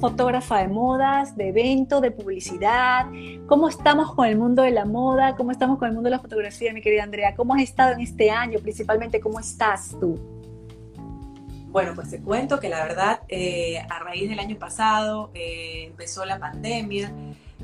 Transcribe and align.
Fotógrafa 0.00 0.58
de 0.58 0.68
modas, 0.68 1.36
de 1.36 1.48
evento, 1.48 2.00
de 2.00 2.10
publicidad, 2.10 3.06
¿cómo 3.46 3.68
estamos 3.68 4.14
con 4.14 4.26
el 4.26 4.36
mundo 4.36 4.62
de 4.62 4.70
la 4.70 4.84
moda? 4.84 5.36
¿Cómo 5.36 5.50
estamos 5.50 5.78
con 5.78 5.88
el 5.88 5.94
mundo 5.94 6.08
de 6.08 6.16
la 6.16 6.20
fotografía, 6.20 6.72
mi 6.72 6.80
querida 6.80 7.02
Andrea? 7.02 7.34
¿Cómo 7.34 7.54
has 7.54 7.62
estado 7.62 7.92
en 7.92 8.00
este 8.00 8.30
año? 8.30 8.58
Principalmente, 8.60 9.20
¿cómo 9.20 9.38
estás 9.38 9.96
tú? 10.00 10.18
Bueno, 11.70 11.92
pues 11.94 12.10
te 12.10 12.20
cuento 12.20 12.58
que 12.58 12.68
la 12.68 12.82
verdad, 12.82 13.20
eh, 13.28 13.78
a 13.88 14.00
raíz 14.00 14.28
del 14.28 14.40
año 14.40 14.56
pasado 14.58 15.30
eh, 15.34 15.84
empezó 15.86 16.24
la 16.24 16.38
pandemia 16.38 17.12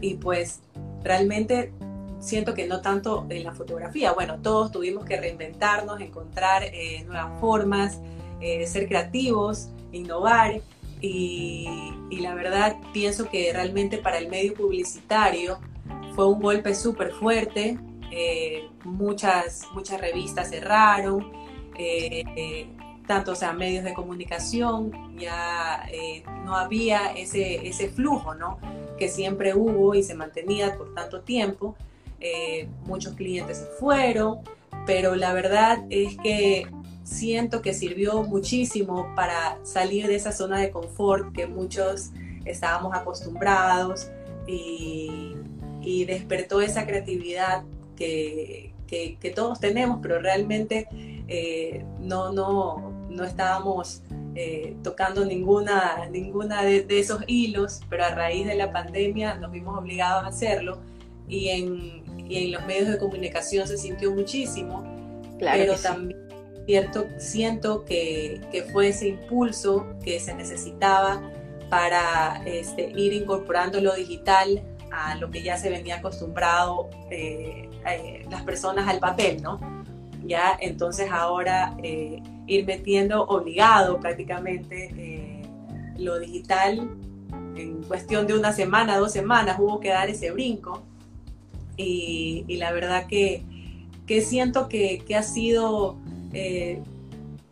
y 0.01 0.14
pues 0.14 0.61
realmente 1.03 1.73
siento 2.21 2.55
que 2.55 2.67
no 2.67 2.83
tanto 2.83 3.27
en 3.30 3.43
la 3.43 3.53
fotografía, 3.53 4.12
bueno, 4.12 4.39
todos 4.41 4.71
tuvimos 4.71 5.05
que 5.05 5.21
reinventarnos, 5.21 6.01
encontrar 6.01 6.62
eh, 6.64 7.03
nuevas 7.05 7.41
formas, 7.41 8.01
ser 8.67 8.87
creativos, 8.87 9.70
innovar 9.91 10.61
y, 11.00 11.92
la 12.20 12.34
verdad 12.34 12.77
pienso 12.92 13.28
que 13.28 13.52
realmente 13.52 13.98
para 13.98 14.18
el 14.18 14.28
medio 14.28 14.55
publicitario 14.55 15.59
fue 16.14 16.27
un 16.27 16.41
golpe 16.41 16.74
súper 16.74 17.12
fuerte, 17.12 17.78
muchas, 18.84 19.62
muchas 19.74 20.00
revistas 20.00 20.48
cerraron 20.48 21.30
tanto, 23.06 23.32
o 23.32 23.34
sea, 23.34 23.52
medios 23.52 23.84
de 23.84 23.95
comunicación, 23.95 25.16
ya 25.19 25.86
eh, 25.91 26.22
no 26.45 26.56
había 26.56 27.12
ese, 27.12 27.66
ese 27.66 27.88
flujo, 27.88 28.34
¿no? 28.34 28.58
Que 28.98 29.08
siempre 29.08 29.55
hubo 29.55 29.94
y 29.94 30.02
se 30.02 30.14
mantenía 30.14 30.77
por 30.77 30.94
tanto 30.94 31.20
tiempo. 31.20 31.77
Eh, 32.20 32.69
muchos 32.84 33.14
clientes 33.14 33.58
se 33.58 33.66
fueron, 33.78 34.41
pero 34.86 35.14
la 35.14 35.33
verdad 35.33 35.84
es 35.91 36.16
que 36.19 36.66
siento 37.06 37.62
que 37.62 37.73
sirvió 37.73 38.24
muchísimo 38.24 39.12
para 39.14 39.59
salir 39.62 40.09
de 40.09 40.16
esa 40.16 40.33
zona 40.33 40.59
de 40.59 40.70
confort 40.70 41.33
que 41.33 41.47
muchos 41.47 42.11
estábamos 42.44 42.94
acostumbrados 42.94 44.08
y, 44.47 45.34
y 45.83 46.05
despertó 46.05 46.61
esa 46.61 46.84
creatividad 46.84 47.62
que, 47.94 48.72
que, 48.89 49.16
que, 49.20 49.31
todos 49.31 49.61
tenemos, 49.61 50.00
pero 50.03 50.19
realmente 50.19 50.89
eh, 51.28 51.84
no, 52.00 52.33
no, 52.33 52.92
no 53.09 53.25
estábamos 53.25 54.03
eh, 54.34 54.77
tocando 54.83 55.25
ninguna, 55.25 56.09
ninguna 56.11 56.62
de, 56.64 56.84
esos 56.91 57.22
hilos, 57.28 57.83
pero 57.88 58.05
a 58.05 58.11
raíz 58.11 58.47
de 58.48 58.56
la 58.56 58.72
pandemia 58.72 59.36
nos 59.36 59.53
vimos 59.53 59.78
obligados 59.78 60.25
a 60.25 60.28
hacerlo 60.28 60.78
y 61.28 61.48
en, 61.50 62.03
y 62.28 62.47
en 62.47 62.53
los 62.53 62.66
medios 62.66 62.88
de 62.88 62.98
comunicación 62.98 63.66
se 63.69 63.78
sintió 63.78 64.12
muchísimo, 64.12 64.83
claro 65.38 65.59
pero 65.59 65.75
también 65.77 66.25
cierto, 66.67 67.06
siento 67.19 67.84
que, 67.84 68.41
que, 68.50 68.64
fue 68.64 68.89
ese 68.89 69.09
impulso 69.09 69.86
que 70.05 70.20
se 70.20 70.34
necesitaba 70.34 71.22
para 71.70 72.42
este, 72.45 72.91
ir 72.95 73.12
incorporando 73.12 73.81
lo 73.81 73.95
digital 73.95 74.62
a 74.91 75.14
lo 75.17 75.31
que 75.31 75.42
ya 75.42 75.56
se 75.56 75.70
venía 75.70 75.97
acostumbrado 75.97 76.91
eh, 77.11 77.69
eh, 77.87 78.27
las 78.31 78.42
personas 78.42 78.89
al 78.89 78.98
papel, 78.98 79.42
¿no? 79.42 79.59
Ya 80.25 80.56
entonces 80.61 81.11
ahora 81.12 81.77
ir 82.47 82.64
metiendo 82.64 83.25
obligado 83.25 83.98
prácticamente 84.00 84.91
eh, 84.97 85.42
lo 85.98 86.19
digital 86.19 86.89
en 87.56 87.83
cuestión 87.83 88.27
de 88.27 88.34
una 88.34 88.53
semana, 88.53 88.98
dos 88.98 89.12
semanas, 89.12 89.56
hubo 89.59 89.81
que 89.81 89.89
dar 89.89 90.09
ese 90.09 90.31
brinco. 90.31 90.83
Y, 91.77 92.44
la 92.56 92.72
verdad 92.72 93.06
que, 93.06 93.42
que 94.06 94.20
siento 94.22 94.69
que, 94.69 95.03
que, 95.06 95.14
ha 95.14 95.22
sido 95.22 95.97
eh, 96.37 96.83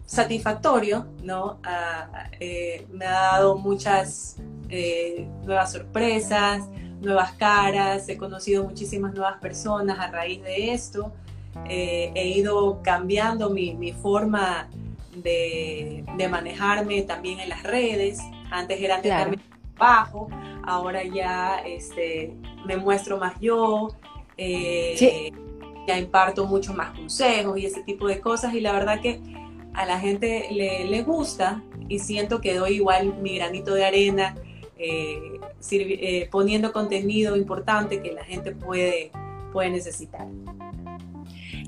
satisfactorio, 0.07 1.07
¿no? 1.23 1.59
Ah, 1.65 2.31
eh, 2.39 2.87
me 2.93 3.07
ha 3.07 3.13
dado 3.13 3.57
muchas 3.57 4.37
nuevas 5.45 5.71
sorpresas, 5.71 6.65
nuevas 7.01 7.33
caras, 7.33 8.09
he 8.09 8.17
conocido 8.17 8.65
muchísimas 8.65 9.15
nuevas 9.15 9.39
personas 9.41 9.99
a 10.01 10.09
raíz 10.09 10.43
de 10.43 10.73
esto. 10.73 11.13
he 11.69 12.29
ido 12.29 12.83
cambiando 12.83 13.51
mi, 13.51 13.75
mi 13.75 13.93
forma 13.93 14.69
de, 15.23 16.05
manejarme 16.29 17.03
también 17.03 17.41
en 17.41 17.49
las 17.49 17.63
redes. 17.63 18.19
Antes 18.51 18.81
era 18.81 19.01
claro. 19.01 19.33
bajo, 19.77 20.29
ahora 20.65 21.03
ya 21.05 21.59
este, 21.67 22.35
me 22.67 22.77
muestro 22.77 23.19
más 23.19 23.39
yo, 23.41 23.89
eh, 24.37 25.33
ya 25.87 25.99
imparto 25.99 26.47
mucho 26.47 26.75
más 26.75 26.97
consejos 26.97 27.59
y 27.59 27.67
ese 27.67 27.83
tipo 27.83 28.07
de 28.07 28.21
cosas 28.21 28.55
y 28.55 28.61
la 28.61 28.73
verdad 28.73 29.01
que 29.01 29.21
a 29.75 29.85
la 29.87 29.99
gente 29.99 30.49
le, 30.51 31.03
gusta 31.03 31.63
y 31.89 31.99
siento 31.99 32.41
que 32.41 32.55
doy 32.55 32.75
igual 32.75 33.17
mi 33.21 33.37
granito 33.37 33.75
de 33.75 33.85
arena 33.85 34.35
eh, 34.79 35.41
eh, 35.71 36.29
poniendo 36.31 36.73
contenido 36.73 37.37
importante 37.37 38.01
que 38.01 38.13
la 38.13 38.25
gente 38.25 38.53
puede, 38.53 39.11
puede 39.53 39.71
necesitar. 39.71 40.27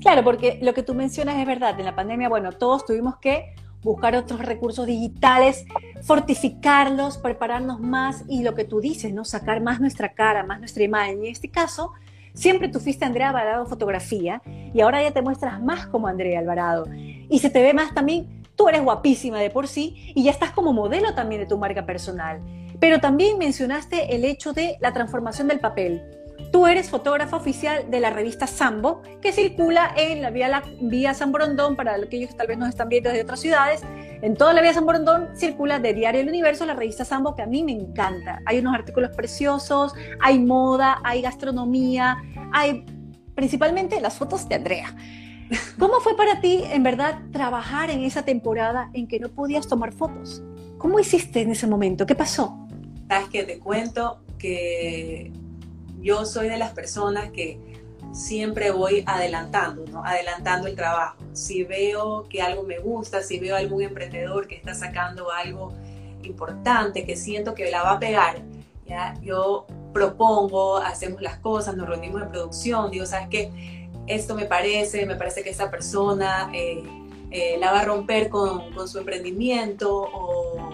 Claro, 0.01 0.23
porque 0.23 0.59
lo 0.61 0.73
que 0.73 0.83
tú 0.83 0.93
mencionas 0.93 1.37
es 1.37 1.45
verdad. 1.45 1.77
En 1.79 1.85
la 1.85 1.95
pandemia, 1.95 2.29
bueno, 2.29 2.51
todos 2.51 2.85
tuvimos 2.85 3.17
que 3.17 3.53
buscar 3.81 4.15
otros 4.15 4.39
recursos 4.41 4.85
digitales, 4.85 5.65
fortificarlos, 6.03 7.17
prepararnos 7.17 7.79
más 7.79 8.23
y 8.27 8.43
lo 8.43 8.53
que 8.53 8.65
tú 8.65 8.79
dices, 8.79 9.13
¿no? 9.13 9.25
Sacar 9.25 9.61
más 9.61 9.79
nuestra 9.79 10.13
cara, 10.13 10.43
más 10.43 10.59
nuestra 10.59 10.83
imagen. 10.83 11.19
En 11.19 11.31
este 11.31 11.49
caso, 11.49 11.93
siempre 12.37 12.69
tú 12.69 12.79
fuiste 12.79 13.03
Andrea 13.03 13.29
Alvarado 13.29 13.65
Fotografía 13.65 14.41
y 14.45 14.79
ahora 14.81 15.01
ya 15.01 15.11
te 15.11 15.21
muestras 15.21 15.61
más 15.61 15.87
como 15.87 16.07
Andrea 16.07 16.39
Alvarado. 16.39 16.85
Y 16.93 17.39
se 17.39 17.49
te 17.49 17.61
ve 17.61 17.73
más 17.73 17.93
también, 17.93 18.43
tú 18.55 18.69
eres 18.69 18.83
guapísima 18.83 19.39
de 19.39 19.49
por 19.49 19.67
sí 19.67 20.13
y 20.15 20.23
ya 20.23 20.31
estás 20.31 20.51
como 20.51 20.71
modelo 20.71 21.15
también 21.15 21.41
de 21.41 21.47
tu 21.47 21.57
marca 21.57 21.85
personal. 21.85 22.41
Pero 22.79 22.99
también 22.99 23.39
mencionaste 23.39 24.15
el 24.15 24.23
hecho 24.23 24.53
de 24.53 24.77
la 24.79 24.93
transformación 24.93 25.47
del 25.47 25.59
papel. 25.59 26.03
Tú 26.51 26.65
eres 26.65 26.89
fotógrafa 26.89 27.35
oficial 27.35 27.89
de 27.89 27.99
la 27.99 28.09
revista 28.09 28.47
Sambo, 28.47 29.01
que 29.21 29.31
circula 29.31 29.93
en 29.95 30.21
la 30.21 30.29
vía, 30.29 30.47
la 30.47 30.63
vía 30.81 31.13
San 31.13 31.31
Borondón, 31.31 31.75
para 31.75 31.95
aquellos 31.95 32.31
que 32.31 32.35
tal 32.35 32.47
vez 32.47 32.57
nos 32.57 32.69
están 32.69 32.89
viendo 32.89 33.09
desde 33.09 33.23
otras 33.23 33.39
ciudades. 33.39 33.81
En 34.21 34.35
toda 34.35 34.53
la 34.53 34.61
vía 34.61 34.73
San 34.73 34.85
Borondón 34.85 35.29
circula 35.35 35.79
de 35.79 35.93
Diario 35.93 36.21
El 36.21 36.29
Universo 36.29 36.65
la 36.65 36.73
revista 36.73 37.05
Sambo, 37.05 37.35
que 37.35 37.41
a 37.41 37.47
mí 37.47 37.63
me 37.63 37.73
encanta. 37.73 38.41
Hay 38.45 38.59
unos 38.59 38.73
artículos 38.73 39.15
preciosos, 39.15 39.93
hay 40.21 40.39
moda, 40.39 40.99
hay 41.03 41.21
gastronomía, 41.21 42.17
hay 42.53 42.85
principalmente 43.35 43.99
las 44.01 44.17
fotos 44.17 44.47
de 44.47 44.55
Andrea. 44.55 44.95
¿Cómo 45.77 45.99
fue 45.99 46.17
para 46.17 46.41
ti, 46.41 46.63
en 46.71 46.83
verdad, 46.83 47.19
trabajar 47.31 47.89
en 47.89 48.03
esa 48.03 48.23
temporada 48.23 48.89
en 48.93 49.07
que 49.07 49.19
no 49.19 49.29
podías 49.29 49.67
tomar 49.67 49.93
fotos? 49.93 50.41
¿Cómo 50.77 50.99
hiciste 50.99 51.41
en 51.41 51.51
ese 51.51 51.67
momento? 51.67 52.05
¿Qué 52.05 52.15
pasó? 52.15 52.67
Sabes 53.07 53.29
que 53.29 53.43
te 53.43 53.59
cuento 53.59 54.19
que 54.37 55.31
yo 55.99 56.25
soy 56.25 56.49
de 56.49 56.57
las 56.57 56.71
personas 56.71 57.31
que 57.31 57.59
siempre 58.11 58.71
voy 58.71 59.03
adelantando, 59.05 59.85
¿no? 59.91 60.03
adelantando 60.03 60.67
el 60.67 60.75
trabajo. 60.75 61.17
Si 61.33 61.63
veo 61.63 62.27
que 62.29 62.41
algo 62.41 62.63
me 62.63 62.79
gusta, 62.79 63.21
si 63.21 63.39
veo 63.39 63.55
algún 63.55 63.83
emprendedor 63.83 64.47
que 64.47 64.55
está 64.55 64.73
sacando 64.73 65.31
algo 65.31 65.73
importante, 66.23 67.05
que 67.05 67.15
siento 67.15 67.53
que 67.53 67.69
la 67.69 67.83
va 67.83 67.93
a 67.93 67.99
pegar, 67.99 68.41
¿ya? 68.85 69.13
yo 69.21 69.65
propongo, 69.93 70.77
hacemos 70.77 71.21
las 71.21 71.37
cosas, 71.39 71.75
nos 71.75 71.87
reunimos 71.87 72.21
en 72.21 72.29
producción, 72.29 72.91
digo, 72.91 73.05
¿sabes 73.05 73.27
qué? 73.29 73.89
Esto 74.07 74.35
me 74.35 74.45
parece, 74.45 75.05
me 75.05 75.15
parece 75.15 75.43
que 75.43 75.49
esta 75.49 75.69
persona 75.69 76.49
eh, 76.53 76.83
eh, 77.31 77.57
la 77.59 77.71
va 77.71 77.81
a 77.81 77.85
romper 77.85 78.29
con, 78.29 78.73
con 78.73 78.87
su 78.87 78.99
emprendimiento 78.99 79.91
o, 80.01 80.69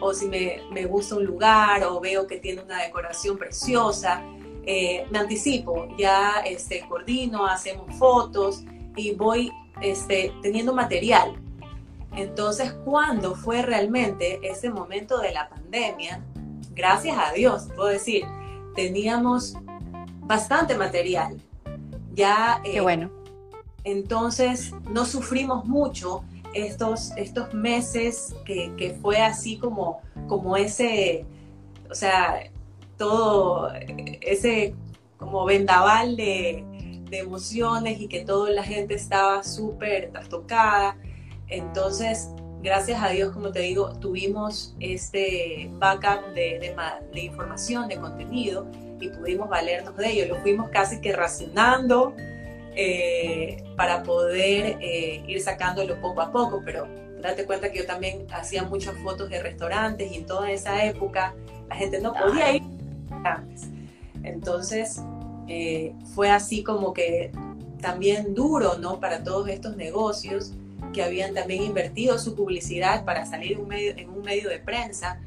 o 0.00 0.14
si 0.14 0.26
me, 0.26 0.62
me 0.70 0.86
gusta 0.86 1.16
un 1.16 1.24
lugar 1.24 1.84
o 1.84 2.00
veo 2.00 2.26
que 2.26 2.38
tiene 2.38 2.62
una 2.62 2.82
decoración 2.82 3.36
preciosa 3.36 4.22
eh, 4.70 5.06
me 5.10 5.18
anticipo, 5.18 5.88
ya 5.96 6.42
este, 6.44 6.86
coordino, 6.86 7.46
hacemos 7.46 7.94
fotos 7.96 8.64
y 8.96 9.14
voy 9.14 9.50
este, 9.80 10.30
teniendo 10.42 10.74
material. 10.74 11.36
Entonces, 12.14 12.74
cuando 12.84 13.34
fue 13.34 13.62
realmente 13.62 14.38
ese 14.42 14.68
momento 14.68 15.20
de 15.20 15.32
la 15.32 15.48
pandemia, 15.48 16.22
gracias 16.74 17.16
a 17.16 17.32
Dios, 17.32 17.68
puedo 17.74 17.88
decir, 17.88 18.26
teníamos 18.74 19.54
bastante 20.26 20.76
material. 20.76 21.40
Ya, 22.12 22.60
Qué 22.62 22.76
eh, 22.76 22.80
bueno. 22.82 23.10
Entonces, 23.84 24.74
no 24.90 25.06
sufrimos 25.06 25.64
mucho 25.64 26.24
estos, 26.52 27.12
estos 27.16 27.54
meses 27.54 28.34
que, 28.44 28.70
que, 28.76 28.90
fue 28.90 29.16
así 29.16 29.56
como, 29.56 30.02
como 30.26 30.58
ese, 30.58 31.24
o 31.90 31.94
sea, 31.94 32.50
todo 32.98 33.72
ese 34.20 34.74
como 35.16 35.44
vendaval 35.44 36.16
de, 36.16 36.64
emociones 37.10 37.98
y 38.00 38.06
que 38.06 38.20
toda 38.22 38.50
la 38.50 38.62
gente 38.62 38.94
estaba 38.94 39.42
súper 39.42 40.10
trastocada. 40.12 40.94
Entonces, 41.48 42.28
gracias 42.62 43.02
a 43.02 43.08
Dios, 43.08 43.32
como 43.32 43.50
te 43.50 43.60
digo, 43.60 43.98
tuvimos 43.98 44.76
este 44.78 45.70
backup 45.78 46.34
de, 46.34 46.74
de, 47.10 47.20
información, 47.20 47.88
de 47.88 47.96
contenido 47.96 48.66
y 49.00 49.08
pudimos 49.08 49.48
valernos 49.48 49.96
de 49.96 50.10
ello. 50.10 50.34
Lo 50.34 50.42
fuimos 50.42 50.68
casi 50.68 51.00
que 51.00 51.14
racionando 51.14 52.14
eh, 52.76 53.64
para 53.74 54.02
poder 54.02 54.76
eh, 54.82 55.22
ir 55.26 55.40
sacándolo 55.40 55.98
poco 56.02 56.20
a 56.20 56.30
poco, 56.30 56.60
pero 56.62 56.86
date 57.22 57.46
cuenta 57.46 57.72
que 57.72 57.78
yo 57.78 57.86
también 57.86 58.26
hacía 58.30 58.64
muchas 58.64 58.98
fotos 58.98 59.30
de 59.30 59.42
restaurantes 59.42 60.12
y 60.12 60.16
en 60.16 60.26
toda 60.26 60.50
esa 60.50 60.84
época 60.84 61.34
la 61.70 61.74
gente 61.74 62.02
no 62.02 62.12
podía 62.12 62.54
ir 62.54 62.77
antes. 63.24 63.68
Entonces, 64.22 65.02
eh, 65.46 65.94
fue 66.14 66.30
así 66.30 66.62
como 66.62 66.92
que 66.92 67.32
también 67.80 68.34
duro, 68.34 68.78
¿no? 68.78 69.00
Para 69.00 69.22
todos 69.22 69.48
estos 69.48 69.76
negocios 69.76 70.52
que 70.92 71.02
habían 71.02 71.34
también 71.34 71.62
invertido 71.62 72.18
su 72.18 72.34
publicidad 72.34 73.04
para 73.04 73.26
salir 73.26 73.52
en 73.52 73.60
un 73.60 73.68
medio, 73.68 73.96
en 73.96 74.10
un 74.10 74.22
medio 74.22 74.48
de 74.48 74.58
prensa 74.58 75.20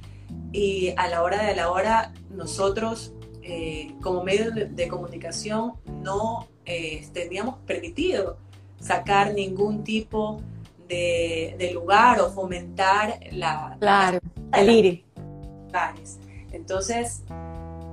y 0.52 0.94
a 0.98 1.08
la 1.08 1.24
hora 1.24 1.44
de 1.44 1.56
la 1.56 1.72
hora 1.72 2.14
nosotros 2.30 3.14
eh, 3.44 3.96
como 4.02 4.24
medio 4.24 4.52
de, 4.52 4.88
comunicación 4.88 5.74
no 6.04 6.48
eh, 6.66 7.08
teníamos 7.14 7.58
permitido 7.66 8.38
sacar 8.80 9.34
ningún 9.34 9.84
tipo 9.84 10.42
de, 10.88 11.72
lugar 11.74 12.20
o 12.20 12.30
fomentar 12.32 13.20
la... 13.32 13.78
Claro, 13.80 14.20
el 14.54 14.70
ir. 14.70 15.06
Entonces, 16.52 17.24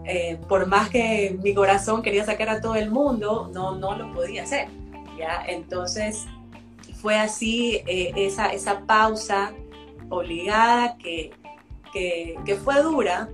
eh, 0.08 0.38
por 0.48 0.66
más 0.66 0.88
que 0.88 1.38
mi 1.42 1.52
corazón 1.52 2.00
quería 2.00 2.24
sacar 2.24 2.48
a 2.48 2.60
todo 2.62 2.76
el 2.76 2.90
mundo, 2.90 3.50
no, 3.52 3.74
no 3.76 3.94
lo 3.94 4.10
podía 4.14 4.44
hacer. 4.44 4.68
¿ya? 5.18 5.44
Entonces, 5.46 6.24
fue 7.02 7.16
así 7.16 7.82
eh, 7.86 8.12
esa, 8.16 8.46
esa 8.48 8.80
pausa 8.86 9.52
obligada 10.08 10.96
que, 10.96 11.30
que, 11.92 12.56
fue 12.64 12.82
dura, 12.82 13.28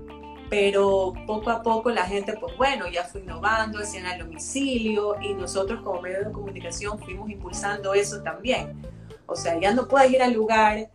pero 0.51 1.13
poco 1.27 1.51
a 1.51 1.63
poco 1.63 1.91
la 1.91 2.05
gente, 2.05 2.35
pues 2.41 2.57
bueno, 2.57 2.89
ya 2.89 3.05
fue 3.05 3.21
innovando, 3.21 3.79
hacían 3.79 4.07
al 4.07 4.19
domicilio 4.19 5.15
y 5.21 5.35
nosotros 5.35 5.81
como 5.83 6.03
medio 6.03 6.25
de 6.25 6.33
comunicación 6.33 6.99
fuimos 6.99 7.31
impulsando 7.31 7.95
eso 7.95 8.21
también. 8.23 8.83
O 9.27 9.37
sea, 9.37 9.59
ya 9.61 9.73
no 9.73 9.87
puedes 9.87 10.11
ir 10.11 10.23
al 10.23 10.33
lugar, 10.33 10.91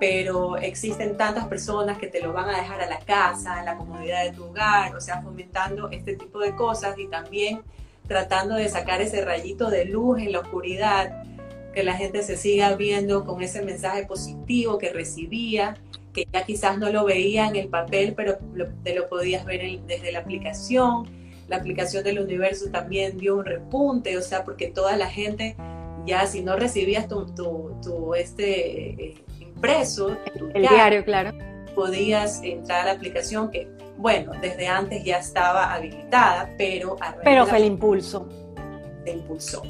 pero 0.00 0.56
existen 0.56 1.16
tantas 1.16 1.46
personas 1.46 1.98
que 1.98 2.08
te 2.08 2.20
lo 2.20 2.32
van 2.32 2.48
a 2.48 2.58
dejar 2.58 2.80
a 2.80 2.86
la 2.86 2.98
casa, 2.98 3.60
en 3.60 3.66
la 3.66 3.76
comodidad 3.76 4.24
de 4.24 4.32
tu 4.32 4.44
hogar, 4.44 4.94
o 4.96 5.00
sea, 5.00 5.22
fomentando 5.22 5.90
este 5.90 6.16
tipo 6.16 6.40
de 6.40 6.54
cosas 6.54 6.98
y 6.98 7.06
también 7.06 7.62
tratando 8.06 8.54
de 8.54 8.68
sacar 8.68 9.00
ese 9.00 9.24
rayito 9.24 9.70
de 9.70 9.86
luz 9.86 10.20
en 10.20 10.32
la 10.32 10.40
oscuridad, 10.40 11.22
que 11.72 11.82
la 11.82 11.94
gente 11.94 12.22
se 12.22 12.36
siga 12.36 12.74
viendo 12.76 13.24
con 13.24 13.42
ese 13.42 13.62
mensaje 13.62 14.04
positivo 14.06 14.78
que 14.78 14.90
recibía, 14.92 15.76
que 16.12 16.26
ya 16.32 16.44
quizás 16.44 16.78
no 16.78 16.90
lo 16.90 17.04
veía 17.04 17.48
en 17.48 17.56
el 17.56 17.68
papel, 17.68 18.14
pero 18.14 18.38
te 18.84 18.94
lo 18.94 19.08
podías 19.08 19.44
ver 19.44 19.80
desde 19.86 20.12
la 20.12 20.20
aplicación. 20.20 21.08
La 21.48 21.56
aplicación 21.56 22.04
del 22.04 22.20
universo 22.20 22.70
también 22.70 23.18
dio 23.18 23.36
un 23.36 23.44
repunte, 23.44 24.16
o 24.16 24.22
sea, 24.22 24.44
porque 24.44 24.68
toda 24.68 24.96
la 24.96 25.10
gente 25.10 25.56
ya 26.06 26.26
si 26.26 26.42
no 26.42 26.56
recibías 26.56 27.08
tu, 27.08 27.26
tu, 27.82 28.14
este 28.14 29.24
impreso, 29.72 30.16
el 30.54 30.62
diario, 30.62 31.04
claro, 31.04 31.32
podías 31.74 32.42
entrar 32.42 32.82
a 32.82 32.84
la 32.86 32.92
aplicación 32.92 33.50
que, 33.50 33.68
bueno, 33.96 34.32
desde 34.40 34.66
antes 34.66 35.04
ya 35.04 35.18
estaba 35.18 35.72
habilitada, 35.74 36.50
pero... 36.56 36.96
pero 37.22 37.46
fue 37.46 37.58
el 37.58 37.64
impulso. 37.64 38.28
Se 39.04 39.12
impulsó. 39.12 39.62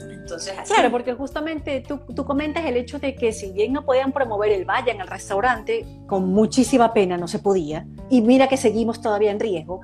Entonces, 0.00 0.54
así. 0.58 0.72
Claro, 0.72 0.90
porque 0.90 1.14
justamente 1.14 1.82
tú, 1.86 2.00
tú, 2.14 2.24
comentas 2.24 2.64
el 2.64 2.76
hecho 2.76 2.98
de 2.98 3.14
que 3.14 3.32
si 3.32 3.52
bien 3.52 3.72
no 3.72 3.84
podían 3.84 4.12
promover 4.12 4.52
el 4.52 4.64
vaya 4.64 4.92
en 4.92 5.00
el 5.00 5.06
restaurante, 5.06 5.84
con 6.06 6.28
muchísima 6.28 6.92
pena 6.92 7.16
no 7.16 7.26
se 7.26 7.38
podía, 7.38 7.86
y 8.08 8.20
mira 8.22 8.48
que 8.48 8.56
seguimos 8.56 9.00
todavía 9.00 9.30
en 9.30 9.40
riesgo, 9.40 9.80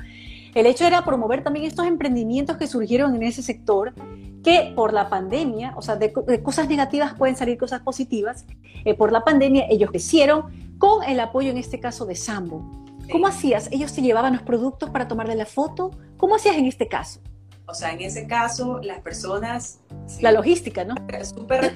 el 0.55 0.67
hecho 0.67 0.87
era 0.87 1.05
promover 1.05 1.43
también 1.43 1.67
estos 1.67 1.87
emprendimientos 1.87 2.57
que 2.57 2.67
surgieron 2.67 3.15
en 3.15 3.25
ese 3.25 3.43
sector, 3.43 3.93
que 4.47 4.73
por 4.77 4.93
la 4.93 5.09
pandemia, 5.09 5.75
o 5.77 5.83
sea, 5.83 5.97
de, 5.97 6.13
cosas 6.41 6.69
negativas 6.69 7.15
pueden 7.15 7.35
salir 7.35 7.59
cosas 7.59 7.81
positivas, 7.81 8.47
eh, 8.85 8.95
por 8.95 9.11
la 9.11 9.25
pandemia 9.25 9.67
ellos 9.69 9.91
crecieron 9.91 10.77
con 10.79 11.03
el 11.03 11.19
apoyo 11.19 11.51
en 11.51 11.57
este 11.59 11.81
caso 11.81 12.07
de 12.07 12.15
Sambo. 12.15 12.65
¿Cómo 13.11 13.27
hacías? 13.27 13.69
¿Ellos 13.73 13.93
te 13.93 14.03
llevaban 14.03 14.35
los 14.35 14.43
productos 14.43 14.91
para 14.91 15.09
tomarle 15.09 15.35
la 15.35 15.47
foto? 15.47 15.91
¿Cómo 16.17 16.37
hacías 16.37 16.55
en 16.55 16.67
este 16.67 16.87
caso? 16.87 17.19
O 17.67 17.75
sea, 17.75 17.93
en 17.93 18.01
ese 18.01 18.29
caso, 18.29 18.79
las 18.85 19.01
personas... 19.01 19.81
La 20.21 20.31
logística, 20.31 20.85
¿no? 20.85 20.95
Súper... 21.25 21.75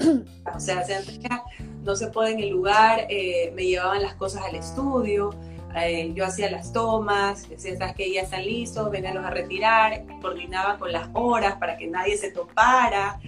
o 0.55 0.61
sea, 0.61 0.85
no 1.83 1.97
se 1.97 2.07
puede 2.07 2.35
en 2.35 2.39
el 2.39 2.51
lugar, 2.51 3.07
eh, 3.09 3.53
me 3.57 3.65
llevaban 3.65 4.01
las 4.01 4.15
cosas 4.15 4.45
al 4.45 4.55
estudio, 4.55 5.31
eh, 5.77 6.13
yo 6.15 6.25
hacía 6.25 6.51
las 6.51 6.73
tomas, 6.73 7.49
decía, 7.49 7.77
sabes 7.77 7.95
que 7.95 8.13
ya 8.13 8.23
están 8.23 8.45
listos, 8.45 8.91
venganlos 8.91 9.25
a 9.25 9.31
retirar, 9.31 10.05
coordinaba 10.21 10.79
con 10.79 10.93
las 10.93 11.09
horas 11.13 11.57
para 11.57 11.77
que 11.77 11.87
nadie 11.87 12.17
se 12.17 12.31
topara. 12.33 13.21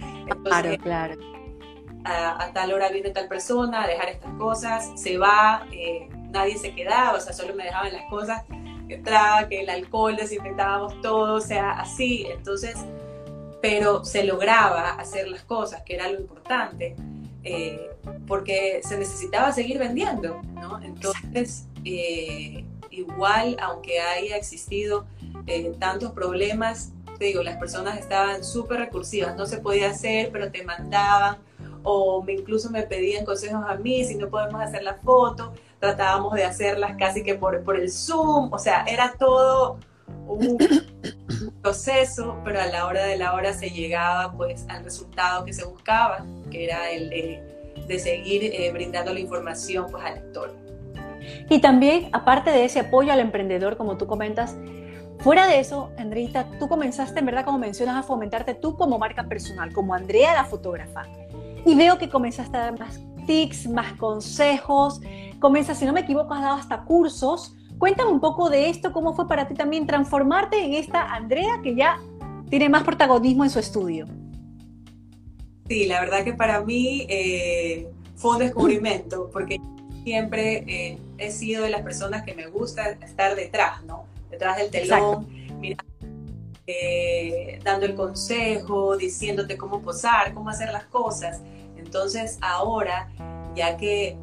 claro, 0.43 0.77
claro. 0.77 1.15
A, 2.05 2.49
tal 2.53 2.73
hora 2.73 2.89
viene 2.89 3.11
tal 3.11 3.29
persona 3.29 3.83
a 3.83 3.87
dejar 3.87 4.09
estas 4.09 4.33
cosas, 4.33 4.91
se 4.95 5.17
va, 5.17 5.65
eh, 5.71 6.09
nadie 6.31 6.57
se 6.57 6.75
quedaba, 6.75 7.17
o 7.17 7.21
sea, 7.21 7.31
solo 7.31 7.55
me 7.55 7.63
dejaban 7.63 7.93
las 7.93 8.03
cosas, 8.09 8.43
entraba, 8.89 9.47
que 9.47 9.61
el 9.61 9.69
alcohol, 9.69 10.17
desinfectábamos 10.17 10.99
todo, 11.01 11.35
o 11.35 11.41
sea, 11.41 11.71
así, 11.71 12.27
entonces, 12.29 12.75
pero 13.61 14.03
se 14.03 14.25
lograba 14.25 14.89
hacer 14.91 15.29
las 15.29 15.43
cosas, 15.43 15.81
que 15.83 15.95
era 15.95 16.09
lo 16.11 16.19
importante. 16.19 16.95
Eh, 17.45 17.89
porque 18.25 18.79
se 18.83 18.97
necesitaba 18.97 19.51
seguir 19.51 19.77
vendiendo, 19.77 20.41
¿no? 20.53 20.81
Entonces, 20.81 21.67
eh, 21.85 22.65
igual, 22.89 23.57
aunque 23.61 23.99
haya 23.99 24.37
existido 24.37 25.05
eh, 25.47 25.73
tantos 25.79 26.11
problemas, 26.11 26.91
te 27.17 27.25
digo, 27.25 27.43
las 27.43 27.57
personas 27.57 27.97
estaban 27.97 28.43
súper 28.43 28.79
recursivas, 28.79 29.35
no 29.35 29.45
se 29.45 29.57
podía 29.57 29.89
hacer, 29.89 30.31
pero 30.31 30.51
te 30.51 30.63
mandaban, 30.63 31.37
o 31.83 32.21
me, 32.23 32.33
incluso 32.33 32.69
me 32.69 32.83
pedían 32.83 33.25
consejos 33.25 33.63
a 33.67 33.75
mí, 33.75 34.03
si 34.03 34.15
no 34.15 34.29
podemos 34.29 34.61
hacer 34.61 34.83
la 34.83 34.95
foto, 34.95 35.53
tratábamos 35.79 36.33
de 36.33 36.45
hacerlas 36.45 36.95
casi 36.97 37.23
que 37.23 37.35
por, 37.35 37.63
por 37.63 37.77
el 37.77 37.91
Zoom, 37.91 38.51
o 38.51 38.59
sea, 38.59 38.83
era 38.87 39.13
todo 39.17 39.77
un 40.27 40.57
proceso, 41.61 42.37
pero 42.43 42.61
a 42.61 42.65
la 42.67 42.87
hora 42.87 43.05
de 43.05 43.17
la 43.17 43.33
hora 43.33 43.53
se 43.53 43.69
llegaba 43.69 44.31
pues 44.33 44.65
al 44.69 44.83
resultado 44.83 45.45
que 45.45 45.53
se 45.53 45.65
buscaba, 45.65 46.25
que 46.51 46.65
era 46.65 46.91
el 46.91 47.09
de, 47.87 47.99
seguir 47.99 48.43
eh, 48.43 48.71
brindando 48.71 49.13
la 49.13 49.19
información 49.19 49.87
pues, 49.91 50.03
al 50.03 50.15
lector. 50.15 50.62
Y 51.49 51.59
también, 51.59 52.09
aparte 52.11 52.51
de 52.51 52.65
ese 52.65 52.81
apoyo 52.81 53.11
al 53.11 53.19
emprendedor, 53.19 53.77
como 53.77 53.97
tú 53.97 54.07
comentas, 54.07 54.55
fuera 55.19 55.47
de 55.47 55.59
eso, 55.59 55.91
Andreita, 55.97 56.47
tú 56.59 56.67
comenzaste, 56.67 57.19
en 57.19 57.25
verdad, 57.25 57.45
como 57.45 57.57
mencionas, 57.57 57.97
a 57.97 58.03
fomentarte 58.03 58.53
tú 58.55 58.75
como 58.75 58.97
marca 58.99 59.23
personal, 59.23 59.71
como 59.73 59.93
Andrea 59.93 60.33
la 60.33 60.45
fotógrafa. 60.45 61.03
Y 61.65 61.75
veo 61.75 61.97
que 61.97 62.09
comenzaste 62.09 62.57
a 62.57 62.61
dar 62.61 62.79
más 62.79 62.99
tips, 63.25 63.67
más 63.69 63.93
consejos, 63.93 65.01
comienzas, 65.39 65.77
si 65.77 65.85
no 65.85 65.93
me 65.93 66.01
equivoco, 66.01 66.33
has 66.33 66.41
dado 66.41 66.55
hasta 66.55 66.83
cursos. 66.83 67.55
Cuéntame 67.77 68.11
un 68.11 68.19
poco 68.19 68.49
de 68.49 68.69
esto, 68.69 68.91
cómo 68.91 69.13
fue 69.13 69.27
para 69.27 69.47
ti 69.47 69.53
también 69.53 69.87
transformarte 69.87 70.63
en 70.63 70.73
esta 70.73 71.13
Andrea 71.13 71.59
que 71.63 71.75
ya 71.75 71.99
tiene 72.49 72.69
más 72.69 72.83
protagonismo 72.83 73.43
en 73.43 73.49
su 73.49 73.59
estudio. 73.59 74.05
Sí, 75.67 75.85
la 75.85 76.01
verdad 76.01 76.23
que 76.23 76.33
para 76.33 76.61
mí 76.61 77.05
eh, 77.09 77.87
fue 78.15 78.31
un 78.31 78.39
descubrimiento, 78.39 79.29
porque 79.31 79.59
siempre 80.03 80.63
eh, 80.67 80.97
he 81.17 81.31
sido 81.31 81.63
de 81.63 81.69
las 81.69 81.81
personas 81.81 82.23
que 82.23 82.33
me 82.33 82.47
gusta 82.47 82.91
estar 82.91 83.35
detrás, 83.35 83.83
¿no? 83.83 84.05
Detrás 84.29 84.57
del 84.57 84.71
telón, 84.71 85.27
eh, 86.65 87.59
dando 87.63 87.85
el 87.85 87.95
consejo, 87.95 88.97
diciéndote 88.97 89.57
cómo 89.57 89.81
posar, 89.81 90.33
cómo 90.33 90.49
hacer 90.49 90.71
las 90.71 90.85
cosas. 90.85 91.41
Entonces 91.77 92.37
ahora, 92.41 93.09
ya 93.55 93.77
que 93.77 94.17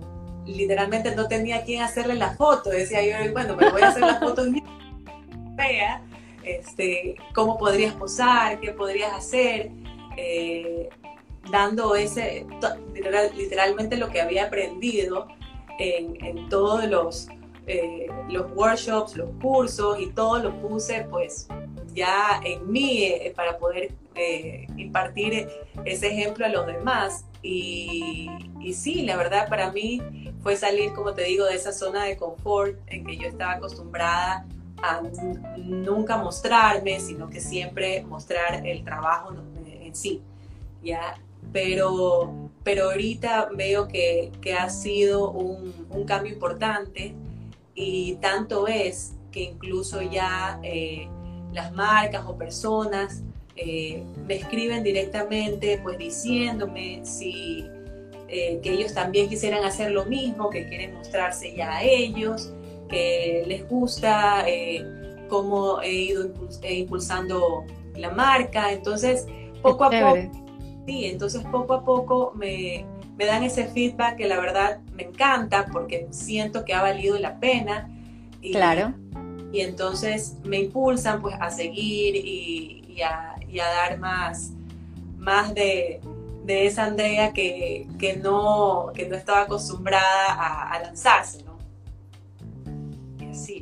literalmente 0.46 1.14
no 1.14 1.28
tenía 1.28 1.64
quien 1.64 1.82
hacerle 1.82 2.14
la 2.14 2.34
foto, 2.34 2.70
decía 2.70 3.02
yo, 3.02 3.32
bueno, 3.32 3.56
me 3.56 3.70
voy 3.70 3.82
a 3.82 3.88
hacer 3.88 4.02
las 4.02 4.18
fotos 4.20 4.48
vea, 5.56 6.02
este, 6.42 7.16
cómo 7.34 7.58
podrías 7.58 7.94
posar, 7.94 8.58
qué 8.60 8.72
podrías 8.72 9.12
hacer, 9.12 9.70
eh, 10.16 10.88
dando 11.50 11.94
ese, 11.94 12.46
literalmente 13.36 13.96
lo 13.96 14.08
que 14.08 14.20
había 14.20 14.46
aprendido 14.46 15.28
en, 15.80 16.48
todos 16.48 16.84
los, 16.86 17.28
eh, 17.66 18.06
los 18.28 18.52
workshops, 18.52 19.16
los 19.16 19.30
cursos 19.40 19.98
y 19.98 20.08
todo 20.08 20.38
lo 20.38 20.60
puse 20.60 21.06
pues 21.10 21.48
ya 21.94 22.40
en 22.44 22.70
mí 22.70 23.04
eh, 23.04 23.32
para 23.34 23.58
poder 23.58 23.92
eh, 24.14 24.66
impartir 24.76 25.48
ese 25.84 26.08
ejemplo 26.08 26.46
a 26.46 26.48
los 26.48 26.66
demás. 26.66 27.24
Y, 27.42 28.28
y, 28.60 28.74
sí, 28.74 29.02
la 29.02 29.16
verdad 29.16 29.48
para 29.48 29.72
mí 29.72 30.02
fue 30.42 30.56
salir, 30.56 30.92
como 30.92 31.14
te 31.14 31.24
digo, 31.24 31.46
de 31.46 31.54
esa 31.54 31.72
zona 31.72 32.04
de 32.04 32.16
confort 32.16 32.78
en 32.86 33.04
que 33.04 33.16
yo 33.16 33.28
estaba 33.28 33.52
acostumbrada 33.52 34.46
a 34.82 35.00
nunca 35.56 36.18
mostrarme, 36.18 37.00
sino 37.00 37.28
que 37.28 37.40
siempre 37.40 38.02
mostrar 38.02 38.66
el 38.66 38.84
trabajo 38.84 39.34
en 39.64 39.94
sí. 39.94 40.22
¿ya? 40.82 41.18
Pero 41.52 42.49
pero 42.70 42.90
ahorita 42.90 43.48
veo 43.52 43.88
que, 43.88 44.30
ha 44.56 44.70
sido 44.70 45.32
un, 45.32 46.04
cambio 46.06 46.32
importante 46.32 47.14
y 47.74 48.14
tanto 48.20 48.68
es 48.68 49.14
que 49.32 49.40
incluso 49.40 50.00
ya 50.02 50.60
eh, 50.62 51.08
las 51.52 51.72
marcas 51.72 52.24
o 52.28 52.38
personas 52.38 53.24
eh, 53.56 54.04
me 54.24 54.36
escriben 54.36 54.84
directamente 54.84 55.80
pues 55.82 55.98
diciéndome 55.98 57.00
si 57.04 57.66
eh, 58.28 58.60
que 58.62 58.72
ellos 58.72 58.94
también 58.94 59.28
quisieran 59.28 59.64
hacer 59.64 59.90
lo 59.90 60.04
mismo, 60.04 60.48
que 60.48 60.68
quieren 60.68 60.94
mostrarse 60.94 61.52
ya 61.56 61.78
a 61.78 61.82
ellos, 61.82 62.52
que 62.88 63.42
les 63.48 63.68
gusta 63.68 64.44
eh, 64.48 64.86
cómo 65.28 65.82
he 65.82 65.92
ido 65.92 66.30
impulsando 66.62 67.64
la 67.96 68.10
marca. 68.10 68.72
Entonces, 68.72 69.26
poco 69.60 69.84
a 69.86 69.90
poco, 69.90 70.49
sí, 70.86 71.06
entonces 71.06 71.42
poco 71.50 71.74
a 71.74 71.84
poco 71.84 72.32
me, 72.34 72.84
me 73.20 73.26
dan 73.26 73.42
ese 73.42 73.66
feedback 73.68 74.16
que 74.16 74.26
la 74.26 74.40
verdad 74.40 74.78
me 74.94 75.02
encanta 75.02 75.66
porque 75.70 76.06
siento 76.10 76.64
que 76.64 76.72
ha 76.72 76.80
valido 76.80 77.18
la 77.18 77.38
pena. 77.38 77.88
Y, 78.40 78.52
claro. 78.52 78.94
Y 79.52 79.60
entonces 79.60 80.38
me 80.44 80.58
impulsan 80.58 81.20
pues 81.20 81.34
a 81.38 81.50
seguir 81.50 82.16
y, 82.16 83.02
a, 83.02 83.36
dar 83.56 83.98
más, 83.98 84.52
más 85.18 85.54
de, 85.54 86.00
de 86.44 86.66
esa 86.66 86.84
Andrea 86.84 87.32
que, 87.32 87.86
no, 88.22 88.90
que 88.94 89.06
no 89.06 89.16
estaba 89.16 89.42
acostumbrada 89.42 90.72
a, 90.72 90.80
lanzarse, 90.80 91.44
¿no? 91.44 91.58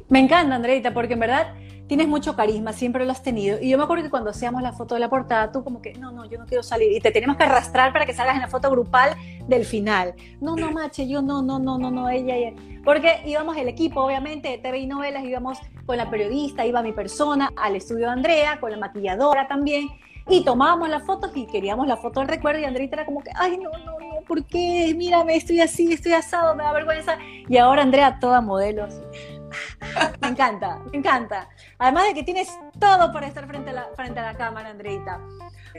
Me 0.08 0.20
encanta, 0.20 0.54
Andreita, 0.54 0.94
porque 0.94 1.14
en 1.14 1.20
verdad 1.20 1.54
tienes 1.88 2.06
mucho 2.06 2.36
carisma, 2.36 2.72
siempre 2.72 3.04
lo 3.04 3.12
has 3.12 3.22
tenido. 3.22 3.58
Y 3.60 3.70
yo 3.70 3.78
me 3.78 3.84
acuerdo 3.84 4.04
que 4.04 4.10
cuando 4.10 4.30
hacíamos 4.30 4.62
la 4.62 4.72
foto 4.72 4.94
de 4.94 5.00
la 5.00 5.08
portada, 5.08 5.50
tú 5.50 5.64
como 5.64 5.82
que, 5.82 5.94
no, 5.94 6.12
no, 6.12 6.26
yo 6.26 6.38
no 6.38 6.46
quiero 6.46 6.62
salir. 6.62 6.92
Y 6.92 7.00
te 7.00 7.10
tenemos 7.10 7.36
que 7.36 7.44
arrastrar 7.44 7.92
para 7.92 8.06
que 8.06 8.12
salgas 8.12 8.36
en 8.36 8.42
la 8.42 8.48
foto 8.48 8.70
grupal 8.70 9.16
del 9.48 9.64
final. 9.64 10.14
No, 10.40 10.54
no, 10.54 10.70
Mache, 10.70 11.08
yo 11.08 11.22
no, 11.22 11.42
no, 11.42 11.58
no, 11.58 11.78
no, 11.78 11.90
no, 11.90 12.08
ella, 12.08 12.36
ella. 12.36 12.52
Porque 12.84 13.22
íbamos 13.24 13.56
el 13.56 13.68
equipo, 13.68 14.02
obviamente, 14.02 14.48
de 14.48 14.58
TV 14.58 14.78
y 14.78 14.86
novelas, 14.86 15.24
íbamos 15.24 15.58
con 15.86 15.96
la 15.96 16.10
periodista, 16.10 16.64
iba 16.66 16.82
mi 16.82 16.92
persona 16.92 17.50
al 17.56 17.74
estudio 17.74 18.06
de 18.06 18.12
Andrea, 18.12 18.60
con 18.60 18.70
la 18.70 18.76
maquilladora 18.76 19.48
también 19.48 19.88
y 20.28 20.44
tomábamos 20.44 20.88
las 20.88 21.02
fotos 21.04 21.30
y 21.34 21.46
queríamos 21.46 21.86
la 21.86 21.96
foto 21.96 22.20
del 22.20 22.28
recuerdo 22.28 22.60
y 22.60 22.64
Andreita 22.64 22.96
era 22.96 23.06
como 23.06 23.22
que, 23.22 23.30
ay, 23.34 23.56
no, 23.56 23.70
no, 23.70 23.98
no, 23.98 24.20
¿por 24.26 24.44
qué? 24.44 24.92
Mírame, 24.94 25.36
estoy 25.36 25.60
así, 25.60 25.92
estoy 25.92 26.12
asado, 26.12 26.54
me 26.54 26.64
da 26.64 26.72
vergüenza. 26.72 27.16
Y 27.48 27.56
ahora 27.56 27.82
Andrea 27.82 28.18
toda 28.20 28.40
modelos. 28.40 29.00
Me 30.20 30.28
encanta, 30.28 30.80
me 30.90 30.98
encanta. 30.98 31.48
Además 31.78 32.08
de 32.08 32.14
que 32.14 32.22
tienes 32.22 32.48
todo 32.78 33.12
para 33.12 33.26
estar 33.26 33.46
frente 33.46 33.70
a 33.70 33.72
la, 33.72 33.88
frente 33.96 34.20
a 34.20 34.32
la 34.32 34.36
cámara, 34.36 34.70
Andreita. 34.70 35.20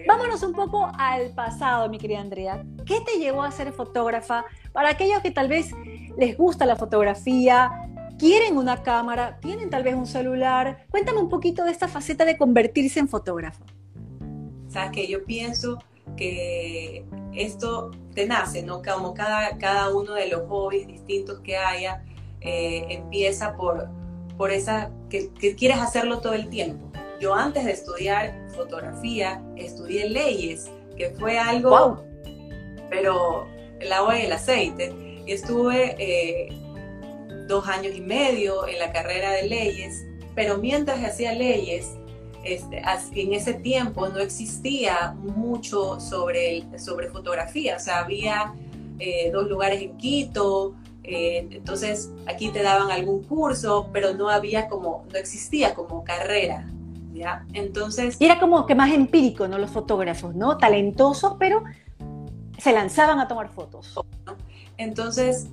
Vámonos 0.08 0.44
un 0.44 0.54
poco 0.54 0.92
al 0.98 1.34
pasado, 1.34 1.90
mi 1.90 1.98
querida 1.98 2.22
Andrea. 2.22 2.64
¿Qué 2.86 3.02
te 3.02 3.18
llevó 3.18 3.44
a 3.44 3.52
ser 3.52 3.74
fotógrafa? 3.74 4.46
Para 4.72 4.90
aquellos 4.90 5.22
que 5.22 5.32
tal 5.32 5.48
vez 5.48 5.72
les 6.18 6.38
gusta 6.38 6.66
la 6.66 6.76
fotografía, 6.76 7.72
quieren 8.18 8.58
una 8.58 8.84
cámara, 8.84 9.40
tienen 9.40 9.70
tal 9.70 9.84
vez 9.84 9.96
un 9.96 10.06
celular. 10.06 10.86
Cuéntame 10.90 11.20
un 11.20 11.30
poquito 11.30 11.64
de 11.64 11.72
esta 11.72 11.88
faceta 11.88 12.26
de 12.26 12.38
convertirse 12.38 13.00
en 13.00 13.08
fotógrafo. 13.08 13.64
Sabes 14.68 14.92
que 14.92 15.08
yo 15.08 15.26
pienso 15.26 15.80
que 16.16 17.06
esto 17.34 17.92
te 18.14 18.28
nace, 18.28 18.62
¿no? 18.64 18.82
Como 18.84 19.14
cada, 19.14 19.58
cada 19.58 19.94
uno 19.96 20.14
de 20.14 20.28
los 20.28 20.48
hobbies 20.48 20.88
distintos 20.88 21.40
que 21.40 21.58
haya, 21.58 22.04
eh, 22.42 22.86
empieza 22.90 23.56
por, 23.56 23.90
por 24.38 24.52
esa, 24.52 24.92
que, 25.10 25.30
quieres 25.56 25.80
hacerlo 25.80 26.20
todo 26.20 26.34
el 26.34 26.50
tiempo. 26.50 26.92
Yo 27.20 27.34
antes 27.34 27.66
de 27.66 27.72
estudiar 27.72 28.48
fotografía, 28.56 29.44
estudié 29.58 30.10
leyes, 30.10 30.70
que 30.98 31.10
fue 31.12 31.38
algo, 31.38 32.04
pero 32.90 33.48
el 33.80 33.92
agua 33.92 34.20
y 34.20 34.26
el 34.26 34.32
aceite. 34.32 34.94
Y 35.26 35.32
estuve 35.32 35.96
eh, 36.00 36.50
dos 37.48 37.68
años 37.68 37.94
y 37.96 38.02
medio 38.02 38.68
en 38.68 38.80
la 38.80 38.92
carrera 38.94 39.32
de 39.32 39.48
leyes, 39.48 40.06
pero 40.36 40.58
mientras 40.58 41.04
hacía 41.04 41.34
leyes, 41.34 41.98
este, 42.44 42.82
en 43.16 43.34
ese 43.34 43.54
tiempo 43.56 44.08
no 44.08 44.20
existía 44.20 45.14
mucho 45.20 46.00
sobre, 46.00 46.66
sobre 46.80 47.10
fotografía, 47.10 47.76
o 47.76 47.80
sea, 47.80 48.00
había 48.00 48.54
eh, 49.00 49.30
dos 49.32 49.50
lugares 49.50 49.82
en 49.82 49.98
Quito, 49.98 50.76
eh, 51.04 51.48
entonces 51.52 52.12
aquí 52.28 52.50
te 52.50 52.62
daban 52.62 52.92
algún 52.92 53.24
curso, 53.24 53.90
pero 53.94 54.14
no 54.14 54.30
había 54.30 54.68
como, 54.68 55.06
no 55.12 55.18
existía 55.18 55.74
como 55.74 56.04
carrera, 56.04 56.70
¿ya? 57.14 57.46
Entonces... 57.54 58.18
Y 58.20 58.26
era 58.26 58.40
como 58.40 58.66
que 58.66 58.76
más 58.76 58.92
empírico, 58.92 59.48
¿no? 59.48 59.58
Los 59.58 59.72
fotógrafos, 59.72 60.36
¿no? 60.36 60.58
Talentosos, 60.58 61.36
pero 61.40 61.64
se 62.58 62.74
lanzaban 62.74 63.20
a 63.20 63.28
tomar 63.28 63.50
fotos. 63.50 63.96
Entonces, 64.78 65.48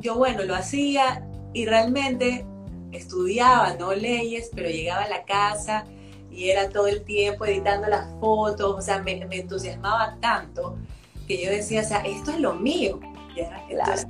yo, 0.00 0.16
bueno, 0.16 0.44
lo 0.44 0.54
hacía 0.54 1.26
y 1.52 1.66
realmente 1.66 2.46
estudiaba, 2.92 3.74
¿no? 3.74 3.94
Leyes, 3.94 4.50
pero 4.54 4.68
llegaba 4.68 5.02
a 5.02 5.08
la 5.08 5.24
casa 5.24 5.84
y 6.30 6.50
era 6.50 6.70
todo 6.70 6.86
el 6.86 7.02
tiempo 7.02 7.44
editando 7.44 7.88
las 7.88 8.08
fotos, 8.20 8.74
o 8.78 8.80
sea, 8.80 9.02
me, 9.02 9.20
entusiasmaba 9.30 10.16
tanto 10.20 10.78
que 11.26 11.44
yo 11.44 11.50
decía, 11.50 11.82
o 11.82 11.84
sea, 11.84 11.98
esto 11.98 12.30
es 12.30 12.40
lo 12.40 12.54
mío, 12.54 13.00
¿ya? 13.36 13.64
Entonces, 13.68 14.06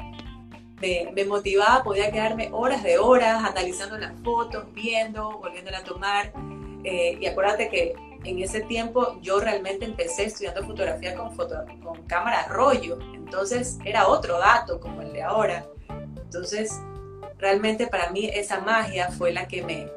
me, 0.82 1.24
motivaba, 1.24 1.82
podía 1.82 2.10
quedarme 2.10 2.48
horas 2.52 2.82
de 2.82 2.98
horas 2.98 3.44
analizando 3.44 3.96
las 3.98 4.12
fotos, 4.22 4.64
viendo, 4.74 5.38
volviéndola 5.38 5.78
a 5.78 5.84
tomar, 5.84 6.32
eh, 6.84 7.16
y 7.20 7.26
acuérdate 7.26 7.68
que 7.68 7.94
en 8.24 8.38
ese 8.40 8.60
tiempo 8.62 9.18
yo 9.20 9.40
realmente 9.40 9.84
empecé 9.84 10.24
estudiando 10.24 10.64
fotografía 10.64 11.14
con, 11.14 11.34
foto, 11.34 11.64
con 11.82 12.02
cámara 12.06 12.46
rollo, 12.48 12.98
entonces 13.14 13.78
era 13.84 14.08
otro 14.08 14.38
dato 14.38 14.80
como 14.80 15.02
el 15.02 15.12
de 15.12 15.22
ahora. 15.22 15.66
Entonces, 16.16 16.80
realmente 17.38 17.86
para 17.86 18.10
mí 18.10 18.28
esa 18.32 18.60
magia 18.60 19.10
fue 19.10 19.32
la 19.32 19.46
que 19.46 19.62
me, 19.62 19.88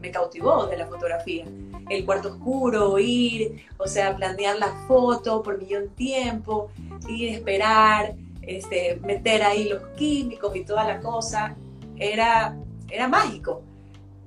me 0.00 0.10
cautivó 0.10 0.66
de 0.66 0.76
la 0.76 0.86
fotografía. 0.86 1.44
El 1.88 2.04
cuarto 2.04 2.28
oscuro, 2.28 2.98
ir, 2.98 3.64
o 3.78 3.86
sea, 3.86 4.14
planear 4.14 4.58
la 4.58 4.84
foto 4.86 5.42
por 5.42 5.58
millón 5.58 5.84
de 5.84 5.88
tiempo, 5.90 6.70
ir, 7.08 7.30
esperar, 7.30 8.14
este, 8.48 8.98
meter 9.04 9.42
ahí 9.42 9.68
los 9.68 9.82
químicos 9.96 10.56
y 10.56 10.64
toda 10.64 10.84
la 10.84 11.00
cosa, 11.00 11.54
era, 11.96 12.56
era 12.90 13.06
mágico. 13.06 13.62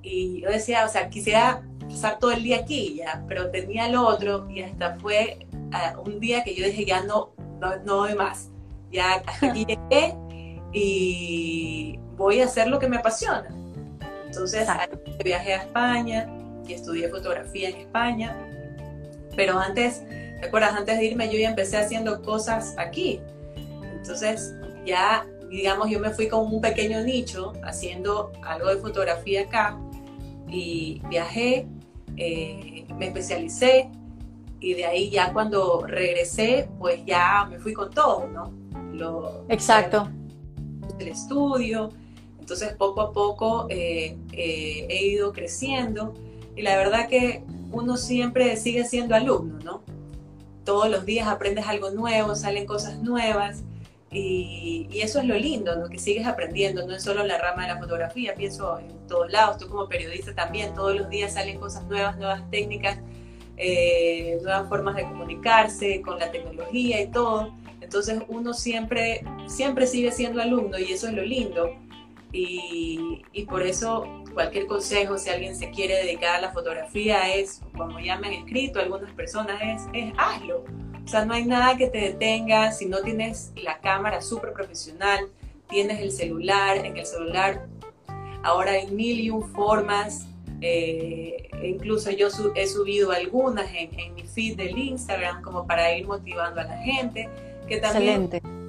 Y 0.02 0.40
yo 0.40 0.50
decía, 0.50 0.84
o 0.84 0.88
sea, 0.88 1.10
quisiera 1.10 1.62
pasar 1.88 2.18
todo 2.18 2.30
el 2.30 2.42
día 2.42 2.58
aquí 2.58 2.96
ya, 2.96 3.24
pero 3.28 3.50
tenía 3.50 3.88
lo 3.88 4.06
otro 4.06 4.48
y 4.48 4.62
hasta 4.62 4.96
fue 4.96 5.46
ah, 5.72 5.94
un 6.04 6.20
día 6.20 6.42
que 6.44 6.54
yo 6.54 6.64
dije, 6.64 6.84
ya 6.84 7.02
no, 7.02 7.32
no, 7.60 7.76
no 7.84 7.96
doy 7.96 8.14
más. 8.14 8.48
Ya 8.90 9.22
aquí 9.40 9.64
llegué 9.90 10.16
y 10.72 11.98
voy 12.16 12.40
a 12.40 12.44
hacer 12.44 12.68
lo 12.68 12.78
que 12.78 12.88
me 12.88 12.96
apasiona. 12.96 13.48
Entonces 14.26 14.66
viajé 15.22 15.54
a 15.54 15.62
España 15.62 16.28
y 16.66 16.72
estudié 16.72 17.08
fotografía 17.08 17.68
en 17.68 17.76
España, 17.76 18.36
pero 19.36 19.58
antes, 19.58 20.02
¿te 20.08 20.46
acuerdas? 20.46 20.74
Antes 20.74 20.98
de 20.98 21.04
irme 21.04 21.30
yo 21.30 21.38
ya 21.38 21.50
empecé 21.50 21.76
haciendo 21.76 22.22
cosas 22.22 22.74
aquí. 22.78 23.20
Entonces 24.02 24.52
ya, 24.84 25.24
digamos, 25.48 25.88
yo 25.88 26.00
me 26.00 26.10
fui 26.10 26.26
con 26.26 26.52
un 26.52 26.60
pequeño 26.60 27.02
nicho 27.02 27.52
haciendo 27.62 28.32
algo 28.42 28.68
de 28.68 28.78
fotografía 28.78 29.42
acá 29.42 29.78
y 30.48 31.00
viajé, 31.08 31.68
eh, 32.16 32.84
me 32.98 33.06
especialicé 33.06 33.88
y 34.58 34.74
de 34.74 34.86
ahí 34.86 35.08
ya 35.08 35.32
cuando 35.32 35.86
regresé, 35.86 36.68
pues 36.80 37.04
ya 37.06 37.46
me 37.48 37.60
fui 37.60 37.72
con 37.72 37.90
todo, 37.90 38.26
¿no? 38.26 38.52
Lo, 38.92 39.44
Exacto. 39.48 40.08
El 40.98 41.06
estudio, 41.06 41.90
entonces 42.40 42.74
poco 42.74 43.00
a 43.02 43.12
poco 43.12 43.66
eh, 43.70 44.18
eh, 44.32 44.86
he 44.90 45.06
ido 45.06 45.32
creciendo 45.32 46.12
y 46.56 46.62
la 46.62 46.76
verdad 46.76 47.08
que 47.08 47.44
uno 47.70 47.96
siempre 47.96 48.56
sigue 48.56 48.84
siendo 48.84 49.14
alumno, 49.14 49.60
¿no? 49.64 49.82
Todos 50.64 50.90
los 50.90 51.06
días 51.06 51.28
aprendes 51.28 51.66
algo 51.68 51.90
nuevo, 51.90 52.34
salen 52.34 52.66
cosas 52.66 53.00
nuevas 53.00 53.62
y, 54.12 54.88
eso 54.94 55.20
es 55.20 55.24
lo 55.24 55.36
lindo, 55.36 55.74
¿no? 55.76 55.88
Que 55.88 55.98
sigues 55.98 56.26
aprendiendo, 56.26 56.86
no 56.86 56.94
es 56.94 57.02
solo 57.02 57.24
la 57.24 57.38
rama 57.38 57.62
de 57.62 57.74
la 57.74 57.78
fotografía, 57.78 58.34
pienso 58.34 58.78
en 58.78 59.06
todos 59.06 59.30
lados, 59.30 59.58
tú 59.58 59.68
como 59.68 59.88
periodista 59.88 60.34
también, 60.34 60.74
todos 60.74 60.94
los 60.94 61.08
días 61.08 61.34
salen 61.34 61.58
cosas 61.58 61.84
nuevas, 61.86 62.16
nuevas 62.18 62.48
técnicas, 62.50 62.98
eh, 63.56 64.38
nuevas 64.42 64.68
formas 64.68 64.96
de 64.96 65.04
comunicarse 65.04 66.02
con 66.02 66.18
la 66.18 66.30
tecnología 66.30 67.00
y 67.00 67.10
todo. 67.10 67.52
Entonces 67.80 68.22
uno 68.28 68.54
siempre, 68.54 69.24
siempre 69.46 69.86
sigue 69.86 70.12
siendo 70.12 70.40
alumno 70.40 70.78
y 70.78 70.92
eso 70.92 71.08
es 71.08 71.14
lo 71.14 71.22
lindo 71.22 71.70
y, 72.32 73.44
por 73.48 73.62
eso 73.62 74.06
cualquier 74.32 74.66
consejo, 74.66 75.18
si 75.18 75.28
alguien 75.28 75.54
se 75.54 75.70
quiere 75.70 75.96
dedicar 75.96 76.36
a 76.36 76.40
la 76.40 76.52
fotografía, 76.52 77.34
es, 77.34 77.60
como 77.76 78.00
ya 78.00 78.18
me 78.18 78.28
han 78.28 78.32
escrito 78.32 78.80
algunas 78.80 79.12
personas, 79.12 79.60
es, 79.62 79.82
es 79.92 80.12
hazlo. 80.16 80.64
O 81.04 81.08
sea, 81.08 81.24
no 81.24 81.34
hay 81.34 81.44
nada 81.44 81.76
que 81.76 81.88
te 81.88 81.98
detenga 81.98 82.72
si 82.72 82.86
no 82.86 82.98
tienes 83.02 83.52
la 83.56 83.78
cámara 83.78 84.20
súper 84.20 84.52
profesional, 84.52 85.28
tienes 85.68 86.00
el 86.00 86.12
celular, 86.12 86.78
en 86.78 86.96
el 86.96 87.06
celular 87.06 87.66
ahora 88.42 88.72
hay 88.72 88.88
mil 88.88 89.20
y 89.20 89.30
un 89.30 89.48
formas, 89.52 90.26
eh, 90.60 91.48
incluso 91.62 92.10
yo 92.10 92.28
he 92.54 92.66
subido 92.66 93.10
algunas 93.10 93.70
en, 93.72 93.98
en, 93.98 94.14
mi 94.14 94.22
feed 94.22 94.56
del 94.56 94.76
Instagram 94.78 95.42
como 95.42 95.66
para 95.66 95.96
ir 95.96 96.06
motivando 96.06 96.60
a 96.60 96.64
la 96.64 96.78
gente, 96.78 97.28
que 97.68 97.78
también... 97.78 98.24
Excelente 98.24 98.62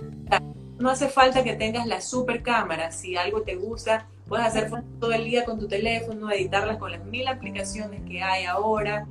no 0.84 0.90
hace 0.90 1.08
falta 1.08 1.44
que 1.44 1.54
tengas 1.54 1.88
la 1.88 2.02
super 2.02 2.44
cámara. 2.44 2.92
Si 2.92 3.16
algo 3.16 3.42
te 3.42 3.56
gusta, 3.56 4.06
puedes 4.28 4.46
hacer 4.46 4.70
fotos 4.70 4.86
todo 5.00 5.14
el 5.14 5.24
día 5.24 5.46
con 5.46 5.60
tu 5.60 5.68
teléfono, 5.68 6.30
editarlas 6.30 6.78
con 6.78 6.92
las 6.92 7.04
mil 7.06 7.28
aplicaciones 7.28 8.02
que 8.08 8.22
hay 8.22 8.46
ahora. 8.46 9.08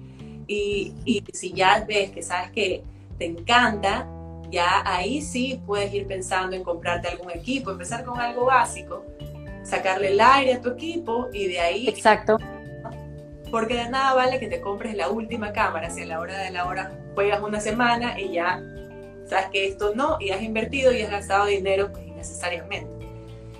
Y, 0.46 0.92
y 1.04 1.24
si 1.32 1.52
ya 1.52 1.84
ves 1.86 2.10
que 2.10 2.22
sabes 2.22 2.50
que 2.50 2.82
te 3.22 3.26
encanta, 3.26 4.08
ya 4.50 4.82
ahí 4.84 5.22
sí 5.22 5.62
puedes 5.64 5.94
ir 5.94 6.08
pensando 6.08 6.56
en 6.56 6.64
comprarte 6.64 7.06
algún 7.06 7.30
equipo, 7.30 7.70
empezar 7.70 8.04
con 8.04 8.18
algo 8.18 8.46
básico, 8.46 9.04
sacarle 9.62 10.08
el 10.08 10.20
aire 10.20 10.54
a 10.54 10.60
tu 10.60 10.70
equipo 10.70 11.28
y 11.32 11.46
de 11.46 11.60
ahí... 11.60 11.88
Exacto. 11.88 12.36
Porque 13.52 13.74
de 13.74 13.88
nada 13.88 14.14
vale 14.14 14.40
que 14.40 14.48
te 14.48 14.60
compres 14.60 14.96
la 14.96 15.08
última 15.08 15.52
cámara, 15.52 15.88
si 15.88 16.02
a 16.02 16.06
la 16.06 16.18
hora 16.18 16.36
de 16.38 16.50
la 16.50 16.66
hora 16.66 16.98
juegas 17.14 17.40
una 17.42 17.60
semana 17.60 18.18
y 18.18 18.32
ya 18.32 18.60
sabes 19.26 19.46
que 19.52 19.68
esto 19.68 19.92
no, 19.94 20.16
y 20.18 20.30
has 20.30 20.42
invertido 20.42 20.92
y 20.92 21.02
has 21.02 21.10
gastado 21.12 21.46
dinero 21.46 21.92
pues, 21.92 22.04
innecesariamente. 22.08 22.90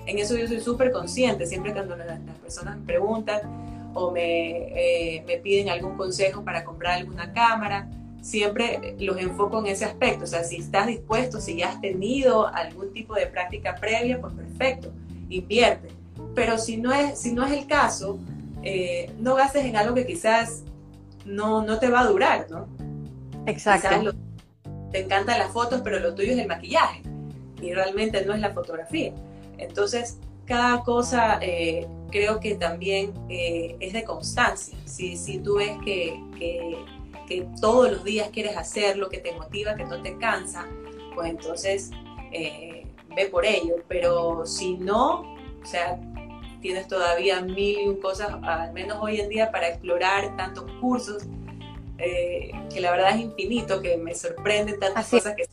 En 0.07 0.19
eso 0.19 0.37
yo 0.37 0.49
soy 0.49 0.61
súper 0.61 0.91
consciente, 0.91 1.47
siempre 1.47 1.73
cuando 1.73 1.95
las, 1.95 2.19
personas 2.43 2.79
me 2.81 2.85
preguntan 2.85 3.93
o 3.95 4.11
me, 4.11 4.73
eh, 4.75 5.23
me 5.25 5.37
piden 5.37 5.69
algún 5.69 5.97
consejo 5.97 6.43
para 6.43 6.65
comprar 6.65 6.95
alguna 6.95 7.33
cámara, 7.33 7.89
siempre 8.23 8.97
los 8.99 9.19
enfoco 9.19 9.59
en 9.59 9.67
ese 9.67 9.85
aspecto. 9.85 10.25
O 10.25 10.27
sea, 10.27 10.45
si 10.45 10.57
estás 10.57 10.87
dispuesto, 10.87 11.41
si 11.41 11.57
ya 11.57 11.71
has 11.71 11.81
tenido 11.81 12.47
algún 12.47 12.93
tipo 12.93 13.15
de 13.15 13.27
práctica 13.27 13.75
previa, 13.75 14.21
pues 14.21 14.33
perfecto, 14.33 14.91
invierte. 15.29 15.89
Pero 16.35 16.57
si 16.57 16.79
no 16.79 16.93
es, 16.93 17.19
si 17.19 17.33
no 17.33 17.45
es 17.45 17.53
el 17.53 17.67
caso, 17.67 18.19
eh, 18.63 19.13
no 19.19 19.35
gastes 19.35 19.65
en 19.67 19.77
algo 19.77 19.95
que 19.95 20.07
quizás 20.07 20.63
no, 21.27 21.63
no 21.63 21.79
te 21.79 21.89
va 21.89 22.01
a 22.01 22.07
durar, 22.07 22.47
¿no? 22.49 22.67
Exacto. 23.47 24.15
te 24.93 25.01
encantan 25.01 25.39
las 25.39 25.51
fotos, 25.51 25.81
pero 25.83 25.99
lo 25.99 26.15
tuyo 26.15 26.33
es 26.33 26.39
el 26.39 26.47
maquillaje 26.47 27.03
y 27.61 27.75
realmente 27.75 28.25
no 28.25 28.35
es 28.35 28.41
la 28.41 28.53
fotografía. 28.53 29.13
Entonces, 29.59 30.19
cada 30.47 30.83
cosa 30.85 31.39
eh, 31.41 31.89
creo 32.11 32.39
que 32.39 32.55
también 32.55 33.13
eh, 33.29 33.77
es 33.81 33.93
de 33.93 34.05
constancia. 34.05 34.77
Si, 34.85 35.17
si 35.17 35.39
tú 35.39 35.57
ves 35.57 35.77
que, 35.85 36.21
que 36.39 36.77
que 37.33 37.49
todos 37.61 37.91
los 37.91 38.05
días 38.05 38.29
quieres 38.33 38.57
hacer, 38.57 38.97
lo 38.97 39.09
que 39.09 39.19
te 39.19 39.33
motiva, 39.33 39.75
que 39.75 39.85
no 39.85 40.03
te 40.03 40.19
cansa, 40.19 40.67
pues 41.15 41.31
entonces 41.31 41.91
eh, 42.31 42.87
ve 43.15 43.27
por 43.27 43.47
ello. 43.47 43.77
Pero 43.89 44.45
si 44.45 44.75
no, 44.75 45.35
o 45.63 45.67
sea, 45.67 45.99
tienes 46.61 46.89
todavía 46.89 47.41
mil 47.41 47.81
y 47.81 47.89
un 47.89 47.97
cosas, 47.97 48.29
al 48.43 48.73
menos 48.73 48.99
hoy 49.01 49.21
en 49.21 49.29
día, 49.29 49.51
para 49.51 49.69
explorar 49.69 50.37
tantos 50.37 50.71
cursos, 50.81 51.25
eh, 51.99 52.51
que 52.73 52.81
la 52.81 52.91
verdad 52.91 53.17
es 53.17 53.23
infinito, 53.23 53.81
que 53.81 53.97
me 53.97 54.15
sorprenden 54.15 54.79
tantas 54.79 55.09
cosas 55.09 55.35
que 55.35 55.47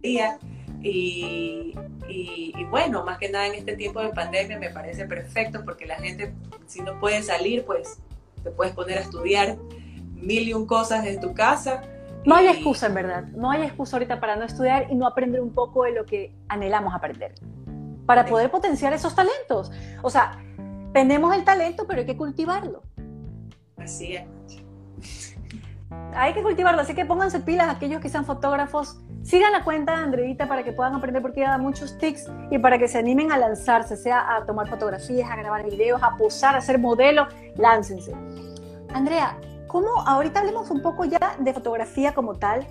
día. 0.00 0.38
Y, 0.82 1.72
y, 2.06 2.52
y, 2.54 2.64
bueno, 2.64 3.04
más 3.04 3.16
que 3.16 3.30
nada 3.30 3.46
en 3.46 3.54
este 3.54 3.74
tiempo 3.74 4.02
de 4.02 4.10
pandemia 4.10 4.58
me 4.58 4.68
parece 4.68 5.06
perfecto 5.06 5.64
porque 5.64 5.86
la 5.86 5.96
gente, 5.96 6.34
si 6.66 6.82
no 6.82 7.00
puede 7.00 7.22
salir, 7.22 7.64
pues 7.64 8.00
te 8.42 8.50
puedes 8.50 8.74
poner 8.74 8.98
a 8.98 9.00
estudiar 9.00 9.56
mil 10.14 10.48
y 10.48 10.54
un 10.54 10.66
cosas 10.66 11.04
en 11.06 11.20
tu 11.20 11.34
casa. 11.34 11.82
No 12.24 12.34
hay 12.36 12.46
excusa, 12.46 12.86
en 12.86 12.94
verdad. 12.94 13.24
No 13.34 13.50
hay 13.50 13.62
excusa 13.62 13.96
ahorita 13.96 14.20
para 14.20 14.36
no 14.36 14.44
estudiar 14.44 14.86
y 14.90 14.94
no 14.94 15.06
aprender 15.06 15.40
un 15.40 15.52
poco 15.52 15.84
de 15.84 15.92
lo 15.92 16.06
que 16.06 16.34
anhelamos 16.48 16.94
aprender. 16.94 17.34
Para 18.06 18.24
poder 18.24 18.50
potenciar 18.50 18.92
esos 18.92 19.14
talentos. 19.14 19.70
O 20.02 20.10
sea, 20.10 20.38
tenemos 20.92 21.34
el 21.34 21.44
talento, 21.44 21.86
pero 21.86 22.00
hay 22.00 22.06
que 22.06 22.16
cultivarlo. 22.16 22.82
Así 23.76 24.16
es. 24.16 24.24
Hay 26.14 26.32
que 26.32 26.42
cultivarlo, 26.42 26.80
así 26.80 26.94
que 26.94 27.04
pónganse 27.04 27.40
pilas 27.40 27.68
aquellos 27.68 28.00
que 28.00 28.08
sean 28.08 28.24
fotógrafos. 28.24 29.00
Sigan 29.22 29.52
la 29.52 29.64
cuenta 29.64 29.96
de 29.96 30.04
Andreita 30.04 30.46
para 30.46 30.62
que 30.62 30.72
puedan 30.72 30.94
aprender 30.94 31.22
porque 31.22 31.40
ella 31.40 31.50
da 31.50 31.58
muchos 31.58 31.98
tics 31.98 32.30
y 32.50 32.58
para 32.58 32.78
que 32.78 32.88
se 32.88 32.98
animen 32.98 33.32
a 33.32 33.38
lanzarse, 33.38 33.96
sea 33.96 34.36
a 34.36 34.46
tomar 34.46 34.68
fotografías, 34.68 35.28
a 35.30 35.36
grabar 35.36 35.64
videos, 35.64 36.02
a 36.02 36.16
posar, 36.16 36.56
a 36.56 36.60
ser 36.60 36.78
modelo, 36.78 37.26
láncense. 37.56 38.14
Andrea, 38.92 39.36
¿Cómo? 39.74 40.02
Ahorita 40.06 40.38
hablemos 40.38 40.70
un 40.70 40.82
poco 40.82 41.04
ya 41.04 41.34
de 41.40 41.52
fotografía 41.52 42.14
como 42.14 42.36
tal. 42.36 42.64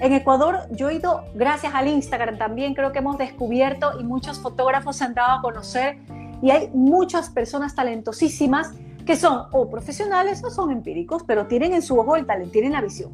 En 0.00 0.12
Ecuador 0.12 0.60
yo 0.70 0.88
he 0.88 0.94
ido, 0.94 1.24
gracias 1.34 1.74
al 1.74 1.88
Instagram 1.88 2.38
también, 2.38 2.74
creo 2.74 2.92
que 2.92 3.00
hemos 3.00 3.18
descubierto 3.18 3.98
y 3.98 4.04
muchos 4.04 4.38
fotógrafos 4.38 4.94
se 4.94 5.02
han 5.02 5.14
dado 5.14 5.38
a 5.40 5.42
conocer 5.42 5.98
y 6.40 6.52
hay 6.52 6.70
muchas 6.72 7.28
personas 7.28 7.74
talentosísimas 7.74 8.72
que 9.04 9.16
son 9.16 9.48
o 9.50 9.68
profesionales 9.68 10.44
o 10.44 10.50
son 10.50 10.70
empíricos, 10.70 11.24
pero 11.24 11.48
tienen 11.48 11.74
en 11.74 11.82
su 11.82 11.98
ojo 11.98 12.14
el 12.14 12.24
talento, 12.24 12.52
tienen 12.52 12.70
la 12.70 12.82
visión. 12.82 13.10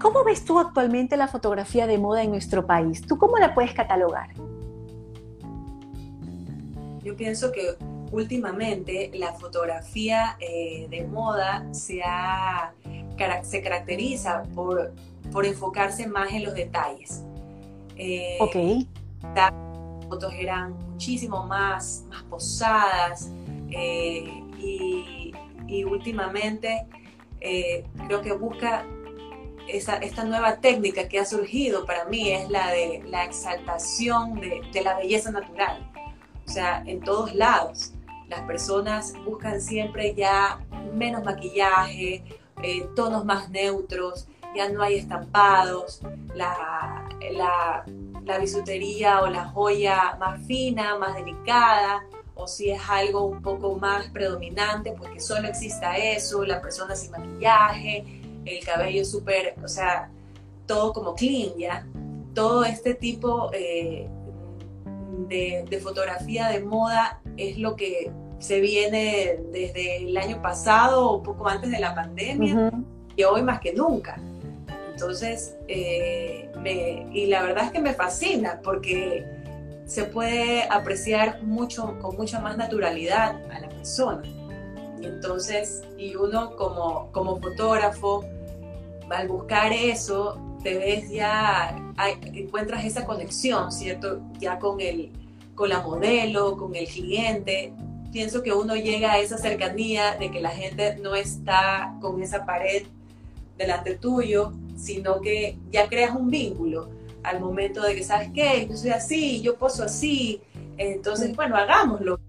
¿Cómo 0.00 0.24
ves 0.24 0.46
tú 0.46 0.58
actualmente 0.58 1.14
la 1.18 1.28
fotografía 1.28 1.86
de 1.86 1.98
moda 1.98 2.22
en 2.22 2.30
nuestro 2.30 2.66
país? 2.66 3.02
¿Tú 3.02 3.18
cómo 3.18 3.36
la 3.36 3.54
puedes 3.54 3.74
catalogar? 3.74 4.30
Yo 7.04 7.14
pienso 7.16 7.52
que 7.52 7.76
últimamente 8.12 9.10
la 9.14 9.32
fotografía 9.34 10.36
eh, 10.40 10.86
de 10.90 11.04
moda 11.04 11.66
se, 11.72 12.02
se 13.42 13.62
caracteriza 13.62 14.42
por, 14.54 14.92
por, 15.32 15.46
enfocarse 15.46 16.06
más 16.06 16.32
en 16.32 16.44
los 16.44 16.54
detalles. 16.54 17.22
Eh, 17.96 18.38
ok. 18.40 18.86
Las 19.34 19.52
fotos 20.08 20.32
eran 20.34 20.72
muchísimo 20.90 21.44
más, 21.46 22.04
más 22.08 22.22
posadas 22.24 23.30
eh, 23.70 24.42
y, 24.58 25.32
y, 25.66 25.84
últimamente 25.84 26.86
creo 27.40 28.22
que 28.22 28.32
busca 28.32 28.84
esa, 29.68 29.96
esta 29.96 30.24
nueva 30.24 30.56
técnica 30.56 31.08
que 31.08 31.18
ha 31.20 31.24
surgido 31.24 31.84
para 31.84 32.04
mí 32.06 32.30
es 32.30 32.48
la 32.48 32.70
de 32.70 33.02
la 33.06 33.24
exaltación 33.24 34.40
de, 34.40 34.62
de 34.72 34.82
la 34.82 34.96
belleza 34.96 35.30
natural. 35.30 35.88
O 36.46 36.50
sea, 36.50 36.82
en 36.86 37.00
todos 37.00 37.34
lados 37.34 37.92
las 38.28 38.42
personas 38.42 39.14
buscan 39.24 39.60
siempre 39.60 40.14
ya 40.14 40.60
menos 40.94 41.24
maquillaje, 41.24 42.24
eh, 42.62 42.88
tonos 42.94 43.24
más 43.24 43.50
neutros, 43.50 44.26
ya 44.54 44.68
no 44.68 44.82
hay 44.82 44.96
estampados, 44.96 46.00
la, 46.34 47.08
la, 47.32 48.38
bisutería 48.38 49.22
o 49.22 49.28
la 49.28 49.46
joya 49.46 50.16
más 50.18 50.44
fina, 50.46 50.98
más 50.98 51.14
delicada, 51.14 52.04
o 52.34 52.46
si 52.46 52.70
es 52.70 52.80
algo 52.88 53.24
un 53.24 53.42
poco 53.42 53.76
más 53.76 54.06
predominante, 54.10 54.92
pues 54.92 55.10
que 55.10 55.20
solo 55.20 55.48
exista 55.48 55.96
eso, 55.96 56.44
la 56.44 56.60
persona 56.60 56.94
sin 56.94 57.10
maquillaje, 57.10 58.04
el 58.44 58.64
cabello 58.64 59.04
súper, 59.04 59.54
o 59.62 59.68
sea, 59.68 60.10
todo 60.66 60.92
como 60.92 61.14
clean 61.14 61.56
ya. 61.56 61.86
Todo 62.34 62.64
este 62.64 62.94
tipo 62.94 63.50
eh, 63.52 64.08
de, 65.28 65.80
fotografía 65.82 66.48
de 66.48 66.60
moda 66.60 67.20
es 67.38 67.58
lo 67.58 67.76
que 67.76 68.10
se 68.38 68.60
viene 68.60 69.38
desde 69.52 69.98
el 69.98 70.16
año 70.16 70.42
pasado 70.42 71.10
o 71.10 71.22
poco 71.22 71.48
antes 71.48 71.70
de 71.70 71.80
la 71.80 71.94
pandemia 71.94 72.70
y 73.16 73.22
hoy 73.24 73.42
más 73.42 73.60
que 73.60 73.72
nunca. 73.72 74.20
Entonces, 74.92 75.56
eh, 75.68 76.50
y 77.12 77.26
la 77.26 77.42
verdad 77.42 77.66
es 77.66 77.72
que 77.72 77.80
me 77.80 77.94
fascina 77.94 78.60
porque 78.62 79.24
se 79.86 80.04
puede 80.04 80.64
apreciar 80.64 81.42
mucho, 81.42 81.98
con 82.00 82.16
mucha 82.16 82.40
más 82.40 82.56
naturalidad 82.56 83.40
a 83.50 83.60
la 83.60 83.68
persona. 83.68 84.22
Y 85.00 85.06
entonces, 85.06 85.82
y 85.96 86.14
uno 86.16 86.56
como, 86.56 87.10
como 87.12 87.40
fotógrafo, 87.40 88.24
al 89.08 89.28
buscar 89.28 89.72
eso, 89.72 90.38
te 90.62 90.76
ves 90.76 91.10
ya, 91.10 91.76
encuentras 92.34 92.84
esa 92.84 93.06
conexión, 93.06 93.72
¿cierto? 93.72 94.20
Ya 94.38 94.58
con, 94.58 94.80
el, 94.80 95.12
con 95.58 95.68
la 95.68 95.80
modelo, 95.80 96.56
con 96.56 96.74
el 96.76 96.86
cliente. 96.86 97.72
Pienso 98.12 98.42
que 98.42 98.52
uno 98.52 98.76
llega 98.76 99.12
a 99.12 99.18
esa 99.18 99.36
cercanía 99.36 100.16
de 100.16 100.30
que 100.30 100.40
la 100.40 100.50
gente 100.50 100.96
no 101.02 101.16
está 101.16 101.96
con 102.00 102.22
esa 102.22 102.46
pared 102.46 102.84
delante 103.58 103.96
tuyo, 103.96 104.52
sino 104.76 105.20
que 105.20 105.58
ya 105.70 105.88
creas 105.88 106.14
un 106.14 106.30
vínculo 106.30 106.90
al 107.24 107.40
momento 107.40 107.82
de 107.82 107.96
que, 107.96 108.04
¿sabes 108.04 108.30
qué? 108.32 108.68
Yo 108.70 108.76
soy 108.76 108.90
así, 108.90 109.42
yo 109.42 109.56
poso 109.56 109.82
así, 109.82 110.40
entonces, 110.76 111.34
bueno, 111.34 111.56
hagámoslo. 111.56 112.20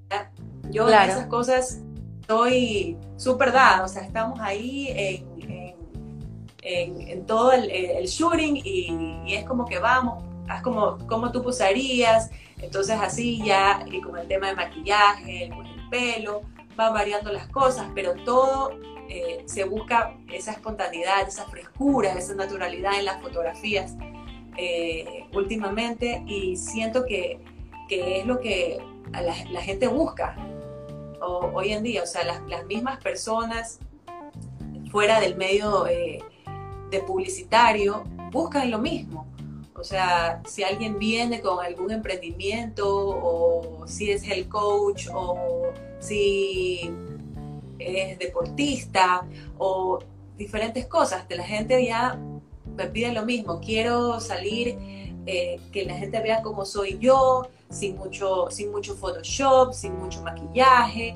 Yo 0.71 0.89
en 0.89 1.09
esas 1.09 1.27
cosas 1.27 1.79
estoy 2.21 2.97
súper 3.15 3.51
dada, 3.51 3.85
o 3.85 3.87
sea, 3.87 4.01
estamos 4.01 4.39
ahí 4.39 4.87
en 4.89 5.29
en, 6.61 7.25
todo 7.25 7.51
el, 7.51 8.05
shooting 8.05 8.61
y, 8.63 9.33
es 9.33 9.45
como 9.45 9.65
que 9.65 9.79
vamos, 9.79 10.23
haz 10.49 10.61
como, 10.61 10.97
como 11.07 11.31
tú 11.31 11.41
posarías, 11.41 12.29
entonces 12.57 12.97
así 12.99 13.41
ya 13.43 13.85
y 13.89 14.01
con 14.01 14.17
el 14.17 14.27
tema 14.27 14.47
de 14.47 14.55
maquillaje, 14.55 15.45
el, 15.45 15.53
el 15.53 15.89
pelo, 15.89 16.41
van 16.75 16.93
variando 16.93 17.31
las 17.31 17.47
cosas, 17.47 17.87
pero 17.93 18.13
todo 18.25 18.71
eh, 19.11 19.41
se 19.45 19.63
busca 19.63 20.15
esa 20.31 20.51
espontaneidad, 20.51 21.27
esa 21.27 21.45
frescura, 21.45 22.13
esa 22.13 22.35
naturalidad 22.35 22.93
en 22.99 23.05
las 23.05 23.19
fotografías 23.21 23.95
eh, 24.55 25.25
últimamente. 25.33 26.23
Y 26.27 26.55
siento 26.57 27.05
que, 27.05 27.39
que, 27.87 28.19
es 28.19 28.27
lo 28.27 28.39
que 28.39 28.77
la, 29.11 29.61
gente 29.61 29.87
busca 29.87 30.37
hoy 31.21 31.73
en 31.73 31.83
día, 31.83 32.03
o 32.03 32.05
sea, 32.05 32.23
las, 32.23 32.41
las, 32.47 32.65
mismas 32.65 33.01
personas 33.01 33.79
fuera 34.91 35.19
del 35.19 35.35
medio 35.35 35.87
eh, 35.87 36.19
de 36.91 36.99
publicitario 36.99 38.03
buscan 38.31 38.69
lo 38.69 38.77
mismo. 38.77 39.25
O 39.79 39.83
sea, 39.83 40.41
si 40.45 40.63
alguien 40.63 40.99
viene 40.99 41.41
con 41.41 41.63
algún 41.63 41.91
emprendimiento 41.91 42.85
o 42.87 43.87
si 43.87 44.11
es 44.11 44.27
el 44.27 44.49
coach 44.49 45.07
o 45.13 45.71
si 45.99 46.91
es 47.79 48.19
deportista 48.19 49.25
o 49.57 49.99
diferentes 50.37 50.85
cosas, 50.87 51.27
de 51.29 51.37
la 51.37 51.43
gente 51.43 51.83
ya 51.85 52.19
me 52.75 52.85
piden 52.87 53.15
lo 53.15 53.25
mismo, 53.25 53.59
quiero 53.59 54.19
salir, 54.19 54.77
eh, 55.25 55.59
que 55.71 55.85
la 55.85 55.95
gente 55.95 56.19
vea 56.21 56.41
cómo 56.41 56.65
soy 56.65 56.97
yo, 56.99 57.47
sin 57.69 57.97
mucho, 57.97 58.47
sin 58.49 58.71
mucho 58.71 58.95
Photoshop, 58.95 59.73
sin 59.73 59.97
mucho 59.97 60.21
maquillaje. 60.21 61.15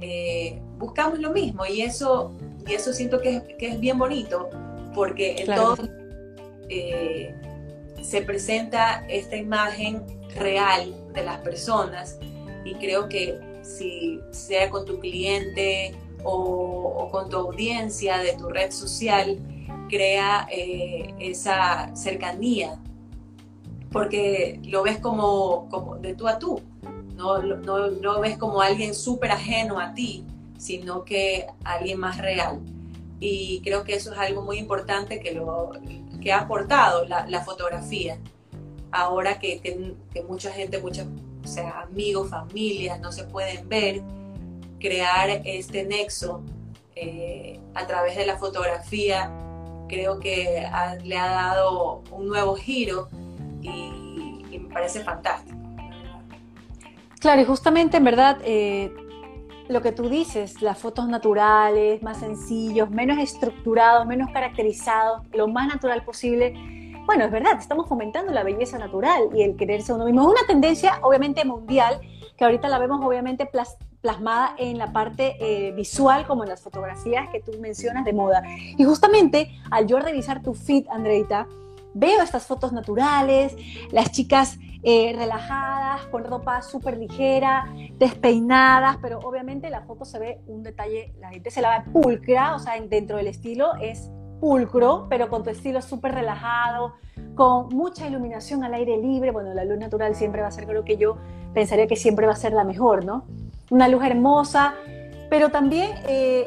Eh, 0.00 0.60
buscamos 0.78 1.18
lo 1.18 1.30
mismo 1.30 1.64
y 1.64 1.82
eso, 1.82 2.32
y 2.66 2.74
eso 2.74 2.92
siento 2.92 3.20
que 3.20 3.36
es, 3.36 3.42
que 3.58 3.68
es 3.68 3.80
bien 3.80 3.98
bonito 3.98 4.50
porque 4.94 5.42
en 5.42 5.54
todo 5.54 5.76
eh, 6.68 7.34
se 8.02 8.22
presenta 8.22 9.06
esta 9.08 9.36
imagen 9.36 10.04
real 10.34 10.94
de 11.14 11.24
las 11.24 11.38
personas 11.38 12.18
y 12.64 12.74
creo 12.74 13.08
que 13.08 13.38
si 13.62 14.20
sea 14.30 14.70
con 14.70 14.84
tu 14.84 14.98
cliente 14.98 15.94
o, 16.24 17.08
con 17.10 17.28
tu 17.28 17.36
audiencia 17.36 18.18
de 18.18 18.34
tu 18.34 18.48
red 18.48 18.70
social, 18.70 19.38
crea 19.88 20.46
eh, 20.50 21.14
esa 21.18 21.94
cercanía, 21.94 22.80
porque 23.90 24.60
lo 24.64 24.82
ves 24.82 24.98
como, 24.98 25.68
como 25.68 25.96
de 25.96 26.14
tú 26.14 26.28
a 26.28 26.38
tú, 26.38 26.60
no, 27.14 27.42
no, 27.42 27.90
no 27.90 28.20
ves 28.20 28.38
como 28.38 28.60
alguien 28.60 28.94
súper 28.94 29.32
ajeno 29.32 29.78
a 29.78 29.94
ti, 29.94 30.24
sino 30.58 31.04
que 31.04 31.46
alguien 31.64 31.98
más 31.98 32.18
real. 32.18 32.60
Y 33.20 33.60
creo 33.62 33.84
que 33.84 33.94
eso 33.94 34.12
es 34.12 34.18
algo 34.18 34.42
muy 34.42 34.58
importante 34.58 35.20
que, 35.20 35.32
lo, 35.32 35.72
que 36.22 36.32
ha 36.32 36.40
aportado 36.40 37.04
la, 37.06 37.44
fotografía. 37.44 38.18
Ahora 38.90 39.38
que, 39.38 39.60
que, 39.60 40.22
mucha 40.22 40.52
gente, 40.52 40.78
muchos 40.78 41.06
o 41.06 41.60
amigos, 41.82 42.30
familias 42.30 43.00
no 43.00 43.10
se 43.10 43.24
pueden 43.24 43.68
ver, 43.68 44.02
crear 44.78 45.28
este 45.44 45.84
nexo 45.84 46.42
eh, 46.94 47.58
a 47.74 47.86
través 47.86 48.16
de 48.16 48.26
la 48.26 48.36
fotografía 48.36 49.30
creo 49.92 50.18
que 50.18 50.66
le 51.04 51.16
ha 51.18 51.30
dado 51.30 52.02
un 52.10 52.26
nuevo 52.26 52.56
giro 52.56 53.08
y, 53.60 54.58
me 54.58 54.72
parece 54.72 55.00
fantástico. 55.00 55.58
Claro, 57.20 57.42
y 57.42 57.44
justamente 57.44 57.98
en 57.98 58.04
verdad 58.04 58.38
eh, 58.42 58.90
lo 59.72 59.80
que 59.80 59.92
tú 59.92 60.08
dices, 60.08 60.60
las 60.60 60.78
fotos 60.78 61.08
naturales, 61.08 62.02
más 62.02 62.18
sencillos, 62.18 62.90
menos 62.90 63.18
estructurados, 63.18 64.06
menos 64.06 64.30
caracterizados, 64.30 65.22
lo 65.32 65.48
más 65.48 65.66
natural 65.66 66.04
posible. 66.04 66.54
Bueno, 67.06 67.24
es 67.24 67.32
verdad, 67.32 67.58
estamos 67.58 67.88
fomentando 67.88 68.32
la 68.32 68.44
belleza 68.44 68.78
natural 68.78 69.30
y 69.34 69.42
el 69.42 69.56
quererse 69.56 69.92
uno 69.92 70.04
mismo. 70.04 70.22
Es 70.22 70.28
una 70.28 70.46
tendencia 70.46 70.98
obviamente 71.02 71.44
mundial 71.44 72.00
que 72.36 72.44
ahorita 72.44 72.68
la 72.68 72.78
vemos 72.78 73.04
obviamente 73.04 73.48
plasmada 74.00 74.54
en 74.58 74.78
la 74.78 74.92
parte 74.92 75.36
eh, 75.40 75.72
visual, 75.72 76.26
como 76.26 76.42
en 76.44 76.50
las 76.50 76.60
fotografías 76.60 77.28
que 77.30 77.40
tú 77.40 77.52
mencionas 77.58 78.04
de 78.04 78.12
moda. 78.12 78.42
Y 78.76 78.84
justamente 78.84 79.50
al 79.70 79.86
yo 79.86 79.98
revisar 79.98 80.42
tu 80.42 80.54
feed, 80.54 80.86
Andreita, 80.90 81.46
veo 81.94 82.22
estas 82.22 82.46
fotos 82.46 82.72
naturales, 82.72 83.56
las 83.90 84.12
chicas 84.12 84.58
eh, 84.82 85.14
relajadas, 85.16 86.06
con 86.06 86.24
ropa 86.24 86.60
súper 86.62 86.98
ligera, 86.98 87.72
despeinadas, 87.98 88.98
pero 89.00 89.20
obviamente 89.20 89.70
la 89.70 89.82
foto 89.82 90.04
se 90.04 90.18
ve 90.18 90.40
un 90.46 90.62
detalle, 90.62 91.12
la 91.20 91.30
gente 91.30 91.50
se 91.50 91.62
la 91.62 91.78
ve 91.78 91.90
pulcra, 91.92 92.54
o 92.54 92.58
sea, 92.58 92.80
dentro 92.80 93.16
del 93.16 93.28
estilo 93.28 93.74
es 93.80 94.10
pulcro, 94.40 95.06
pero 95.08 95.28
con 95.28 95.44
tu 95.44 95.50
estilo 95.50 95.80
súper 95.80 96.14
relajado, 96.14 96.94
con 97.36 97.68
mucha 97.68 98.08
iluminación 98.08 98.64
al 98.64 98.74
aire 98.74 98.96
libre. 98.96 99.30
Bueno, 99.30 99.54
la 99.54 99.64
luz 99.64 99.78
natural 99.78 100.16
siempre 100.16 100.42
va 100.42 100.48
a 100.48 100.50
ser, 100.50 100.66
creo 100.66 100.84
que 100.84 100.96
yo 100.96 101.16
pensaría 101.54 101.86
que 101.86 101.94
siempre 101.94 102.26
va 102.26 102.32
a 102.32 102.36
ser 102.36 102.52
la 102.52 102.64
mejor, 102.64 103.04
¿no? 103.04 103.24
Una 103.70 103.86
luz 103.86 104.02
hermosa, 104.04 104.74
pero 105.30 105.50
también 105.50 105.90
eh, 106.08 106.46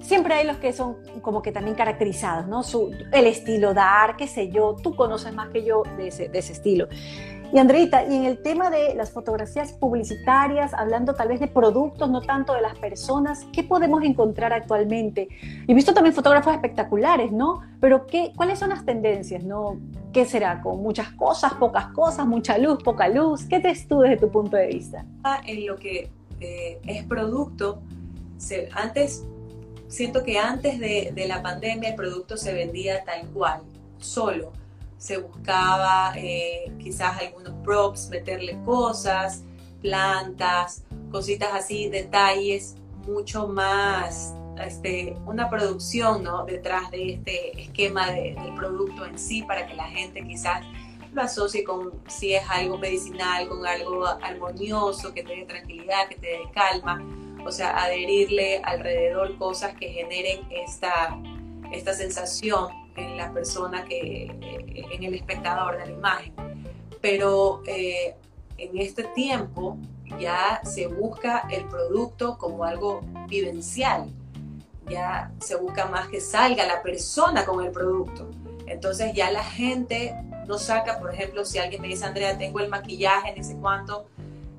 siempre 0.00 0.34
hay 0.34 0.46
los 0.46 0.58
que 0.58 0.72
son 0.72 0.96
como 1.20 1.42
que 1.42 1.52
también 1.52 1.76
caracterizados, 1.76 2.46
¿no? 2.46 2.62
Su, 2.62 2.90
el 3.12 3.26
estilo 3.26 3.74
dar, 3.74 4.16
qué 4.16 4.26
sé 4.26 4.50
yo, 4.50 4.76
tú 4.82 4.94
conoces 4.94 5.34
más 5.34 5.48
que 5.48 5.64
yo 5.64 5.82
de 5.96 6.08
ese, 6.08 6.28
de 6.28 6.38
ese 6.38 6.52
estilo. 6.52 6.88
Y 7.50 7.58
Andreita, 7.58 8.04
y 8.04 8.14
en 8.14 8.24
el 8.24 8.42
tema 8.42 8.68
de 8.68 8.94
las 8.94 9.10
fotografías 9.10 9.72
publicitarias, 9.72 10.74
hablando 10.74 11.14
tal 11.14 11.28
vez 11.28 11.40
de 11.40 11.48
productos, 11.48 12.10
no 12.10 12.20
tanto 12.20 12.52
de 12.52 12.60
las 12.60 12.78
personas, 12.78 13.46
¿qué 13.52 13.64
podemos 13.64 14.02
encontrar 14.04 14.52
actualmente? 14.52 15.28
He 15.66 15.72
visto 15.72 15.94
también 15.94 16.14
fotógrafos 16.14 16.52
espectaculares, 16.52 17.32
¿no? 17.32 17.62
Pero 17.80 18.06
¿qué, 18.06 18.32
¿cuáles 18.36 18.58
son 18.58 18.68
las 18.68 18.84
tendencias, 18.84 19.44
no? 19.44 19.78
¿Qué 20.12 20.26
será? 20.26 20.60
¿Con 20.60 20.82
muchas 20.82 21.10
cosas, 21.12 21.54
pocas 21.54 21.86
cosas, 21.86 22.26
mucha 22.26 22.58
luz, 22.58 22.82
poca 22.82 23.08
luz? 23.08 23.46
¿Qué 23.46 23.60
te 23.60 23.74
tú 23.88 24.00
desde 24.00 24.18
tu 24.18 24.30
punto 24.30 24.56
de 24.56 24.66
vista? 24.66 25.06
En 25.46 25.66
lo 25.66 25.76
que 25.76 26.10
eh, 26.40 26.78
es 26.86 27.04
producto, 27.04 27.80
antes 28.74 29.24
siento 29.88 30.22
que 30.22 30.38
antes 30.38 30.78
de, 30.78 31.24
la 31.26 31.42
pandemia 31.42 31.90
el 31.90 31.94
producto 31.96 32.36
se 32.36 32.52
vendía 32.52 33.04
tal 33.04 33.26
cual, 33.28 33.62
solo. 33.98 34.52
Se 34.98 35.18
buscaba 35.18 36.12
eh, 36.16 36.72
quizás 36.78 37.18
algunos 37.20 37.54
props, 37.64 38.08
meterle 38.10 38.58
cosas, 38.64 39.44
plantas, 39.80 40.84
cositas 41.10 41.50
así, 41.54 41.88
detalles, 41.88 42.74
mucho 43.06 43.46
más, 43.46 44.34
este, 44.62 45.16
una 45.24 45.48
producción 45.48 46.22
¿no? 46.22 46.44
detrás 46.44 46.90
de 46.90 47.14
este 47.14 47.62
esquema 47.62 48.10
del 48.10 48.54
producto 48.56 49.06
en 49.06 49.18
sí 49.18 49.42
para 49.42 49.66
que 49.66 49.74
la 49.74 49.86
gente 49.86 50.26
quizás 50.26 50.62
lo 51.12 51.22
asocie 51.22 51.64
con 51.64 51.92
si 52.08 52.34
es 52.34 52.42
algo 52.50 52.76
medicinal, 52.76 53.48
con 53.48 53.64
algo 53.64 54.04
armonioso, 54.04 55.14
que 55.14 55.22
te 55.22 55.36
dé 55.36 55.44
tranquilidad, 55.44 56.08
que 56.08 56.16
te 56.16 56.26
dé 56.26 56.40
calma 56.52 57.02
o 57.48 57.50
sea, 57.50 57.76
adherirle 57.82 58.60
alrededor 58.62 59.36
cosas 59.38 59.74
que 59.74 59.88
generen 59.88 60.46
esta, 60.50 61.18
esta 61.72 61.94
sensación 61.94 62.68
en 62.98 63.16
la 63.16 63.32
persona 63.32 63.84
que, 63.84 64.24
eh, 64.24 64.86
en 64.90 65.04
el 65.04 65.14
espectador 65.14 65.78
de 65.78 65.86
la 65.86 65.92
imagen. 65.92 66.34
Pero 67.00 67.62
eh, 67.66 68.16
en 68.56 68.78
este 68.78 69.04
tiempo 69.04 69.78
ya 70.18 70.60
se 70.64 70.88
busca 70.88 71.46
el 71.50 71.64
producto 71.66 72.36
como 72.38 72.64
algo 72.64 73.02
vivencial, 73.28 74.10
ya 74.88 75.30
se 75.40 75.56
busca 75.56 75.86
más 75.86 76.08
que 76.08 76.20
salga 76.20 76.66
la 76.66 76.82
persona 76.82 77.44
con 77.44 77.64
el 77.64 77.70
producto. 77.70 78.28
Entonces 78.66 79.12
ya 79.14 79.30
la 79.30 79.44
gente 79.44 80.14
no 80.46 80.58
saca, 80.58 80.98
por 80.98 81.12
ejemplo, 81.12 81.44
si 81.44 81.58
alguien 81.58 81.80
me 81.82 81.88
dice, 81.88 82.04
Andrea, 82.04 82.36
tengo 82.36 82.58
el 82.60 82.68
maquillaje, 82.68 83.34
ni 83.36 83.44
sé 83.44 83.56
cuánto, 83.60 84.06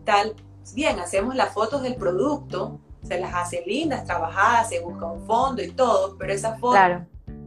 tal, 0.06 0.36
bien, 0.73 0.99
hacemos 0.99 1.36
las 1.36 1.54
fotos 1.54 1.82
del 1.82 1.95
producto, 1.95 2.80
se 3.04 3.19
las 3.19 3.34
hace 3.34 3.63
lindas, 3.65 4.06
trabajadas, 4.06 4.69
se 4.69 4.80
busca 4.80 5.06
un 5.06 5.25
fondo 5.25 5.63
y 5.63 5.71
todo, 5.71 6.15
pero 6.17 6.32
esas 6.32 6.60
fotos 6.60 7.02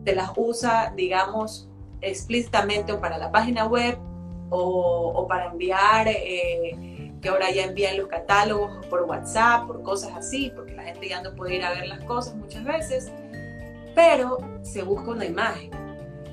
se 0.04 0.14
las 0.14 0.30
usa, 0.36 0.92
digamos, 0.96 1.68
explícitamente 2.00 2.92
o 2.92 3.00
para 3.00 3.18
la 3.18 3.30
página 3.30 3.66
web 3.66 3.98
o, 4.50 5.26
para 5.28 5.46
enviar, 5.46 6.08
eh, 6.08 7.12
que 7.22 7.28
ahora 7.28 7.50
ya 7.50 7.64
envían 7.64 7.96
los 7.96 8.08
catálogos 8.08 8.84
por 8.86 9.02
WhatsApp, 9.02 9.66
por 9.66 9.82
cosas 9.82 10.12
así, 10.14 10.52
porque 10.54 10.74
la 10.74 10.82
gente 10.82 11.08
ya 11.08 11.22
no 11.22 11.34
puede 11.34 11.56
ir 11.56 11.64
a 11.64 11.70
ver 11.70 11.86
las 11.86 12.04
cosas 12.04 12.34
muchas 12.34 12.64
veces, 12.64 13.10
pero 13.94 14.38
se 14.62 14.82
busca 14.82 15.12
una 15.12 15.24
imagen. 15.24 15.70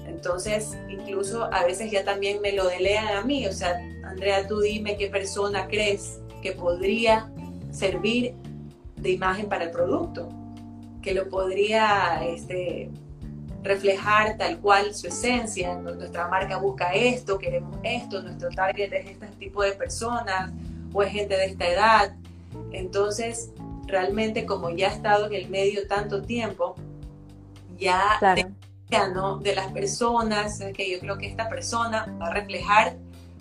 Entonces, 0.06 0.78
incluso 0.90 1.46
a 1.54 1.64
veces 1.64 1.92
ya 1.92 2.04
también 2.04 2.42
me 2.42 2.52
lo 2.52 2.68
delean 2.68 3.08
a 3.16 3.22
mí, 3.22 3.48
o 3.48 3.54
sea, 3.54 3.80
Andrea, 4.04 4.48
tú 4.48 4.60
dime 4.60 4.98
qué 4.98 5.08
persona 5.08 5.68
crees 5.68 6.20
que 6.42 6.52
podría 6.54 7.32
servir 7.72 8.34
de 8.98 9.12
imagen 9.12 9.48
para 9.48 9.66
el 9.66 9.72
producto, 9.72 10.28
que 11.02 11.14
lo 11.14 11.30
podría 11.30 12.26
este, 12.26 12.90
reflejar 13.64 14.38
tal 14.38 14.60
cual 14.60 14.94
su 14.94 15.08
esencia. 15.08 15.76
Nuestra 15.76 16.28
marca 16.28 16.58
busca 16.58 16.94
esto, 16.94 17.38
queremos 17.38 17.78
esto, 17.84 18.22
nuestro 18.22 18.50
target 18.50 18.92
es 18.94 19.12
este 19.12 19.28
tipo 19.40 19.64
de 19.64 19.74
personas 19.74 20.52
o 20.94 21.04
es 21.04 21.12
gente 21.12 21.36
de 21.36 21.46
esta 21.46 21.68
edad. 21.68 22.16
Entonces, 22.72 23.52
realmente 23.86 24.46
como 24.46 24.70
ya 24.70 24.90
ha 24.90 24.94
estado 24.94 25.28
en 25.28 25.34
el 25.34 25.50
medio 25.50 25.88
tanto 25.88 26.22
tiempo, 26.22 26.76
ya 27.78 28.20
¿no? 29.14 29.38
de 29.38 29.56
las 29.56 29.72
personas, 29.72 30.60
que 30.76 30.92
yo 30.92 31.00
creo 31.00 31.18
que 31.18 31.28
esta 31.28 31.50
persona 31.50 32.06
va 32.22 32.28
a 32.28 32.34
reflejar 32.34 32.96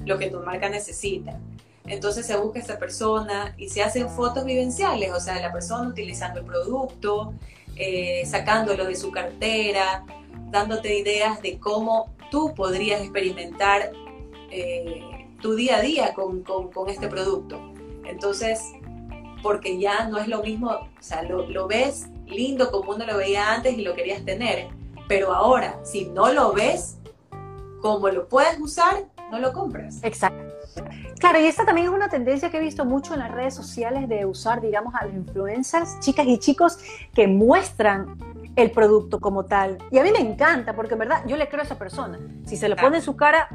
lo 0.04 0.18
que 0.18 0.30
tu 0.30 0.40
marca 0.40 0.68
necesita. 0.68 1.38
Entonces 1.86 2.26
se 2.26 2.36
busca 2.36 2.58
esa 2.58 2.78
persona 2.78 3.54
y 3.56 3.68
se 3.70 3.82
hacen 3.82 4.10
fotos 4.10 4.44
vivenciales, 4.44 5.10
o 5.12 5.20
sea, 5.20 5.40
la 5.40 5.50
persona 5.50 5.88
utilizando 5.88 6.40
el 6.40 6.46
producto, 6.46 7.32
eh, 7.78 8.24
sacándolo 8.26 8.84
de 8.84 8.96
su 8.96 9.10
cartera, 9.10 10.04
dándote 10.50 10.98
ideas 10.98 11.40
de 11.42 11.58
cómo 11.58 12.14
tú 12.30 12.54
podrías 12.54 13.00
experimentar 13.00 13.92
eh, 14.50 15.28
tu 15.40 15.54
día 15.54 15.76
a 15.76 15.80
día 15.80 16.14
con, 16.14 16.44
este 16.88 17.08
producto. 17.08 17.60
Entonces, 18.04 18.60
porque 19.42 19.78
ya 19.78 20.08
no 20.08 20.18
es 20.18 20.28
lo 20.28 20.42
mismo, 20.42 20.70
o 20.70 20.88
sea, 21.00 21.22
lo, 21.22 21.46
lo 21.46 21.68
ves 21.68 22.08
lindo 22.26 22.70
como 22.70 22.92
uno 22.92 23.06
lo 23.06 23.16
veía 23.16 23.54
antes 23.54 23.76
y 23.78 23.82
lo 23.82 23.94
querías 23.94 24.24
tener, 24.24 24.68
pero 25.08 25.32
ahora, 25.32 25.78
si 25.84 26.06
no 26.06 26.32
lo 26.32 26.52
ves, 26.52 26.98
como 27.80 28.08
lo 28.08 28.28
puedes 28.28 28.58
usar, 28.60 29.06
no 29.30 29.38
lo 29.38 29.52
compras. 29.52 30.00
Exacto. 30.02 30.54
Claro, 31.18 31.40
y 31.40 31.46
esta 31.46 31.64
también 31.64 31.88
es 31.88 31.92
una 31.92 32.08
tendencia 32.08 32.50
que 32.50 32.58
he 32.58 32.60
visto 32.60 32.84
mucho 32.84 33.14
en 33.14 33.20
las 33.20 33.30
redes 33.30 33.54
sociales 33.54 34.08
de 34.08 34.24
usar, 34.24 34.60
digamos, 34.60 34.94
a 34.94 35.04
los 35.04 35.14
influencers, 35.14 35.98
chicas 36.00 36.26
y 36.26 36.38
chicos 36.38 36.78
que 37.12 37.26
muestran 37.26 38.16
el 38.54 38.70
producto 38.70 39.20
como 39.20 39.44
tal. 39.44 39.78
Y 39.90 39.98
a 39.98 40.02
mí 40.02 40.10
me 40.12 40.20
encanta, 40.20 40.74
porque 40.74 40.94
en 40.94 41.00
verdad 41.00 41.22
yo 41.26 41.36
le 41.36 41.48
creo 41.48 41.62
a 41.62 41.64
esa 41.64 41.78
persona. 41.78 42.18
Si 42.44 42.56
se 42.56 42.68
lo 42.68 42.76
pone 42.76 42.98
en 42.98 43.02
su 43.02 43.16
cara, 43.16 43.48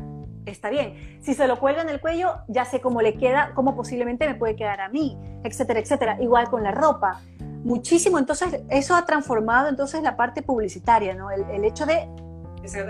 está 0.45 0.69
bien. 0.69 1.19
Si 1.21 1.33
se 1.33 1.47
lo 1.47 1.59
cuelga 1.59 1.81
en 1.81 1.89
el 1.89 2.01
cuello, 2.01 2.35
ya 2.47 2.65
sé 2.65 2.81
cómo 2.81 3.01
le 3.01 3.15
queda, 3.15 3.51
cómo 3.53 3.75
posiblemente 3.75 4.27
me 4.27 4.35
puede 4.35 4.55
quedar 4.55 4.81
a 4.81 4.89
mí, 4.89 5.17
etcétera, 5.43 5.79
etcétera. 5.79 6.17
Igual 6.21 6.49
con 6.49 6.63
la 6.63 6.71
ropa. 6.71 7.21
Muchísimo. 7.63 8.19
Entonces, 8.19 8.61
eso 8.69 8.95
ha 8.95 9.05
transformado 9.05 9.69
entonces 9.69 10.01
la 10.03 10.17
parte 10.17 10.41
publicitaria, 10.41 11.13
¿no? 11.15 11.31
El, 11.31 11.63
hecho 11.63 11.85
de 11.85 12.09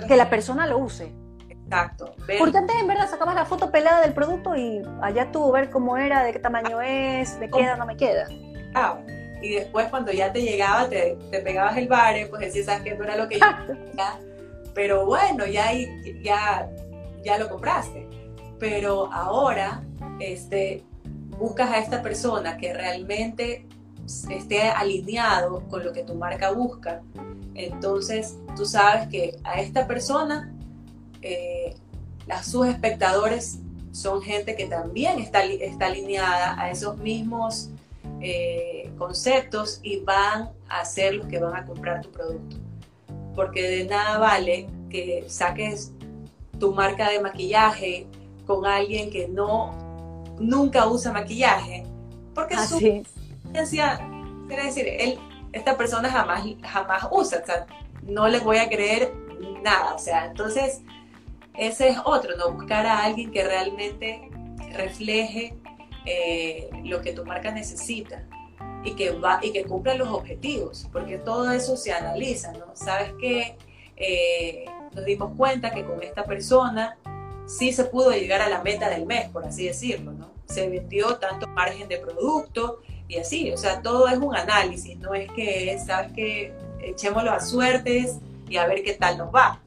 que 0.08 0.16
la 0.16 0.30
persona 0.30 0.66
lo 0.66 0.80
use. 0.80 1.14
Exacto. 1.74 2.16
Porque 2.40 2.58
antes 2.58 2.76
en 2.80 2.88
verdad 2.88 3.10
sacabas 3.10 3.36
la 3.36 3.46
foto 3.46 3.72
pelada 3.72 4.02
del 4.02 4.14
producto 4.14 4.56
y 4.56 4.82
allá 5.02 5.32
tú 5.32 5.52
ver 5.52 5.70
cómo 5.70 5.98
era, 5.98 6.24
de 6.24 6.32
qué 6.32 6.40
tamaño 6.40 6.82
es, 6.82 7.38
me 7.40 7.50
queda, 7.50 7.76
no 7.76 7.86
me 7.86 7.98
queda. 7.98 8.28
Ah, 8.76 9.00
y 9.42 9.56
después 9.56 9.88
cuando 9.88 10.12
ya 10.12 10.32
te 10.32 10.42
llegaba, 10.42 10.88
te, 10.88 11.18
te 11.32 11.40
pegabas 11.40 11.78
el 11.78 11.88
bare, 11.88 12.28
pues 12.28 12.42
decías, 12.42 12.68
¿sabes 12.68 12.84
qué? 12.84 12.96
No 12.96 13.04
era 13.04 13.18
lo 13.18 13.28
que 13.28 13.40
yo 13.40 13.46
quería. 13.68 14.20
Pero 14.74 15.06
bueno, 15.06 15.46
ya, 15.46 15.72
ya, 16.22 16.70
ya 17.24 17.38
lo 17.38 17.50
compraste. 17.50 18.08
Pero 18.60 19.12
ahora, 19.12 19.84
este, 20.20 20.84
buscas 21.38 21.70
a 21.72 21.80
esta 21.80 22.02
persona 22.02 22.58
que 22.58 22.74
realmente 22.74 23.68
esté 24.30 24.62
alineado 24.62 25.68
con 25.70 25.84
lo 25.84 25.92
que 25.92 26.04
tu 26.04 26.16
marca 26.16 26.52
busca. 26.52 27.02
Entonces, 27.56 28.38
tú 28.56 28.66
sabes 28.66 29.08
que 29.10 29.38
a 29.44 29.60
esta 29.60 29.88
persona, 29.88 30.53
eh, 31.24 31.76
sus 32.44 32.68
espectadores 32.68 33.60
son 33.92 34.22
gente 34.22 34.56
que 34.56 34.66
también 34.66 35.20
está, 35.20 35.44
está 35.44 35.88
alineada 35.88 36.60
a 36.60 36.72
esos 36.72 36.98
mismos 36.98 37.70
eh, 38.22 38.92
conceptos 38.98 39.80
y 39.84 40.00
van 40.00 40.50
a 40.70 40.86
ser 40.86 41.16
los 41.16 41.28
que 41.28 41.40
van 41.40 41.56
a 41.56 41.66
comprar 41.66 42.02
tu 42.02 42.12
producto. 42.12 42.58
Porque 43.36 43.62
de 43.64 43.86
nada 43.86 44.18
vale 44.18 44.68
que 44.90 45.26
saques 45.28 45.92
tu 46.60 46.74
marca 46.74 47.10
de 47.10 47.20
maquillaje 47.20 48.08
con 48.46 48.66
alguien 48.66 49.10
que 49.10 49.28
no 49.28 49.84
nunca 50.40 50.88
usa 50.88 51.12
maquillaje, 51.12 51.86
porque 52.34 52.58
su 52.58 52.78
experiencia, 52.78 54.00
quiere 54.48 54.66
decir, 54.66 54.88
él, 54.88 55.20
esta 55.52 55.78
persona 55.78 56.10
jamás, 56.10 56.44
jamás 56.64 57.08
usa, 57.12 57.40
o 57.44 57.46
sea, 57.46 57.66
no 58.04 58.28
le 58.28 58.40
voy 58.40 58.58
a 58.58 58.68
creer 58.68 59.14
nada, 59.62 59.94
o 59.94 60.00
sea, 60.00 60.26
entonces 60.26 60.82
ese 61.56 61.90
es 61.90 61.98
otro, 62.04 62.36
¿no? 62.38 62.52
Buscar 62.52 62.86
a 62.86 63.04
alguien 63.04 63.32
que 63.32 63.44
realmente 63.44 64.30
refleje 64.72 65.56
eh, 66.06 66.70
lo 66.84 67.02
que 67.02 67.14
tu 67.14 67.26
marca 67.26 67.52
necesita 67.52 68.24
y 68.84 68.96
que, 68.96 69.12
va, 69.12 69.40
y 69.42 69.52
que 69.52 69.64
cumpla 69.64 69.96
los 69.96 70.10
objetivos, 70.10 70.88
porque 70.92 71.18
todo 71.18 71.52
eso 71.52 71.78
se 71.78 71.94
analiza, 71.94 72.52
¿no? 72.54 72.66
Sabes 72.74 73.14
que 73.20 73.56
eh, 73.96 74.66
nos 74.94 75.06
dimos 75.06 75.32
cuenta 75.38 75.72
que 75.72 75.86
con 75.86 76.02
esta 76.04 76.24
persona 76.26 76.98
sí 77.46 77.72
se 77.72 77.86
pudo 77.86 78.12
llegar 78.12 78.42
a 78.42 78.50
la 78.50 78.62
meta 78.62 78.90
del 78.90 79.06
mes, 79.06 79.30
por 79.30 79.46
así 79.46 79.66
decirlo, 79.66 80.12
¿no? 80.12 80.32
Se 80.46 80.68
vendió 80.70 81.18
tanto 81.18 81.48
margen 81.48 81.88
de 81.88 81.98
producto 81.98 82.82
y 83.08 83.18
así, 83.18 83.52
o 83.52 83.58
sea, 83.58 83.82
todo 83.82 84.08
es 84.08 84.18
un 84.18 84.36
análisis, 84.36 84.98
no 84.98 85.14
es 85.14 85.32
que, 85.32 85.78
sabes 85.86 86.12
que 86.14 86.54
echémoslo 86.82 87.32
a 87.32 87.40
suertes 87.40 88.18
y 88.50 88.58
a 88.58 88.68
ver 88.68 88.84
qué 88.84 88.94
tal 88.94 89.18
nos 89.18 89.34
va. 89.34 89.62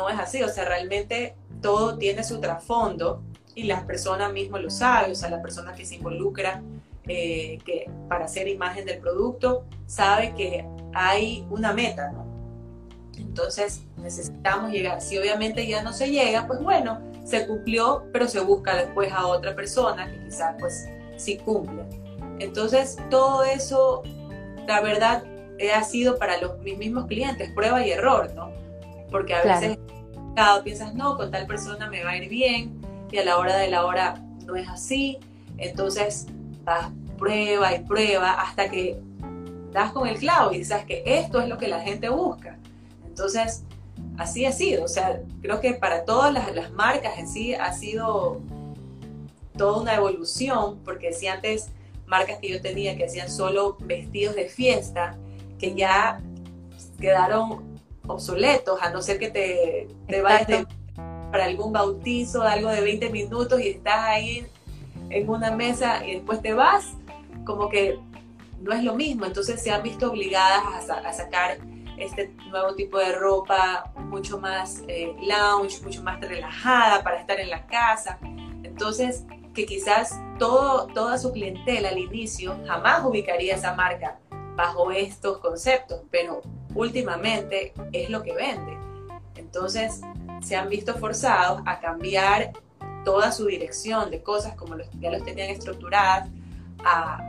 No 0.00 0.08
es 0.08 0.18
así, 0.18 0.42
o 0.42 0.48
sea, 0.48 0.64
realmente 0.64 1.34
todo 1.60 1.98
tiene 1.98 2.24
su 2.24 2.40
trasfondo 2.40 3.22
y 3.54 3.64
la 3.64 3.86
persona 3.86 4.30
misma 4.30 4.58
lo 4.58 4.70
sabe, 4.70 5.12
o 5.12 5.14
sea, 5.14 5.28
la 5.28 5.42
persona 5.42 5.74
que 5.74 5.84
se 5.84 5.96
involucra 5.96 6.62
eh, 7.06 7.58
que 7.66 7.90
para 8.08 8.24
hacer 8.24 8.48
imagen 8.48 8.86
del 8.86 8.98
producto 8.98 9.66
sabe 9.86 10.34
que 10.34 10.66
hay 10.94 11.46
una 11.50 11.74
meta, 11.74 12.10
¿no? 12.12 12.24
Entonces 13.18 13.82
necesitamos 13.98 14.72
llegar. 14.72 15.02
Si 15.02 15.18
obviamente 15.18 15.66
ya 15.66 15.82
no 15.82 15.92
se 15.92 16.10
llega, 16.10 16.46
pues 16.46 16.60
bueno, 16.62 16.98
se 17.22 17.46
cumplió, 17.46 18.04
pero 18.10 18.26
se 18.26 18.40
busca 18.40 18.74
después 18.76 19.12
a 19.12 19.26
otra 19.26 19.54
persona 19.54 20.10
que 20.10 20.24
quizás 20.24 20.56
pues 20.58 20.88
sí 21.18 21.36
cumple. 21.36 21.84
Entonces 22.38 22.96
todo 23.10 23.44
eso, 23.44 24.02
la 24.66 24.80
verdad, 24.80 25.24
ha 25.76 25.84
sido 25.84 26.16
para 26.16 26.40
los 26.40 26.58
mis 26.60 26.78
mismos 26.78 27.04
clientes 27.06 27.50
prueba 27.52 27.86
y 27.86 27.90
error, 27.90 28.32
¿no? 28.34 28.59
Porque 29.10 29.34
a 29.34 29.42
veces 29.42 29.78
cada 30.36 30.62
piensas, 30.62 30.94
no, 30.94 31.16
con 31.16 31.30
tal 31.30 31.46
persona 31.46 31.88
me 31.88 32.04
va 32.04 32.10
a 32.10 32.16
ir 32.16 32.28
bien, 32.28 32.80
y 33.10 33.18
a 33.18 33.24
la 33.24 33.38
hora 33.38 33.56
de 33.56 33.68
la 33.68 33.84
hora 33.84 34.22
no 34.46 34.56
es 34.56 34.68
así. 34.68 35.18
Entonces 35.58 36.26
vas 36.64 36.90
prueba 37.18 37.74
y 37.74 37.80
prueba 37.80 38.32
hasta 38.32 38.70
que 38.70 38.98
das 39.72 39.92
con 39.92 40.08
el 40.08 40.18
clavo 40.18 40.52
y 40.52 40.64
sabes 40.64 40.86
que 40.86 41.02
esto 41.04 41.40
es 41.40 41.48
lo 41.48 41.58
que 41.58 41.68
la 41.68 41.80
gente 41.80 42.08
busca. 42.08 42.58
Entonces, 43.06 43.62
así 44.16 44.46
ha 44.46 44.52
sido. 44.52 44.84
O 44.84 44.88
sea, 44.88 45.20
creo 45.42 45.60
que 45.60 45.74
para 45.74 46.04
todas 46.04 46.32
las, 46.32 46.52
las 46.54 46.72
marcas 46.72 47.18
en 47.18 47.28
sí 47.28 47.54
ha 47.54 47.72
sido 47.72 48.40
toda 49.56 49.82
una 49.82 49.94
evolución, 49.94 50.80
porque 50.84 51.12
si 51.12 51.26
antes 51.26 51.68
marcas 52.06 52.38
que 52.38 52.48
yo 52.48 52.60
tenía 52.60 52.96
que 52.96 53.04
hacían 53.04 53.30
solo 53.30 53.76
vestidos 53.80 54.34
de 54.34 54.48
fiesta, 54.48 55.16
que 55.58 55.74
ya 55.74 56.20
quedaron 56.98 57.69
obsoletos, 58.10 58.80
a 58.82 58.90
no 58.90 59.02
ser 59.02 59.18
que 59.18 59.30
te, 59.30 59.88
te 60.06 60.22
vayas 60.22 60.66
para 61.30 61.44
algún 61.44 61.72
bautizo, 61.72 62.42
algo 62.42 62.70
de 62.70 62.80
20 62.80 63.10
minutos 63.10 63.60
y 63.60 63.68
estás 63.68 64.00
ahí 64.00 64.46
en 65.10 65.28
una 65.28 65.50
mesa 65.50 66.04
y 66.06 66.14
después 66.14 66.42
te 66.42 66.52
vas, 66.54 66.92
como 67.44 67.68
que 67.68 67.98
no 68.60 68.72
es 68.72 68.82
lo 68.82 68.94
mismo. 68.94 69.26
Entonces 69.26 69.62
se 69.62 69.70
han 69.70 69.82
visto 69.82 70.10
obligadas 70.10 70.88
a, 70.90 71.12
sacar 71.12 71.58
este 71.96 72.34
nuevo 72.48 72.74
tipo 72.74 72.98
de 72.98 73.12
ropa 73.12 73.92
mucho 73.96 74.38
más 74.38 74.82
eh, 74.88 75.14
lounge, 75.22 75.82
mucho 75.82 76.02
más 76.02 76.20
relajada 76.20 77.02
para 77.02 77.20
estar 77.20 77.38
en 77.38 77.50
la 77.50 77.66
casa. 77.66 78.18
Entonces, 78.62 79.24
que 79.54 79.66
quizás 79.66 80.18
todo, 80.38 80.86
toda 80.88 81.18
su 81.18 81.32
clientela 81.32 81.90
al 81.90 81.98
inicio 81.98 82.56
jamás 82.66 83.04
ubicaría 83.04 83.56
esa 83.56 83.74
marca 83.74 84.18
bajo 84.56 84.90
estos 84.90 85.38
conceptos, 85.38 86.02
pero 86.10 86.42
últimamente 86.74 87.72
es 87.92 88.10
lo 88.10 88.22
que 88.22 88.34
vende. 88.34 88.76
Entonces, 89.36 90.00
se 90.42 90.56
han 90.56 90.68
visto 90.68 90.94
forzados 90.96 91.62
a 91.66 91.80
cambiar 91.80 92.52
toda 93.04 93.32
su 93.32 93.46
dirección 93.46 94.10
de 94.10 94.22
cosas 94.22 94.54
como 94.54 94.74
los, 94.74 94.88
ya 95.00 95.10
los 95.10 95.24
tenían 95.24 95.50
estructuradas 95.50 96.28
a, 96.84 97.26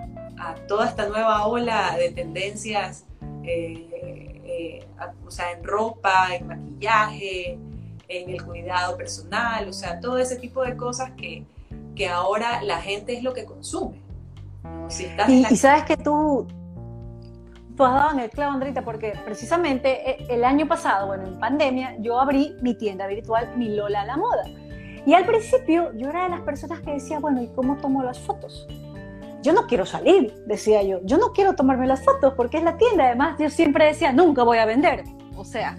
toda 0.67 0.87
esta 0.87 1.07
nueva 1.07 1.45
ola 1.45 1.95
de 1.97 2.11
tendencias, 2.11 3.05
eh, 3.43 4.41
eh, 4.43 4.87
o 5.23 5.29
sea, 5.29 5.51
en 5.51 5.63
ropa, 5.63 6.29
en 6.33 6.47
maquillaje, 6.47 7.59
en 8.07 8.29
el 8.29 8.43
cuidado 8.43 8.97
personal, 8.97 9.69
o 9.69 9.73
sea, 9.73 9.99
todo 9.99 10.17
ese 10.17 10.37
tipo 10.37 10.63
de 10.63 10.75
cosas 10.75 11.11
que, 11.11 11.45
que 11.95 12.07
ahora 12.07 12.63
la 12.63 12.81
gente 12.81 13.15
es 13.15 13.23
lo 13.23 13.33
que 13.33 13.45
consume. 13.45 14.01
y, 15.27 15.55
sabes 15.55 15.83
que 15.83 15.97
tú, 15.97 16.47
tú 17.81 17.85
has 17.85 17.95
dado 17.95 18.11
en 18.11 18.19
el 18.19 18.29
clavo, 18.29 18.53
Andrita, 18.53 18.83
porque 18.83 19.13
precisamente 19.25 20.11
eh, 20.11 20.27
el 20.29 20.43
año 20.43 20.67
pasado, 20.67 21.07
bueno, 21.07 21.25
en 21.25 21.39
pandemia, 21.39 21.95
yo 21.97 22.19
abrí 22.19 22.55
mi 22.61 22.75
tienda 22.75 23.07
virtual, 23.07 23.57
Mi 23.57 23.75
Lola 23.75 24.01
a 24.01 24.05
la 24.05 24.17
Moda. 24.17 24.43
Y 25.03 25.15
al 25.15 25.25
principio 25.25 25.91
yo 25.95 26.09
era 26.09 26.25
de 26.25 26.29
las 26.29 26.41
personas 26.41 26.81
que 26.81 26.91
decía, 26.91 27.17
bueno, 27.19 27.41
¿y 27.41 27.47
cómo 27.47 27.77
tomo 27.77 28.03
las 28.03 28.19
fotos? 28.19 28.67
Yo 29.41 29.53
no 29.53 29.65
quiero 29.65 29.87
salir, 29.87 30.31
decía 30.45 30.83
yo. 30.83 30.99
Yo 31.05 31.17
no 31.17 31.31
quiero 31.31 31.55
tomarme 31.55 31.87
las 31.87 32.05
fotos 32.05 32.35
porque 32.37 32.57
es 32.57 32.63
la 32.63 32.77
tienda. 32.77 33.05
Además, 33.05 33.37
yo 33.39 33.49
siempre 33.49 33.85
decía, 33.85 34.11
nunca 34.11 34.43
voy 34.43 34.59
a 34.59 34.65
vender. 34.65 35.03
O 35.35 35.43
sea, 35.43 35.75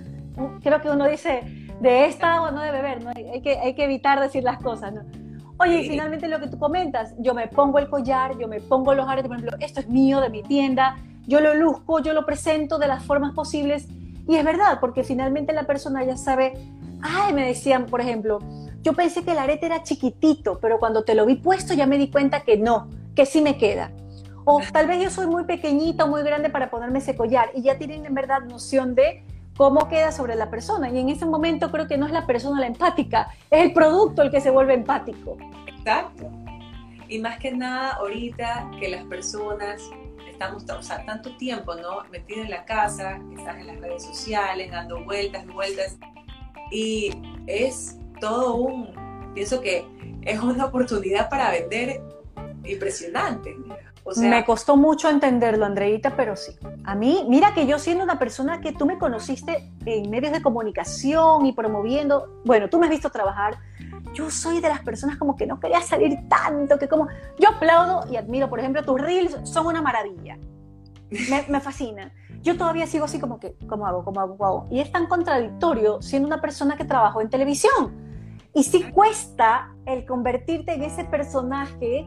creo 0.60 0.80
que 0.80 0.90
uno 0.90 1.06
dice, 1.06 1.44
de 1.80 2.06
esta 2.06 2.34
agua 2.34 2.50
no 2.50 2.62
debe 2.62 2.82
beber, 2.82 3.04
¿no? 3.04 3.10
Hay, 3.10 3.40
que, 3.42 3.60
hay 3.60 3.76
que 3.76 3.84
evitar 3.84 4.18
decir 4.18 4.42
las 4.42 4.60
cosas, 4.60 4.92
¿no? 4.92 5.02
Oye, 5.58 5.82
y 5.82 5.88
finalmente 5.88 6.26
lo 6.26 6.40
que 6.40 6.48
tú 6.48 6.58
comentas, 6.58 7.14
yo 7.18 7.32
me 7.32 7.46
pongo 7.46 7.78
el 7.78 7.88
collar, 7.88 8.36
yo 8.38 8.48
me 8.48 8.60
pongo 8.60 8.92
los 8.92 9.06
aretes, 9.06 9.28
por 9.28 9.36
ejemplo, 9.36 9.56
esto 9.64 9.78
es 9.78 9.88
mío, 9.88 10.20
de 10.20 10.30
mi 10.30 10.42
tienda, 10.42 10.96
yo 11.26 11.40
lo 11.40 11.54
luzco, 11.54 12.00
yo 12.00 12.12
lo 12.12 12.26
presento 12.26 12.78
de 12.78 12.88
las 12.88 13.04
formas 13.04 13.32
posibles. 13.34 13.86
Y 14.28 14.36
es 14.36 14.44
verdad, 14.44 14.78
porque 14.80 15.04
finalmente 15.04 15.52
la 15.52 15.64
persona 15.64 16.04
ya 16.04 16.16
sabe, 16.16 16.54
ay, 17.02 17.32
me 17.32 17.46
decían, 17.46 17.86
por 17.86 18.00
ejemplo, 18.00 18.38
yo 18.82 18.92
pensé 18.94 19.24
que 19.24 19.32
el 19.32 19.38
arete 19.38 19.66
era 19.66 19.82
chiquitito, 19.82 20.58
pero 20.60 20.78
cuando 20.78 21.04
te 21.04 21.14
lo 21.14 21.26
vi 21.26 21.36
puesto 21.36 21.74
ya 21.74 21.86
me 21.86 21.98
di 21.98 22.10
cuenta 22.10 22.40
que 22.40 22.56
no, 22.56 22.88
que 23.14 23.26
sí 23.26 23.40
me 23.40 23.56
queda. 23.56 23.92
O 24.44 24.60
tal 24.72 24.88
vez 24.88 25.00
yo 25.00 25.10
soy 25.10 25.28
muy 25.28 25.44
pequeñita 25.44 26.04
o 26.04 26.08
muy 26.08 26.22
grande 26.22 26.50
para 26.50 26.68
ponerme 26.68 26.98
ese 26.98 27.14
collar 27.14 27.50
y 27.54 27.62
ya 27.62 27.78
tienen 27.78 28.04
en 28.06 28.14
verdad 28.14 28.40
noción 28.40 28.96
de 28.96 29.24
cómo 29.56 29.88
queda 29.88 30.10
sobre 30.10 30.34
la 30.34 30.50
persona. 30.50 30.90
Y 30.90 30.98
en 30.98 31.10
ese 31.10 31.26
momento 31.26 31.70
creo 31.70 31.86
que 31.86 31.96
no 31.96 32.06
es 32.06 32.12
la 32.12 32.26
persona 32.26 32.58
la 32.58 32.66
empática, 32.66 33.28
es 33.50 33.66
el 33.66 33.72
producto 33.72 34.22
el 34.22 34.32
que 34.32 34.40
se 34.40 34.50
vuelve 34.50 34.74
empático. 34.74 35.36
Exacto. 35.68 36.28
Y 37.08 37.18
más 37.20 37.38
que 37.38 37.52
nada 37.52 37.92
ahorita 37.92 38.70
que 38.80 38.88
las 38.88 39.04
personas 39.04 39.82
estamos, 40.42 40.64
o 40.78 40.82
sea, 40.82 41.04
tanto 41.04 41.36
tiempo, 41.36 41.74
¿no? 41.74 42.04
Metidas 42.10 42.44
en 42.44 42.50
la 42.50 42.64
casa, 42.64 43.20
estás 43.36 43.56
en 43.58 43.66
las 43.66 43.80
redes 43.80 44.04
sociales, 44.04 44.70
dando 44.70 45.04
vueltas, 45.04 45.46
vueltas. 45.46 45.96
Y 46.70 47.10
es 47.46 47.98
todo 48.20 48.56
un, 48.56 49.32
pienso 49.34 49.60
que 49.60 49.86
es 50.22 50.40
una 50.40 50.66
oportunidad 50.66 51.28
para 51.28 51.50
vender 51.50 52.00
impresionante. 52.64 53.56
me 54.16 54.44
costó 54.44 54.76
mucho 54.76 55.08
entenderlo, 55.08 55.64
Andreita, 55.64 56.16
pero 56.16 56.36
sí. 56.36 56.56
A 56.84 56.94
mí, 56.94 57.24
mira 57.28 57.54
que 57.54 57.66
yo 57.66 57.78
siendo 57.78 58.02
una 58.02 58.18
persona 58.18 58.60
que 58.60 58.72
tú 58.72 58.86
me 58.86 58.98
conociste 58.98 59.70
en 59.86 60.10
medios 60.10 60.32
de 60.32 60.42
comunicación 60.42 61.46
y 61.46 61.52
promoviendo, 61.52 62.40
bueno, 62.44 62.68
tú 62.68 62.78
me 62.78 62.86
has 62.86 62.90
visto 62.90 63.10
trabajar, 63.10 63.58
yo 64.12 64.30
soy 64.30 64.60
de 64.60 64.68
las 64.68 64.80
personas 64.80 65.16
como 65.16 65.36
que 65.36 65.46
no 65.46 65.58
quería 65.60 65.80
salir 65.80 66.18
tanto, 66.28 66.78
que 66.78 66.88
como, 66.88 67.08
yo 67.38 67.50
aplaudo 67.50 68.10
y 68.10 68.16
admiro, 68.16 68.48
por 68.48 68.60
ejemplo, 68.60 68.82
tus 68.82 69.00
reels 69.00 69.36
son 69.44 69.66
una 69.66 69.82
maravilla, 69.82 70.38
me, 71.10 71.44
me 71.48 71.60
fascinan. 71.60 72.12
Yo 72.42 72.56
todavía 72.56 72.86
sigo 72.86 73.04
así 73.04 73.20
como 73.20 73.38
que, 73.38 73.56
¿cómo 73.68 73.86
hago? 73.86 74.04
¿Cómo 74.04 74.20
hago? 74.20 74.36
¿Cómo 74.36 74.46
hago? 74.46 74.66
Y 74.70 74.80
es 74.80 74.90
tan 74.90 75.06
contradictorio 75.06 76.02
siendo 76.02 76.26
una 76.26 76.40
persona 76.40 76.76
que 76.76 76.84
trabajó 76.84 77.20
en 77.20 77.30
televisión. 77.30 77.92
Y 78.54 78.64
sí 78.64 78.90
cuesta 78.90 79.72
el 79.86 80.04
convertirte 80.04 80.74
en 80.74 80.82
ese 80.82 81.04
personaje 81.04 82.06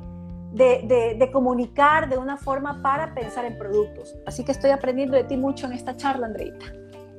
de, 0.52 1.15
de, 1.18 1.32
comunicar 1.32 2.10
de 2.10 2.18
una 2.18 2.38
forma 2.38 2.82
para 2.82 3.13
pensar 3.13 3.46
en 3.46 3.58
productos. 3.58 4.15
Así 4.26 4.44
que 4.46 4.52
estoy 4.52 4.72
aprendiendo 4.72 5.18
de 5.18 5.24
ti 5.24 5.38
mucho 5.38 5.65
en 5.65 5.74
esta 5.74 5.98
charla, 5.98 6.28
Andreita. 6.28 6.65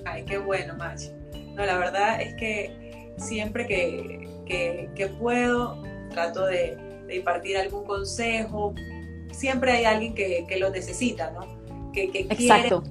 Ay, 0.05 0.25
qué 0.25 0.38
bueno, 0.38 0.75
Machi. 0.77 1.11
No, 1.55 1.64
la 1.64 1.77
verdad 1.79 2.20
es 2.20 2.35
que 2.35 2.86
siempre 3.18 3.66
que, 3.66 4.29
que, 4.46 4.90
que 4.94 5.07
puedo 5.09 5.83
trato 6.11 6.46
de, 6.46 6.76
de, 7.07 7.16
impartir 7.16 7.57
algún 7.57 7.85
consejo. 7.85 8.74
Siempre 9.33 9.72
hay 9.72 9.85
alguien 9.85 10.14
que, 10.14 10.44
que 10.48 10.59
lo 10.59 10.70
necesita, 10.70 11.31
¿no? 11.31 11.46
Que, 11.92 12.11
que 12.11 12.20
Exacto. 12.20 12.85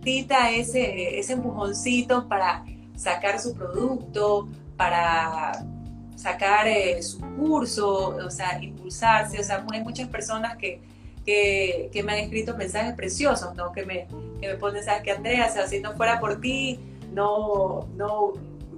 necesita 0.00 0.50
ese, 0.50 1.18
ese 1.18 1.32
empujoncito 1.34 2.28
para 2.28 2.64
sacar 2.96 3.40
su 3.40 3.54
producto, 3.54 4.48
para 4.76 5.64
sacar 6.16 6.68
eh, 6.68 7.02
su 7.02 7.20
curso, 7.36 8.16
o 8.16 8.30
sea, 8.30 8.62
impulsarse. 8.62 9.40
O 9.40 9.44
sea, 9.44 9.64
hay 9.72 9.82
muchas 9.82 10.08
personas 10.08 10.56
que, 10.56 10.80
que, 11.24 11.90
que, 11.92 12.02
me 12.02 12.12
han 12.12 12.18
escrito 12.18 12.56
mensajes 12.56 12.94
preciosos, 12.94 13.54
¿no? 13.54 13.72
Que 13.72 13.84
me, 13.84 14.06
que 14.40 14.48
me 14.48 14.54
ponen, 14.54 14.84
¿sabes 14.84 15.02
qué, 15.02 15.12
Andrea? 15.12 15.46
O 15.48 15.52
sea, 15.52 15.66
si 15.66 15.80
no 15.80 15.92
fuera 15.94 16.20
por 16.20 16.40
ti, 16.40 16.78
no, 17.12 17.88
no, 17.96 18.32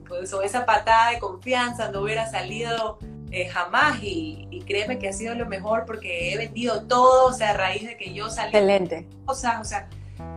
pues, 0.06 0.32
o 0.32 0.42
esa 0.42 0.66
patada 0.66 1.10
de 1.10 1.18
confianza 1.18 1.90
no 1.90 2.02
hubiera 2.02 2.30
salido 2.30 2.98
eh, 3.30 3.48
jamás 3.48 4.02
y, 4.02 4.46
y, 4.50 4.62
créeme 4.62 4.98
que 4.98 5.08
ha 5.08 5.12
sido 5.12 5.34
lo 5.34 5.46
mejor 5.46 5.84
porque 5.86 6.32
he 6.32 6.38
vendido 6.38 6.82
todo, 6.84 7.26
o 7.26 7.32
sea, 7.32 7.50
a 7.50 7.54
raíz 7.54 7.84
de 7.84 7.96
que 7.96 8.14
yo 8.14 8.30
salí. 8.30 8.48
Excelente. 8.48 9.08
Cosas, 9.26 9.60
o 9.60 9.64
sea, 9.64 9.88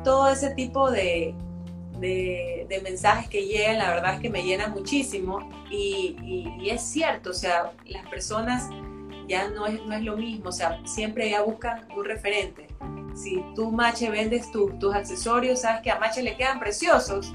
todo 0.03 0.29
ese 0.29 0.49
tipo 0.55 0.89
de, 0.89 1.35
de, 1.99 2.81
mensajes 2.83 3.29
que 3.29 3.45
llegan, 3.45 3.79
la 3.79 3.89
verdad 3.89 4.15
es 4.15 4.19
que 4.21 4.29
me 4.29 4.43
llena 4.43 4.67
muchísimo 4.67 5.49
y, 5.69 6.15
y, 6.59 6.69
es 6.69 6.81
cierto, 6.81 7.31
o 7.31 7.33
sea, 7.33 7.71
las 7.85 8.07
personas 8.07 8.69
ya 9.27 9.49
no 9.49 9.67
es, 9.67 9.83
no 9.85 9.95
es 9.95 10.01
lo 10.01 10.15
mismo, 10.15 10.49
o 10.49 10.51
sea, 10.51 10.79
siempre 10.85 11.29
ya 11.29 11.41
buscan 11.41 11.87
un 11.95 12.05
referente. 12.05 12.67
Si 13.13 13.43
tú, 13.55 13.71
Mache, 13.71 14.09
vendes 14.09 14.51
tus 14.51 14.93
accesorios, 14.93 15.61
sabes 15.61 15.81
que 15.81 15.91
a 15.91 15.99
Mache 15.99 16.21
le 16.21 16.37
quedan 16.37 16.59
preciosos. 16.59 17.33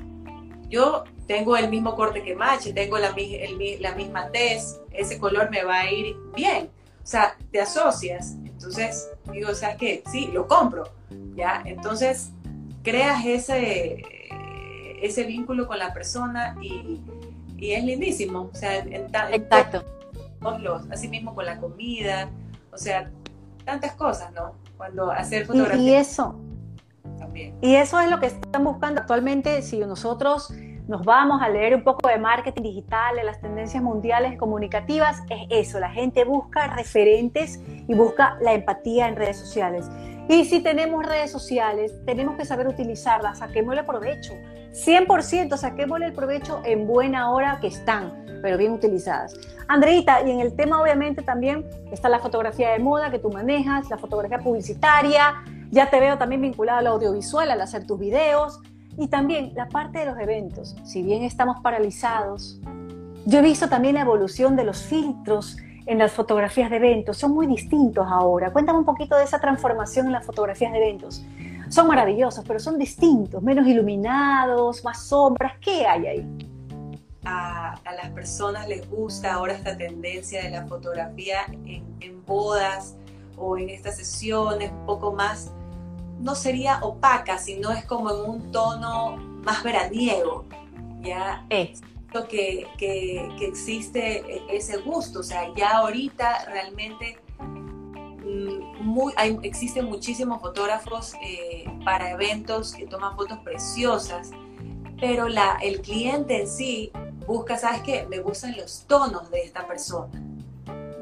Yo 0.73 1.05
tengo 1.27 1.55
el 1.59 1.69
mismo 1.69 1.95
corte 1.95 2.23
que 2.23 2.35
Mache, 2.35 2.73
tengo 2.73 2.97
la, 2.99 3.09
el, 3.09 3.77
la 3.83 3.95
misma 3.95 4.31
tez, 4.31 4.81
ese 4.91 5.19
color 5.19 5.51
me 5.51 5.63
va 5.65 5.81
a 5.81 5.93
ir 5.93 6.17
bien. 6.35 6.71
O 7.03 7.07
sea, 7.07 7.37
te 7.51 7.61
asocias. 7.61 8.37
Entonces, 8.43 9.11
digo, 9.31 9.55
¿sabes 9.55 9.77
qué? 9.77 10.03
Sí, 10.11 10.31
lo 10.33 10.49
compro. 10.49 10.85
¿Ya? 11.37 11.63
Entonces, 11.67 12.31
creas 12.83 13.23
ese, 13.27 14.03
ese 15.03 15.25
vínculo 15.25 15.67
con 15.69 15.79
la 15.79 15.93
persona 15.93 16.57
y, 16.63 17.03
y 17.59 17.73
es 17.73 17.85
lindísimo. 17.85 18.49
O 18.51 18.57
sea, 18.57 18.79
en, 18.79 19.11
Exacto. 19.31 19.85
los, 20.59 20.91
así 20.91 21.07
mismo 21.07 21.35
con 21.35 21.45
la 21.45 21.59
comida, 21.59 22.31
o 22.73 22.79
sea, 22.79 23.11
tantas 23.67 23.93
cosas, 23.93 24.33
¿no? 24.33 24.55
Cuando 24.79 25.11
hacer 25.11 25.45
fotografía. 25.45 25.83
Y, 25.83 25.95
eso. 25.97 26.35
Y 27.61 27.75
eso 27.75 28.01
es 28.01 28.11
lo 28.11 28.21
que 28.21 28.27
están 28.27 28.65
buscando 28.65 29.01
actualmente. 29.01 29.63
Si 29.63 29.79
nosotros 29.79 30.53
nos 30.89 31.05
vamos 31.05 31.41
a 31.41 31.49
leer 31.49 31.75
un 31.75 31.85
poco 31.85 32.09
de 32.09 32.19
marketing 32.19 32.63
digital, 32.63 33.17
de 33.17 33.25
las 33.25 33.41
tendencias 33.41 33.83
mundiales 33.83 34.39
comunicativas, 34.39 35.23
es 35.31 35.47
eso, 35.51 35.81
la 35.81 35.91
gente 35.91 36.25
busca 36.25 36.67
referentes 36.69 37.61
y 37.67 37.95
busca 37.95 38.37
la 38.41 38.53
empatía 38.53 39.09
en 39.09 39.17
redes 39.17 39.39
sociales. 39.39 39.89
Y 40.29 40.45
si 40.45 40.61
tenemos 40.61 41.05
redes 41.05 41.31
sociales, 41.31 41.93
tenemos 42.07 42.37
que 42.37 42.45
saber 42.45 42.69
utilizarlas, 42.69 43.39
saquémosle 43.39 43.85
provecho. 43.85 44.35
100% 44.73 45.57
saquémosle 45.57 46.07
el 46.07 46.13
provecho 46.13 46.63
en 46.65 46.87
buena 46.87 47.31
hora 47.31 47.59
que 47.61 47.67
están, 47.67 48.41
pero 48.43 48.57
bien 48.57 48.73
utilizadas. 48.73 49.35
Andreita, 49.69 50.23
y 50.23 50.31
en 50.31 50.41
el 50.41 50.55
tema 50.55 50.81
obviamente 50.81 51.23
también 51.23 51.69
está 51.91 52.09
la 52.09 52.19
fotografía 52.19 52.71
de 52.71 52.79
moda 52.79 53.11
que 53.11 53.19
tú 53.19 53.31
manejas, 53.31 53.91
la 53.91 53.99
fotografía 53.99 54.39
publicitaria, 54.39 55.43
ya 55.73 55.91
te 55.91 55.99
veo 55.99 56.19
también 56.19 56.41
vinculada 56.41 56.79
al 56.79 56.87
audiovisual, 56.87 57.51
al 57.51 57.61
hacer 57.61 57.85
tus 57.85 57.99
videos, 57.99 58.61
y 58.97 59.09
también 59.09 59.53
la 59.57 59.67
parte 59.67 59.99
de 59.99 60.07
los 60.07 60.19
eventos. 60.21 60.77
Si 60.85 61.03
bien 61.03 61.25
estamos 61.25 61.61
paralizados, 61.61 62.61
yo 63.27 63.41
he 63.41 63.43
visto 63.43 63.69
también 63.69 63.97
la 63.97 64.03
evolución 64.03 64.55
de 64.55 64.63
los 64.63 64.83
filtros 64.83 65.57
en 65.87 65.99
las 65.99 66.13
fotografías 66.13 66.71
de 66.71 66.77
eventos, 66.77 67.17
son 67.17 67.33
muy 67.33 67.49
distintos 67.49 68.07
ahora. 68.09 68.53
Cuéntame 68.53 68.79
un 68.79 68.85
poquito 68.85 69.17
de 69.17 69.25
esa 69.25 69.41
transformación 69.41 70.07
en 70.07 70.13
las 70.13 70.25
fotografías 70.25 70.71
de 70.71 70.79
eventos 70.79 71.25
son 71.73 71.87
maravillosos, 71.87 72.45
pero 72.47 72.61
son 72.61 72.79
distintos, 72.79 73.43
menos 73.43 73.67
iluminados, 73.67 74.85
más 74.85 75.07
sombras. 75.07 75.55
¿Qué 75.59 75.87
hay 75.87 76.07
ahí? 76.07 76.49
A, 77.25 77.81
las 77.97 78.11
personas 78.11 78.69
les 78.69 78.89
gusta 78.91 79.33
ahora 79.33 79.55
esta 79.55 79.77
tendencia 79.77 80.43
de 80.43 80.51
la 80.51 80.67
fotografía 80.67 81.47
en, 81.65 82.27
bodas 82.27 82.97
o 83.39 83.57
en 83.57 83.71
estas 83.71 83.97
sesiones 83.97 84.71
un 84.71 84.85
poco 84.85 85.13
más, 85.13 85.51
no 86.23 86.35
sería 86.35 86.79
opaca, 86.83 87.37
sino 87.37 87.71
es 87.71 87.85
como 87.85 88.11
en 88.11 88.31
un 88.31 88.53
tono 88.53 89.17
más 89.45 89.63
veraniego. 89.63 90.45
¿ya? 91.03 91.45
Es. 91.51 91.81
Que, 92.29 92.67
que, 92.77 93.27
que 93.39 93.47
existe 93.47 94.43
ese 94.55 94.77
gusto, 94.79 95.21
o 95.21 95.23
sea, 95.23 95.51
ya 95.57 95.79
ahorita 95.79 96.45
realmente 96.45 97.19
muy, 98.81 99.15
hay, 99.17 99.39
existen 99.43 99.87
muchísimos 99.87 100.41
fotógrafos 100.41 101.15
eh, 101.25 101.65
para 101.85 102.11
eventos 102.11 102.75
que 102.75 102.87
toman 102.87 103.17
fotos 103.17 103.39
preciosas, 103.39 104.31
pero 105.01 105.29
la, 105.29 105.59
el 105.63 105.81
cliente 105.81 106.43
en 106.43 106.49
sí 106.49 106.93
busca, 107.27 107.57
¿sabes 107.57 107.83
qué? 107.83 108.07
Me 108.09 108.19
gustan 108.19 108.57
los 108.57 108.85
tonos 108.87 109.31
de 109.31 109.43
esta 109.43 109.67
persona, 109.67 110.13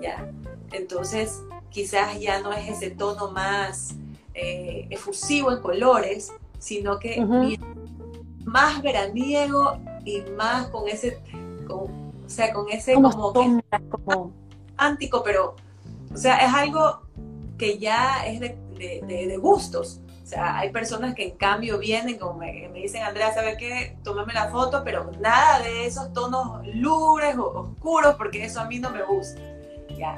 ¿ya? 0.01 0.31
Entonces, 0.73 1.41
quizás 1.71 2.21
ya 2.21 2.41
no 2.41 2.53
es 2.53 2.69
ese 2.69 2.91
tono 2.91 3.31
más 3.33 3.97
eh, 4.35 4.87
efusivo 4.91 5.53
en 5.53 5.61
colores, 5.61 6.33
sino 6.59 6.99
que 6.99 7.25
más 8.45 8.83
veraniego 8.83 9.79
y 10.05 10.23
más 10.37 10.69
con 10.69 10.89
ese, 10.89 11.21
con, 11.67 12.13
o 12.25 12.29
sea, 12.29 12.53
con 12.53 12.71
ese 12.71 12.95
como, 12.95 13.33
como... 13.91 14.33
Antico, 14.77 15.23
pero, 15.23 15.57
o 16.13 16.17
sea, 16.17 16.39
es 16.39 16.53
algo 16.53 17.03
que 17.59 17.79
ya 17.79 18.27
es 18.27 18.41
de, 18.41 18.57
de, 18.79 19.37
gustos. 19.37 20.01
O 20.23 20.27
sea, 20.27 20.59
hay 20.59 20.71
personas 20.71 21.15
que 21.15 21.25
en 21.25 21.37
cambio 21.37 21.79
vienen, 21.79 22.19
como 22.19 22.39
me, 22.39 22.71
dicen, 22.73 23.03
Andrea, 23.03 23.35
¿sabe 23.35 23.57
qué? 23.59 23.99
Tómame 24.03 24.33
la 24.33 24.49
foto, 24.49 24.83
pero 24.85 25.11
nada 25.21 25.61
de 25.61 25.87
esos 25.87 26.13
tonos 26.13 26.67
lúgubres 26.69 27.37
o 27.37 27.49
oscuros, 27.49 28.15
porque 28.15 28.45
eso 28.45 28.61
a 28.61 28.65
mí 28.65 28.79
no 28.79 28.91
me 28.91 29.03
gusta. 29.03 29.41
¿ya? 29.97 30.17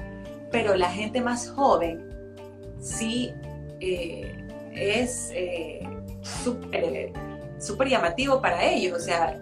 Pero 0.51 0.77
la 0.77 0.91
gente 0.91 1.21
más 1.21 1.51
joven 1.51 2.09
sí 2.79 3.33
eh, 3.83 4.47
es 4.73 5.31
eh, 5.35 5.85
súper 7.59 7.89
llamativo 7.89 8.41
para 8.41 8.65
ellos. 8.65 8.97
O 8.97 9.01
sea, 9.01 9.41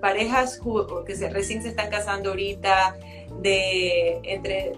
parejas 0.00 0.60
que 1.06 1.16
se, 1.16 1.28
recién 1.28 1.62
se 1.62 1.68
están 1.68 1.90
casando 1.90 2.30
ahorita, 2.30 2.96
de 3.40 4.20
entre 4.22 4.72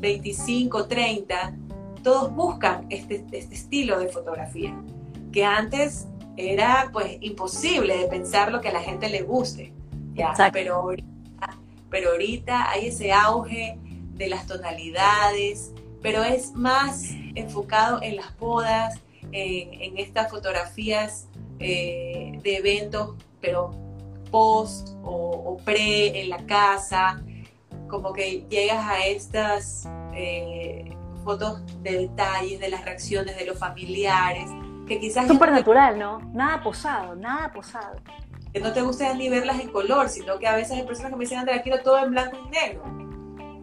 25, 0.00 0.86
30, 0.86 1.56
todos 2.02 2.34
buscan 2.34 2.86
este, 2.90 3.24
este 3.32 3.54
estilo 3.54 3.98
de 3.98 4.08
fotografía, 4.08 4.76
que 5.32 5.44
antes 5.44 6.08
era 6.36 6.90
pues 6.92 7.18
imposible 7.20 7.96
de 7.96 8.08
pensar 8.08 8.52
lo 8.52 8.60
que 8.60 8.68
a 8.68 8.72
la 8.72 8.80
gente 8.80 9.08
le 9.08 9.22
guste, 9.22 9.72
¿ya? 10.14 10.34
Pero, 10.52 10.74
ahorita, 10.76 11.58
pero 11.88 12.10
ahorita 12.10 12.70
hay 12.70 12.88
ese 12.88 13.12
auge 13.12 13.78
de 14.14 14.28
las 14.28 14.46
tonalidades, 14.46 15.72
pero 16.02 16.24
es 16.24 16.52
más 16.52 17.10
enfocado 17.34 18.02
en 18.02 18.16
las 18.16 18.36
bodas, 18.38 19.00
en, 19.30 19.96
estas 19.96 20.30
fotografías 20.30 21.28
eh, 21.58 22.38
de 22.42 22.56
eventos, 22.56 23.14
pero 23.40 23.70
post 24.30 24.88
o, 25.02 25.58
pre 25.64 26.20
en 26.20 26.28
la 26.28 26.44
casa, 26.46 27.22
como 27.88 28.12
que 28.12 28.44
llegas 28.48 28.84
a 28.84 29.06
estas 29.06 29.88
eh, 30.14 30.96
fotos 31.24 31.60
de 31.82 31.98
detalles, 31.98 32.58
de 32.58 32.68
las 32.68 32.84
reacciones 32.84 33.36
de 33.36 33.46
los 33.46 33.58
familiares, 33.58 34.50
que 34.88 34.98
quizás... 34.98 35.28
Súper 35.28 35.52
natural, 35.52 35.98
¿no? 35.98 36.18
Nada 36.32 36.62
posado, 36.62 37.14
nada 37.14 37.52
posado. 37.52 37.96
Que 38.52 38.60
no 38.60 38.72
te 38.72 38.82
guste 38.82 39.14
ni 39.14 39.28
verlas 39.28 39.60
en 39.60 39.70
color, 39.70 40.08
sino 40.08 40.38
que 40.38 40.46
a 40.46 40.56
veces 40.56 40.78
hay 40.78 40.82
personas 40.82 41.12
que 41.12 41.16
me 41.16 41.24
dicen, 41.24 41.38
Andrea, 41.38 41.62
quiero 41.62 41.82
todo 41.82 41.98
en 42.04 42.10
blanco 42.10 42.38
y 42.44 42.50
negro. 42.50 42.82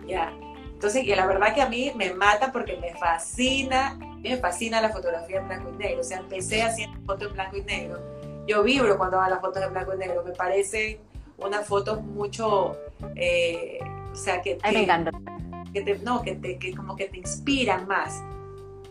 Ya. 0.07 0.33
Entonces, 0.79 1.03
y 1.03 1.13
la 1.13 1.27
verdad 1.27 1.53
que 1.53 1.61
a 1.61 1.67
mí 1.67 1.91
me 1.97 2.13
mata 2.13 2.53
porque 2.53 2.77
me 2.77 2.95
fascina, 2.95 3.99
me 4.23 4.37
fascina 4.37 4.79
la 4.79 4.87
fotografía 4.87 5.39
en 5.39 5.47
blanco 5.49 5.71
y 5.73 5.77
negro. 5.77 5.99
O 5.99 6.03
sea, 6.05 6.19
empecé 6.19 6.61
haciendo 6.61 6.97
fotos 7.01 7.27
en 7.27 7.33
blanco 7.33 7.57
y 7.57 7.63
negro. 7.63 7.99
Yo 8.47 8.63
vibro 8.63 8.97
cuando 8.97 9.19
hago 9.19 9.29
las 9.29 9.41
fotos 9.41 9.61
en 9.61 9.73
blanco 9.73 9.93
y 9.93 9.97
negro. 9.97 10.23
Me 10.23 10.31
parece 10.31 11.01
una 11.37 11.63
foto 11.63 11.99
mucho, 11.99 12.77
eh, 13.17 13.79
o 14.09 14.15
sea, 14.15 14.41
que... 14.41 14.57
me 14.71 14.83
encanta. 14.83 15.11
Que 15.73 15.81
te, 15.81 15.99
no, 15.99 16.21
que, 16.21 16.35
te, 16.35 16.57
que 16.57 16.73
como 16.73 16.95
que 16.95 17.09
te 17.09 17.17
inspiran 17.17 17.85
más. 17.85 18.23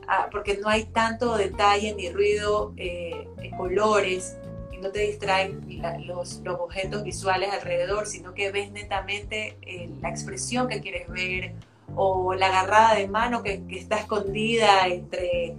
Ah, 0.07 0.28
porque 0.30 0.59
no 0.59 0.68
hay 0.68 0.84
tanto 0.84 1.39
detalle 1.39 1.95
ni 1.95 2.11
ruido 2.11 2.74
eh, 2.76 3.26
colores 3.57 4.36
no 4.80 4.91
te 4.91 5.01
distraen 5.01 5.61
los, 6.07 6.41
los, 6.45 6.61
objetos 6.61 7.03
visuales 7.03 7.51
alrededor, 7.53 8.07
sino 8.07 8.34
que 8.34 8.51
ves 8.51 8.70
netamente 8.70 9.59
eh, 9.62 9.91
la 10.01 10.09
expresión 10.09 10.68
que 10.68 10.80
quieres 10.80 11.09
ver 11.09 11.55
o 11.95 12.34
la 12.34 12.47
agarrada 12.47 12.95
de 12.95 13.09
mano 13.09 13.43
que, 13.43 13.62
está 13.70 13.97
escondida 13.97 14.86
entre, 14.86 15.55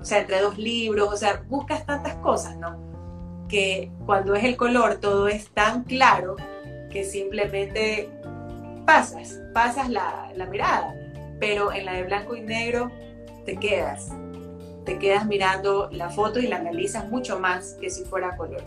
o 0.00 0.04
sea, 0.04 0.20
entre 0.20 0.40
dos 0.40 0.58
libros, 0.58 1.12
o 1.12 1.16
sea, 1.16 1.42
buscas 1.48 1.84
tantas 1.86 2.14
cosas, 2.16 2.56
¿no? 2.56 2.78
Que 3.48 3.90
cuando 4.06 4.34
es 4.34 4.44
el 4.44 4.56
color 4.56 4.96
todo 5.00 5.28
es 5.28 5.50
tan 5.50 5.84
claro 5.84 6.36
que 6.90 7.04
simplemente 7.04 8.08
pasas, 8.86 9.40
pasas 9.52 9.88
la, 9.90 10.32
la 10.34 10.46
mirada, 10.46 10.94
pero 11.38 11.72
en 11.72 11.84
la 11.84 11.94
de 11.94 12.04
blanco 12.04 12.36
y 12.36 12.40
negro 12.40 12.90
te 13.44 13.56
quedas 13.56 14.10
te 14.84 14.98
quedas 14.98 15.26
mirando 15.26 15.88
la 15.92 16.10
foto 16.10 16.40
y 16.40 16.46
la 16.46 16.56
analizas 16.56 17.08
mucho 17.08 17.38
más 17.38 17.74
que 17.80 17.90
si 17.90 18.04
fuera 18.04 18.36
color. 18.36 18.62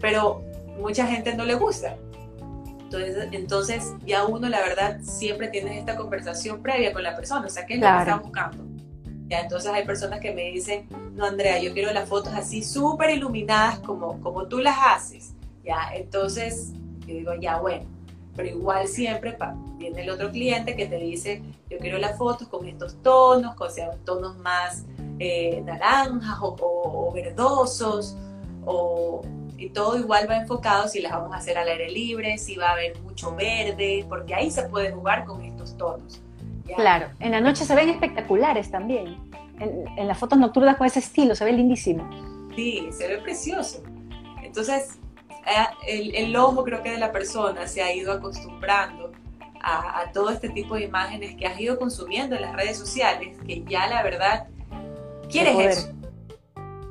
Pero 0.00 0.42
mucha 0.78 1.06
gente 1.06 1.34
no 1.34 1.44
le 1.44 1.54
gusta. 1.54 1.96
Entonces, 2.86 3.28
entonces 3.32 3.94
ya 4.06 4.24
uno, 4.24 4.48
la 4.48 4.60
verdad, 4.60 5.00
siempre 5.02 5.48
tiene 5.48 5.78
esta 5.78 5.96
conversación 5.96 6.62
previa 6.62 6.92
con 6.92 7.02
la 7.02 7.16
persona, 7.16 7.46
o 7.46 7.50
sea, 7.50 7.66
¿qué 7.66 7.74
es 7.74 7.80
lo 7.80 7.86
que 7.86 7.98
está 7.98 8.16
buscando? 8.18 8.64
Ya, 9.28 9.40
entonces 9.40 9.72
hay 9.72 9.84
personas 9.84 10.20
que 10.20 10.32
me 10.32 10.52
dicen, 10.52 10.88
no, 11.14 11.24
Andrea, 11.24 11.60
yo 11.60 11.72
quiero 11.72 11.92
las 11.92 12.08
fotos 12.08 12.32
así 12.32 12.62
súper 12.62 13.10
iluminadas 13.10 13.80
como, 13.80 14.20
como 14.20 14.46
tú 14.46 14.58
las 14.58 14.76
haces. 14.78 15.34
Ya, 15.64 15.90
entonces 15.94 16.74
yo 17.00 17.14
digo, 17.14 17.34
ya, 17.34 17.58
bueno, 17.58 17.86
pero 18.36 18.48
igual 18.48 18.86
siempre 18.86 19.36
viene 19.78 20.02
el 20.02 20.10
otro 20.10 20.30
cliente 20.30 20.76
que 20.76 20.86
te 20.86 20.98
dice, 20.98 21.42
yo 21.68 21.78
quiero 21.78 21.98
las 21.98 22.16
fotos 22.16 22.46
con 22.46 22.68
estos 22.68 23.02
tonos, 23.02 23.56
con 23.56 23.68
sean 23.68 23.98
tonos 24.04 24.38
más 24.38 24.84
eh, 25.18 25.60
naranjas 25.64 26.38
o, 26.40 27.10
verdosos, 27.12 28.16
o, 28.64 29.22
y 29.58 29.70
todo 29.70 29.98
igual 29.98 30.28
va 30.28 30.36
enfocado 30.36 30.88
si 30.88 31.00
las 31.00 31.12
vamos 31.12 31.32
a 31.32 31.38
hacer 31.38 31.56
al 31.58 31.68
aire 31.68 31.90
libre, 31.90 32.38
si 32.38 32.56
va 32.56 32.68
a 32.68 32.72
haber 32.72 33.00
mucho 33.00 33.34
verde, 33.34 34.04
porque 34.08 34.34
ahí 34.34 34.50
se 34.50 34.64
puede 34.64 34.92
jugar 34.92 35.24
con 35.24 35.42
estos 35.42 35.76
tonos. 35.76 36.20
Claro, 36.74 37.08
en 37.20 37.30
la 37.30 37.40
noche 37.40 37.64
se 37.64 37.74
ven 37.74 37.88
espectaculares 37.88 38.70
también. 38.70 39.16
En, 39.58 40.06
las 40.06 40.18
fotos 40.18 40.38
nocturnas 40.38 40.76
con 40.76 40.86
ese 40.86 40.98
estilo, 40.98 41.34
se 41.34 41.44
ve 41.44 41.52
lindísimo. 41.52 42.08
Sí, 42.54 42.88
se 42.90 43.08
ve 43.08 43.18
precioso. 43.18 43.82
Entonces, 44.42 44.98
eh, 45.86 46.12
el, 46.14 46.36
ojo 46.36 46.64
creo 46.64 46.82
que 46.82 46.90
de 46.90 46.98
la 46.98 47.12
persona 47.12 47.66
se 47.66 47.82
ha 47.82 47.94
ido 47.94 48.12
acostumbrando 48.12 49.12
a, 49.62 50.00
a, 50.00 50.12
todo 50.12 50.30
este 50.30 50.50
tipo 50.50 50.74
de 50.74 50.84
imágenes 50.84 51.36
que 51.36 51.46
has 51.46 51.58
ido 51.58 51.78
consumiendo 51.78 52.36
en 52.36 52.42
las 52.42 52.54
redes 52.54 52.76
sociales, 52.76 53.38
que 53.46 53.64
ya 53.64 53.86
la 53.86 54.02
verdad 54.02 54.48
quieres 55.30 55.78
eso. 55.78 55.96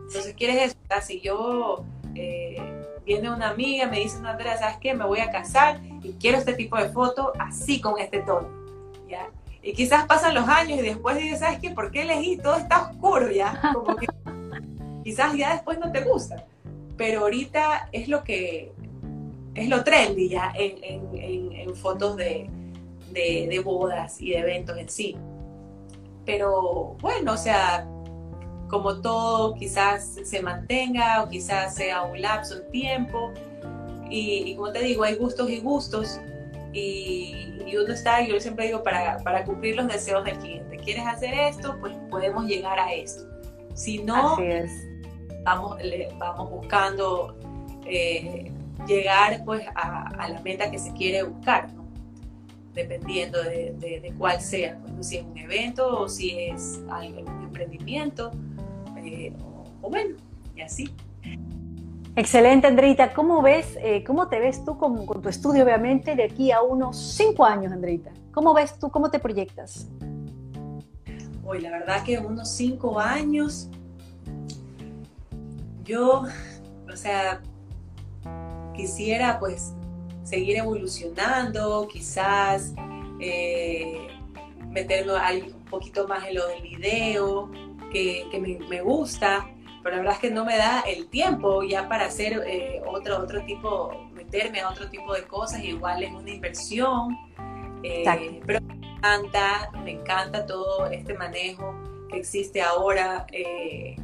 Entonces 0.08 0.34
quieres 0.36 0.72
eso. 0.72 0.76
Si 1.02 1.20
yo 1.20 1.84
eh, 2.16 2.58
viene 3.06 3.30
una 3.30 3.50
amiga, 3.50 3.88
me 3.88 4.00
dice, 4.00 4.20
no, 4.20 4.30
Andrea, 4.30 4.58
¿sabes 4.58 4.78
qué? 4.78 4.94
Me 4.94 5.06
voy 5.06 5.20
a 5.20 5.32
casar 5.32 5.80
y 6.02 6.14
quiero 6.14 6.38
este 6.38 6.54
tipo 6.54 6.78
de 6.78 6.90
foto 6.90 7.34
así 7.40 7.80
con 7.80 8.00
este 8.00 8.20
tono. 8.20 8.50
¿ya? 9.08 9.30
Y 9.62 9.74
quizás 9.74 10.06
pasan 10.06 10.34
los 10.34 10.48
años 10.48 10.80
y 10.80 10.84
después 10.84 11.18
dices, 11.18 11.40
¿sabes 11.40 11.60
qué? 11.60 11.72
¿Por 11.72 11.92
qué 11.92 12.04
elegí? 12.04 12.38
Todo 12.38 12.58
está 12.58 12.90
oscuro 12.90 13.32
ya. 13.32 13.60
Como 13.74 13.96
que 13.96 14.08
quizás 15.04 15.36
ya 15.36 15.54
después 15.54 15.80
no 15.80 15.92
te 15.92 16.02
gusta. 16.02 16.46
Pero 16.98 17.22
ahorita 17.22 17.90
es 17.92 18.08
lo 18.08 18.24
que 18.24 18.72
es 19.54 19.70
lo 19.70 19.84
trendy 19.84 20.30
ya 20.30 20.52
en, 20.54 20.84
en, 20.84 21.52
en, 21.54 21.76
fotos 21.76 22.18
de, 22.18 22.50
de, 23.12 23.48
de 23.50 23.60
bodas 23.60 24.22
y 24.22 24.32
de 24.32 24.40
eventos 24.40 24.78
en 24.78 24.90
sí. 24.90 25.18
Pero 26.26 26.96
bueno, 27.00 27.34
o 27.34 27.38
sea, 27.38 27.88
como 28.70 29.02
todo 29.02 29.54
quizás 29.56 30.18
se 30.24 30.42
mantenga 30.42 31.24
o 31.24 31.30
quizás 31.30 31.76
sea 31.76 32.04
un 32.04 32.22
lapso 32.22 32.56
de 32.56 32.62
tiempo. 32.72 33.32
Y, 34.10 34.56
como 34.56 34.72
te 34.72 34.80
digo, 34.80 35.04
hay 35.04 35.16
gustos 35.16 35.50
y 35.50 35.60
gustos. 35.60 36.20
Y, 36.74 37.52
uno 37.76 37.94
está, 37.94 38.26
yo 38.26 38.40
siempre 38.40 38.68
digo, 38.68 38.84
para, 38.84 39.18
para, 39.18 39.44
cumplir 39.44 39.76
los 39.76 39.88
deseos 39.88 40.24
del 40.24 40.38
cliente. 40.38 40.78
¿Quieres 40.78 41.06
hacer 41.06 41.34
esto? 41.34 41.76
Pues 41.80 41.94
podemos 42.10 42.46
llegar 42.46 42.80
a 42.80 42.94
esto. 42.94 43.26
Si 43.74 44.02
no, 44.04 44.38
Vamos, 45.44 45.78
vamos 46.18 46.50
buscando 46.50 47.38
eh, 47.86 48.52
llegar 48.88 49.44
pues 49.46 49.64
a, 49.76 50.28
la 50.28 50.42
meta 50.42 50.72
que 50.72 50.80
se 50.80 50.92
quiere 50.94 51.22
buscar, 51.22 51.68
dependiendo 52.74 53.44
de, 53.44 53.76
de, 53.80 54.12
cuál 54.18 54.42
sea, 54.42 54.80
pues, 54.96 55.10
si 55.10 55.18
es 55.18 55.24
un 55.24 55.38
evento 55.38 56.00
o 56.00 56.10
si 56.10 56.40
es 56.40 56.82
algún 56.90 57.28
emprendimiento 57.44 58.32
o, 59.82 59.90
bueno, 59.90 60.16
y 60.56 60.62
así. 60.62 60.90
Excelente, 62.16 62.68
Andreita. 62.68 63.14
¿Cómo 63.14 63.42
ves, 63.42 63.78
eh, 63.82 64.04
cómo 64.06 64.30
te 64.30 64.40
ves 64.40 64.64
tú 64.64 64.78
con, 64.78 65.06
tu 65.06 65.30
estudio, 65.30 65.64
obviamente, 65.64 66.16
de 66.16 66.24
aquí 66.24 66.52
a 66.52 66.62
unos 66.62 66.98
cinco 66.98 67.44
años, 67.44 67.74
Andreita? 67.74 68.12
¿Cómo 68.34 68.54
ves 68.54 68.80
tú, 68.80 68.90
cómo 68.90 69.12
te 69.12 69.20
proyectas? 69.20 69.88
Hoy, 71.44 71.62
la 71.62 71.72
verdad 71.72 72.04
que 72.04 72.18
unos 72.18 72.50
cinco 72.50 73.00
años, 73.00 73.70
yo, 75.84 76.24
o 76.92 76.96
sea, 76.96 77.42
quisiera 78.76 79.40
pues 79.40 79.74
seguir 80.24 80.58
evolucionando, 80.58 81.88
quizás 81.88 82.74
eh, 83.20 84.08
meterme 84.70 85.14
un 85.54 85.66
poquito 85.66 86.08
más 86.08 86.26
en 86.28 86.36
lo 86.36 86.48
del 86.48 86.62
video, 86.62 87.52
que, 88.30 88.60
me, 88.70 88.82
gusta, 88.82 89.48
pero 89.82 89.96
la 89.96 90.02
verdad 90.02 90.16
es 90.16 90.20
que 90.20 90.32
no 90.32 90.44
me 90.44 90.58
da 90.58 90.82
el 90.82 91.08
tiempo 91.08 91.64
ya 91.64 91.88
para 91.88 92.08
hacer 92.08 92.44
eh, 92.46 92.82
otro, 92.86 93.20
otro 93.20 93.46
tipo, 93.46 94.10
meterme 94.14 94.60
a 94.60 94.70
otro 94.70 94.90
tipo 94.90 95.14
de 95.14 95.24
cosas, 95.24 95.64
igual 95.64 96.04
es 96.04 96.12
una 96.12 96.30
inversión, 96.30 97.18
eh, 97.84 98.42
pero 98.46 98.60
me 98.62 98.96
encanta, 98.96 99.72
me 99.84 99.92
encanta 99.92 100.46
todo 100.46 100.88
este 100.88 101.14
manejo 101.14 101.74
que 102.10 102.18
existe 102.18 102.62
ahora, 102.62 103.26
eh, 103.32 103.96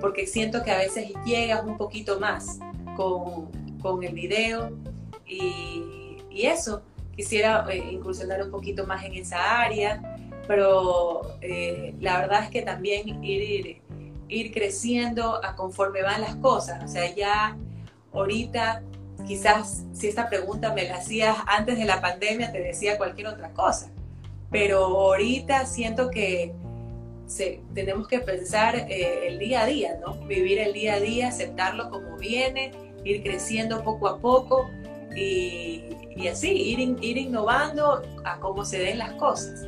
porque 0.00 0.26
siento 0.26 0.62
que 0.62 0.70
a 0.70 0.78
veces 0.78 1.12
llegas 1.24 1.64
un 1.64 1.76
poquito 1.76 2.20
más 2.20 2.60
con, 2.96 3.50
con 3.80 4.04
el 4.04 4.14
video 4.14 4.70
y, 5.26 6.18
y 6.30 6.46
eso, 6.46 6.82
quisiera 7.16 7.66
incursionar 7.74 8.42
un 8.42 8.50
poquito 8.52 8.86
más 8.86 9.04
en 9.04 9.14
esa 9.14 9.62
área 9.62 10.15
pero 10.46 11.38
eh, 11.40 11.94
la 12.00 12.20
verdad 12.20 12.44
es 12.44 12.50
que 12.50 12.62
también 12.62 13.22
ir, 13.24 13.80
ir, 14.28 14.52
creciendo 14.52 15.44
a 15.44 15.56
conforme 15.56 16.02
van 16.02 16.20
las 16.20 16.36
cosas. 16.36 16.82
O 16.84 16.88
sea, 16.88 17.12
ya 17.14 17.56
ahorita, 18.12 18.82
quizás 19.26 19.84
si 19.92 20.08
esta 20.08 20.28
pregunta 20.28 20.72
me 20.72 20.84
la 20.84 20.96
hacías 20.96 21.36
antes 21.46 21.78
de 21.78 21.84
la 21.84 22.00
pandemia, 22.00 22.52
te 22.52 22.60
decía 22.60 22.96
cualquier 22.96 23.28
otra 23.28 23.50
cosa. 23.52 23.90
Pero 24.50 24.84
ahorita 24.84 25.66
siento 25.66 26.10
que 26.10 26.54
tenemos 27.74 28.06
que 28.06 28.20
pensar 28.20 28.76
eh, 28.76 29.26
el 29.26 29.38
día 29.40 29.62
a 29.62 29.66
día, 29.66 29.98
¿no? 30.00 30.14
Vivir 30.26 30.60
el 30.60 30.72
día 30.72 30.94
a 30.94 31.00
día, 31.00 31.28
aceptarlo 31.28 31.90
como 31.90 32.16
viene, 32.16 32.70
ir 33.04 33.22
creciendo 33.24 33.82
poco 33.82 34.06
a 34.06 34.18
poco 34.20 34.70
y, 35.16 35.82
y 36.14 36.28
así, 36.28 36.52
ir, 36.52 36.96
ir 37.00 37.18
innovando 37.18 38.02
a 38.24 38.38
cómo 38.38 38.64
se 38.64 38.78
den 38.78 38.98
las 38.98 39.12
cosas 39.14 39.66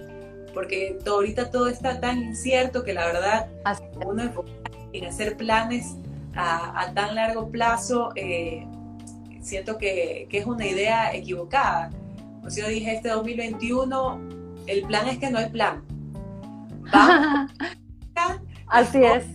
porque 0.59 0.99
ahorita 1.07 1.53
todo 1.53 1.69
está 1.69 2.01
tan 2.01 2.19
incierto 2.19 2.83
que 2.83 2.93
la 2.93 3.07
verdad 3.07 3.47
uno 4.05 4.45
en 4.93 5.05
hacer 5.05 5.37
planes 5.37 5.95
a, 6.35 6.91
tan 6.97 7.15
largo 7.15 7.49
plazo, 7.49 8.11
eh, 8.17 8.67
siento 9.41 9.79
que, 9.79 10.27
es 10.29 10.47
una 10.47 10.67
idea 10.67 11.15
equivocada. 11.15 11.91
Como 12.39 12.51
si 12.51 12.61
yo 12.61 12.67
dije, 12.67 12.93
este 12.93 13.09
2021, 13.11 14.21
el 14.67 14.83
plan 14.83 15.07
es 15.07 15.19
que 15.19 15.31
no 15.31 15.39
hay 15.39 15.49
plan. 15.49 15.85
Así 18.67 18.99
es. 18.99 19.27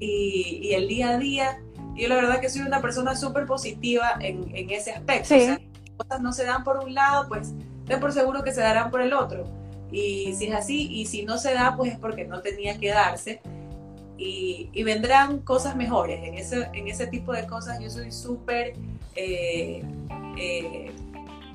Y, 0.00 0.72
el 0.74 0.88
día 0.88 1.10
a 1.10 1.18
día, 1.18 1.58
yo 1.94 2.08
la 2.08 2.16
verdad 2.16 2.40
que 2.40 2.50
soy 2.50 2.62
una 2.62 2.80
persona 2.82 3.14
súper 3.14 3.46
positiva 3.46 4.16
en, 4.18 4.68
ese 4.68 4.94
aspecto. 4.94 5.32
O 5.32 5.38
sea, 5.38 5.60
cosas 5.96 6.20
no 6.20 6.32
se 6.32 6.44
dan 6.44 6.64
por 6.64 6.78
un 6.78 6.92
lado, 6.92 7.28
pues 7.28 7.52
ten 7.86 8.00
por 8.00 8.10
seguro 8.10 8.42
que 8.42 8.50
se 8.50 8.62
darán 8.62 8.90
por 8.90 9.00
el 9.00 9.12
otro. 9.12 9.62
Y 9.94 10.34
si 10.34 10.46
es 10.46 10.54
así, 10.54 10.88
y 10.90 11.06
si 11.06 11.22
no 11.22 11.38
se 11.38 11.54
da, 11.54 11.76
pues 11.76 11.92
es 11.92 11.98
porque 12.00 12.24
no 12.24 12.42
tenía 12.42 12.76
que 12.80 12.88
darse. 12.88 13.40
Y, 14.16 14.82
vendrán 14.82 15.38
cosas 15.38 15.76
mejores. 15.76 16.20
En 16.24 16.34
ese, 16.34 16.68
en 16.72 16.88
ese 16.88 17.06
tipo 17.06 17.32
de 17.32 17.46
cosas 17.46 17.78
yo 17.80 17.88
soy 17.88 18.10
súper 18.10 18.74
eh, 19.14 19.84
eh, 20.36 20.90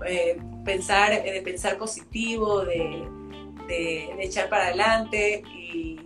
eh, 0.06 0.38
pensar, 0.64 1.22
de 1.22 1.42
pensar 1.42 1.78
positivo, 1.78 2.64
de, 2.64 3.06
echar 4.20 4.48
para 4.50 4.68
adelante 4.68 5.44
y, 5.54 6.00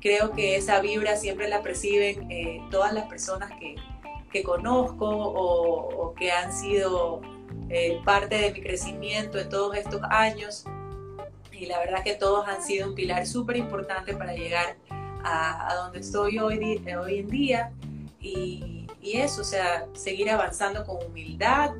creo 0.00 0.30
que 0.30 0.56
esa 0.56 0.80
vibra 0.80 1.16
siempre 1.16 1.48
la 1.48 1.60
perciben 1.60 2.68
todas 2.70 2.92
las 2.92 3.06
personas 3.08 3.50
que, 3.58 4.42
conozco 4.42 5.06
o, 5.06 6.14
que 6.14 6.30
han 6.30 6.52
sido 6.52 7.20
parte 8.04 8.36
de 8.36 8.52
mi 8.52 8.62
crecimiento 8.62 9.38
en 9.38 9.48
todos 9.48 9.76
estos 9.76 10.00
años 10.08 10.64
y 11.58 11.66
la 11.66 11.78
verdad 11.78 12.02
que 12.04 12.14
todos 12.14 12.46
han 12.46 12.62
sido 12.62 12.88
un 12.88 12.94
pilar 12.94 13.26
súper 13.26 13.56
importante 13.56 14.14
para 14.14 14.34
llegar 14.34 14.76
a, 15.24 15.74
donde 15.82 16.00
estoy 16.00 16.38
hoy, 16.38 16.80
hoy 16.96 17.18
en 17.18 17.28
día. 17.28 17.72
Y, 18.20 18.86
eso, 19.00 19.40
o 19.40 19.44
sea, 19.44 19.86
seguir 19.94 20.28
avanzando 20.28 20.84
con 20.84 20.98
humildad, 21.06 21.70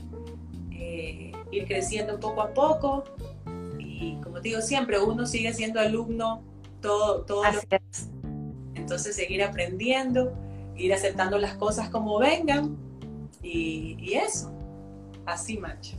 eh, 0.72 1.32
ir 1.50 1.66
creciendo 1.66 2.18
poco 2.18 2.40
a 2.40 2.54
poco. 2.54 3.04
Y 3.78 4.18
como 4.22 4.40
te 4.40 4.48
digo 4.48 4.62
siempre, 4.62 4.98
uno 4.98 5.26
sigue 5.26 5.52
siendo 5.52 5.78
alumno 5.78 6.42
todo, 6.80 7.26
todo 7.26 7.42
entonces 8.74 9.14
seguir 9.14 9.42
aprendiendo, 9.42 10.32
ir 10.74 10.94
aceptando 10.94 11.36
las 11.36 11.54
cosas 11.54 11.90
como 11.90 12.18
vengan 12.18 12.78
y, 13.42 13.96
y 14.00 14.14
eso, 14.14 14.50
así 15.26 15.58
macho. 15.58 15.98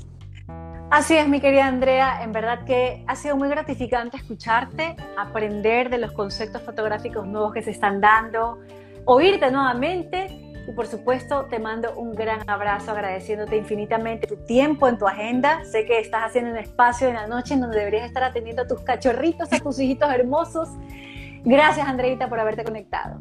Así 0.91 1.15
es, 1.15 1.27
mi 1.27 1.39
querida 1.39 1.67
Andrea, 1.67 2.23
en 2.23 2.31
verdad 2.31 2.65
que 2.65 3.03
ha 3.05 3.15
sido 3.15 3.37
muy 3.37 3.47
gratificante 3.47 4.17
escucharte, 4.17 4.95
aprender 5.17 5.91
de 5.91 5.99
los 5.99 6.11
conceptos 6.13 6.63
fotográficos 6.63 7.27
nuevos 7.27 7.53
que 7.53 7.61
se 7.61 7.69
están 7.69 8.01
dando, 8.01 8.59
oírte 9.05 9.51
nuevamente 9.51 10.55
y 10.67 10.71
por 10.71 10.87
supuesto 10.87 11.45
te 11.45 11.59
mando 11.59 11.93
un 11.93 12.15
gran 12.15 12.49
abrazo 12.49 12.89
agradeciéndote 12.89 13.55
infinitamente 13.55 14.25
tu 14.25 14.37
tiempo 14.45 14.87
en 14.87 14.97
tu 14.97 15.07
agenda. 15.07 15.63
Sé 15.63 15.85
que 15.85 15.99
estás 15.99 16.23
haciendo 16.23 16.49
un 16.51 16.57
espacio 16.57 17.07
en 17.07 17.13
la 17.13 17.27
noche 17.27 17.53
en 17.53 17.61
donde 17.61 17.77
deberías 17.77 18.07
estar 18.07 18.23
atendiendo 18.23 18.63
a 18.63 18.67
tus 18.67 18.81
cachorritos, 18.81 19.53
a 19.53 19.59
tus 19.59 19.79
hijitos 19.79 20.11
hermosos. 20.11 20.69
Gracias 21.43 21.87
Andreita 21.87 22.27
por 22.29 22.39
haberte 22.39 22.63
conectado. 22.63 23.19